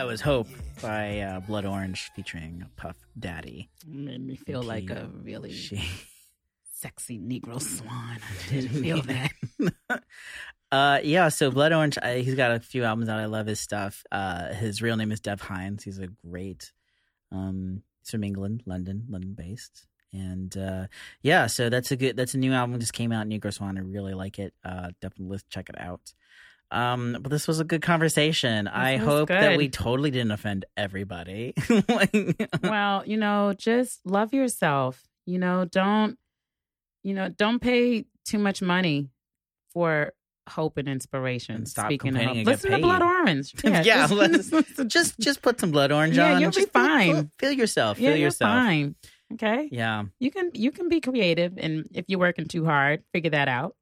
That 0.00 0.06
was 0.06 0.22
Hope 0.22 0.48
by 0.80 1.20
uh, 1.20 1.40
Blood 1.40 1.66
Orange 1.66 2.10
featuring 2.16 2.64
Puff 2.76 2.96
Daddy. 3.18 3.68
Made 3.86 4.26
me 4.26 4.34
feel 4.34 4.62
like 4.62 4.88
a 4.88 5.10
really 5.22 5.52
She. 5.52 5.76
sexy 6.72 7.18
Negro 7.18 7.60
Swan. 7.60 8.16
I 8.18 8.50
didn't 8.50 8.80
feel 8.80 9.02
that. 9.90 10.02
Uh, 10.72 11.00
yeah. 11.02 11.28
So 11.28 11.50
Blood 11.50 11.74
Orange, 11.74 11.98
I, 12.02 12.20
he's 12.20 12.34
got 12.34 12.52
a 12.52 12.60
few 12.60 12.84
albums 12.84 13.10
out. 13.10 13.20
I 13.20 13.26
love 13.26 13.46
his 13.46 13.60
stuff. 13.60 14.02
Uh, 14.10 14.54
his 14.54 14.80
real 14.80 14.96
name 14.96 15.12
is 15.12 15.20
Dev 15.20 15.42
Hynes. 15.42 15.82
He's 15.82 15.98
a 15.98 16.06
great. 16.06 16.72
Um, 17.30 17.82
he's 18.00 18.10
from 18.10 18.24
England, 18.24 18.62
London, 18.64 19.04
London 19.10 19.34
based, 19.34 19.86
and 20.14 20.56
uh, 20.56 20.86
yeah. 21.20 21.46
So 21.46 21.68
that's 21.68 21.90
a 21.90 21.96
good. 21.96 22.16
That's 22.16 22.32
a 22.34 22.38
new 22.38 22.52
album 22.52 22.80
just 22.80 22.94
came 22.94 23.12
out. 23.12 23.26
Negro 23.26 23.52
Swan. 23.52 23.76
I 23.76 23.82
really 23.82 24.14
like 24.14 24.38
it. 24.38 24.54
Uh, 24.64 24.92
definitely 25.02 25.40
check 25.50 25.68
it 25.68 25.78
out. 25.78 26.14
Um, 26.72 27.16
but 27.20 27.30
this 27.30 27.48
was 27.48 27.58
a 27.60 27.64
good 27.64 27.82
conversation. 27.82 28.68
I 28.68 28.96
was 28.96 29.04
hope 29.04 29.28
that 29.28 29.56
we 29.58 29.68
totally 29.68 30.10
didn't 30.10 30.30
offend 30.30 30.64
everybody. 30.76 31.54
Like- 31.88 32.48
well, 32.62 33.02
you 33.06 33.16
know, 33.16 33.54
just 33.58 34.00
love 34.06 34.32
yourself. 34.32 35.02
You 35.26 35.38
know, 35.38 35.64
don't 35.64 36.16
you 37.02 37.14
know, 37.14 37.28
don't 37.28 37.60
pay 37.60 38.04
too 38.26 38.38
much 38.38 38.60
money 38.62 39.08
for 39.72 40.12
hope 40.48 40.76
and 40.76 40.88
inspiration. 40.88 41.54
And 41.56 41.68
stop 41.68 41.86
Speaking 41.86 42.14
of 42.16 42.22
hope, 42.22 42.36
and 42.36 42.44
get 42.44 42.46
listen 42.46 42.70
to. 42.72 42.78
Blood 42.78 43.02
Orange. 43.02 43.54
Yeah, 43.64 43.82
just, 44.06 44.12
let's- 44.12 44.84
just 44.86 45.18
just 45.18 45.42
put 45.42 45.58
some 45.60 45.70
blood 45.70 45.92
orange 45.92 46.16
Yeah, 46.16 46.34
on. 46.34 46.40
you'll 46.40 46.50
be 46.50 46.66
fine. 46.66 47.12
Feel, 47.14 47.30
feel 47.38 47.52
yourself. 47.52 47.98
yeah, 47.98 48.10
Feel 48.10 48.16
you're 48.18 48.26
yourself. 48.26 48.50
fine. 48.50 48.94
Okay, 49.34 49.68
Yeah. 49.70 50.04
you 50.18 50.30
can 50.32 50.50
you 50.54 50.72
can 50.72 50.88
be 50.88 51.00
creative, 51.00 51.54
and 51.56 51.86
if 51.94 52.04
you're 52.08 52.18
working 52.18 52.46
too 52.46 52.64
hard, 52.64 53.02
figure 53.12 53.30
that 53.30 53.46
out. 53.48 53.76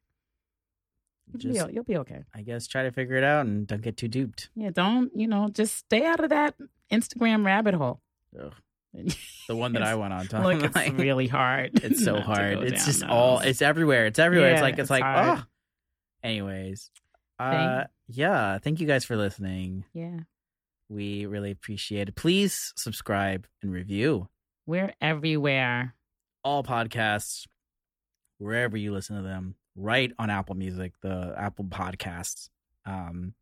You'll, 1.39 1.67
be, 1.67 1.73
you'll 1.75 1.85
be 1.85 1.97
okay. 1.99 2.23
I 2.35 2.43
guess 2.43 2.67
try 2.67 2.85
to 2.85 2.91
figure 2.93 3.17
it 3.17 3.25
out 3.25 3.47
and 3.47 3.67
don't 3.67 3.83
get 3.83 3.97
too 3.97 4.09
duped. 4.09 4.49
Yeah, 4.55 4.71
don't 4.71 5.11
you 5.15 5.27
know? 5.29 5.49
Just 5.51 5.77
stay 5.77 6.05
out 6.07 6.21
of 6.21 6.31
that 6.31 6.55
Instagram 6.93 7.45
rabbit 7.45 7.75
hole. 7.75 8.01
Ugh. 8.41 8.53
The 9.49 9.57
one 9.57 9.73
that 9.75 9.83
I 9.83 9.95
went 9.95 10.13
on. 10.13 10.27
Tom. 10.27 10.43
Look, 10.45 10.63
it's 10.63 10.75
Like, 10.77 10.99
really 10.99 11.27
hard. 11.27 11.81
it's 11.83 12.05
so 12.05 12.21
hard. 12.21 12.59
It's 12.65 12.85
just 12.85 13.01
those. 13.01 13.09
all. 13.11 13.39
It's 13.41 13.63
everywhere. 13.63 14.05
It's 14.07 14.19
everywhere. 14.19 14.53
it's 14.53 14.61
like 14.63 14.75
it's, 14.75 14.83
it's 14.83 14.91
like 14.91 15.03
hard. 15.03 15.39
oh. 15.39 15.45
Anyways, 16.23 16.91
uh, 17.39 17.85
yeah. 18.09 18.59
Thank 18.59 18.81
you 18.81 18.87
guys 18.87 19.05
for 19.05 19.17
listening. 19.17 19.85
yeah. 19.93 20.21
We 20.91 21.27
really 21.27 21.51
appreciate 21.51 22.09
it. 22.09 22.15
Please 22.15 22.73
subscribe 22.77 23.47
and 23.63 23.71
review 23.71 24.29
We're 24.67 24.93
everywhere. 25.03 25.95
all 26.43 26.63
podcasts 26.65 27.47
wherever 28.39 28.77
you 28.77 28.93
listen 28.93 29.17
to 29.17 29.23
them. 29.23 29.55
Right 29.81 30.13
on 30.19 30.29
Apple 30.29 30.57
Music, 30.57 30.93
the 31.03 31.35
Apple 31.39 31.65
Podcasts. 31.65 32.49
Um, 32.85 33.35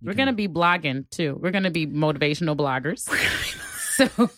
We're 0.00 0.12
can- 0.12 0.18
gonna 0.18 0.32
be 0.34 0.46
blogging 0.46 1.10
too. 1.10 1.36
We're 1.40 1.50
gonna 1.50 1.70
be 1.72 1.86
motivational 1.86 2.56
bloggers. 2.56 3.08
So, 3.92 4.30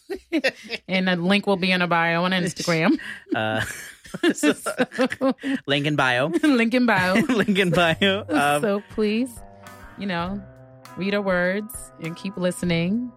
and 0.88 1.08
a 1.08 1.14
link 1.14 1.46
will 1.46 1.56
be 1.56 1.70
in 1.70 1.80
a 1.80 1.86
bio 1.86 2.24
on 2.24 2.32
Instagram. 2.32 2.98
uh, 3.36 3.60
so, 4.34 4.52
link 5.68 5.86
in 5.86 5.94
bio. 5.94 6.26
link 6.26 6.74
in 6.74 6.86
bio. 6.86 7.14
link 7.14 7.56
in 7.56 7.70
bio. 7.70 8.24
Um, 8.28 8.62
so 8.62 8.82
please, 8.90 9.30
you 9.96 10.06
know, 10.06 10.42
read 10.96 11.14
our 11.14 11.22
words 11.22 11.92
and 12.02 12.16
keep 12.16 12.36
listening. 12.36 13.12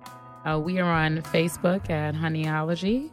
Uh, 0.46 0.60
we 0.60 0.78
are 0.78 0.92
on 0.92 1.24
Facebook 1.24 1.90
at 1.90 2.14
Honeyology. 2.14 3.10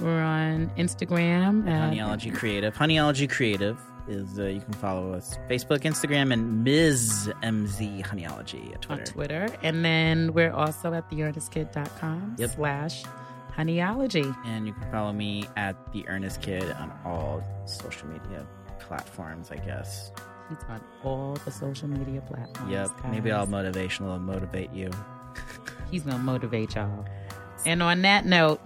We're 0.00 0.22
on 0.22 0.70
Instagram 0.78 1.68
at 1.68 1.90
Honeyology 1.92 2.30
Creative. 2.34 2.74
Honeyology 2.74 3.28
Creative 3.28 3.78
is 4.08 4.38
uh, 4.38 4.44
you 4.44 4.60
can 4.60 4.72
follow 4.74 5.12
us 5.12 5.38
Facebook, 5.48 5.80
Instagram, 5.80 6.32
and 6.32 6.64
Ms. 6.64 7.30
MZ 7.42 8.04
Honeyology 8.04 8.72
at 8.74 8.90
on 8.90 8.98
Twitter. 8.98 9.46
Twitter. 9.48 9.58
And 9.62 9.84
then 9.84 10.32
we're 10.32 10.52
also 10.52 10.92
at 10.92 11.10
theearnestkid.com 11.10 12.36
Yep. 12.38 12.50
slash 12.50 13.04
honeyology. 13.54 14.24
And 14.44 14.66
you 14.66 14.72
can 14.72 14.90
follow 14.90 15.12
me 15.12 15.44
at 15.56 15.76
the 15.92 16.06
Earnest 16.08 16.40
Kid 16.42 16.64
on 16.72 16.92
all 17.04 17.42
social 17.66 18.08
media 18.08 18.46
platforms. 18.80 19.50
I 19.50 19.56
guess. 19.56 20.10
He's 20.48 20.58
on 20.68 20.80
all 21.04 21.34
the 21.44 21.50
social 21.50 21.88
media 21.88 22.20
platforms. 22.22 22.70
Yep. 22.70 22.88
guys. 23.02 23.12
Maybe 23.12 23.30
I'll 23.32 23.46
motivational 23.46 24.20
motivate 24.20 24.72
you. 24.72 24.90
He's 25.90 26.02
going 26.02 26.16
to 26.16 26.22
motivate 26.22 26.74
y'all. 26.74 27.04
And 27.64 27.82
on 27.82 28.02
that 28.02 28.26
note, 28.26 28.60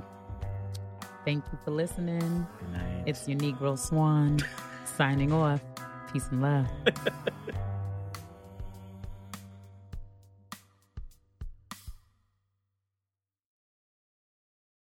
thank 1.24 1.44
you 1.52 1.58
for 1.64 1.70
listening. 1.70 2.46
Good 2.58 2.72
night. 2.72 3.02
It's 3.06 3.28
your 3.28 3.38
Negro 3.38 3.78
Swan 3.78 4.38
signing 4.96 5.32
off. 5.32 5.60
Peace 6.12 6.26
and 6.30 6.42
love. 6.42 6.66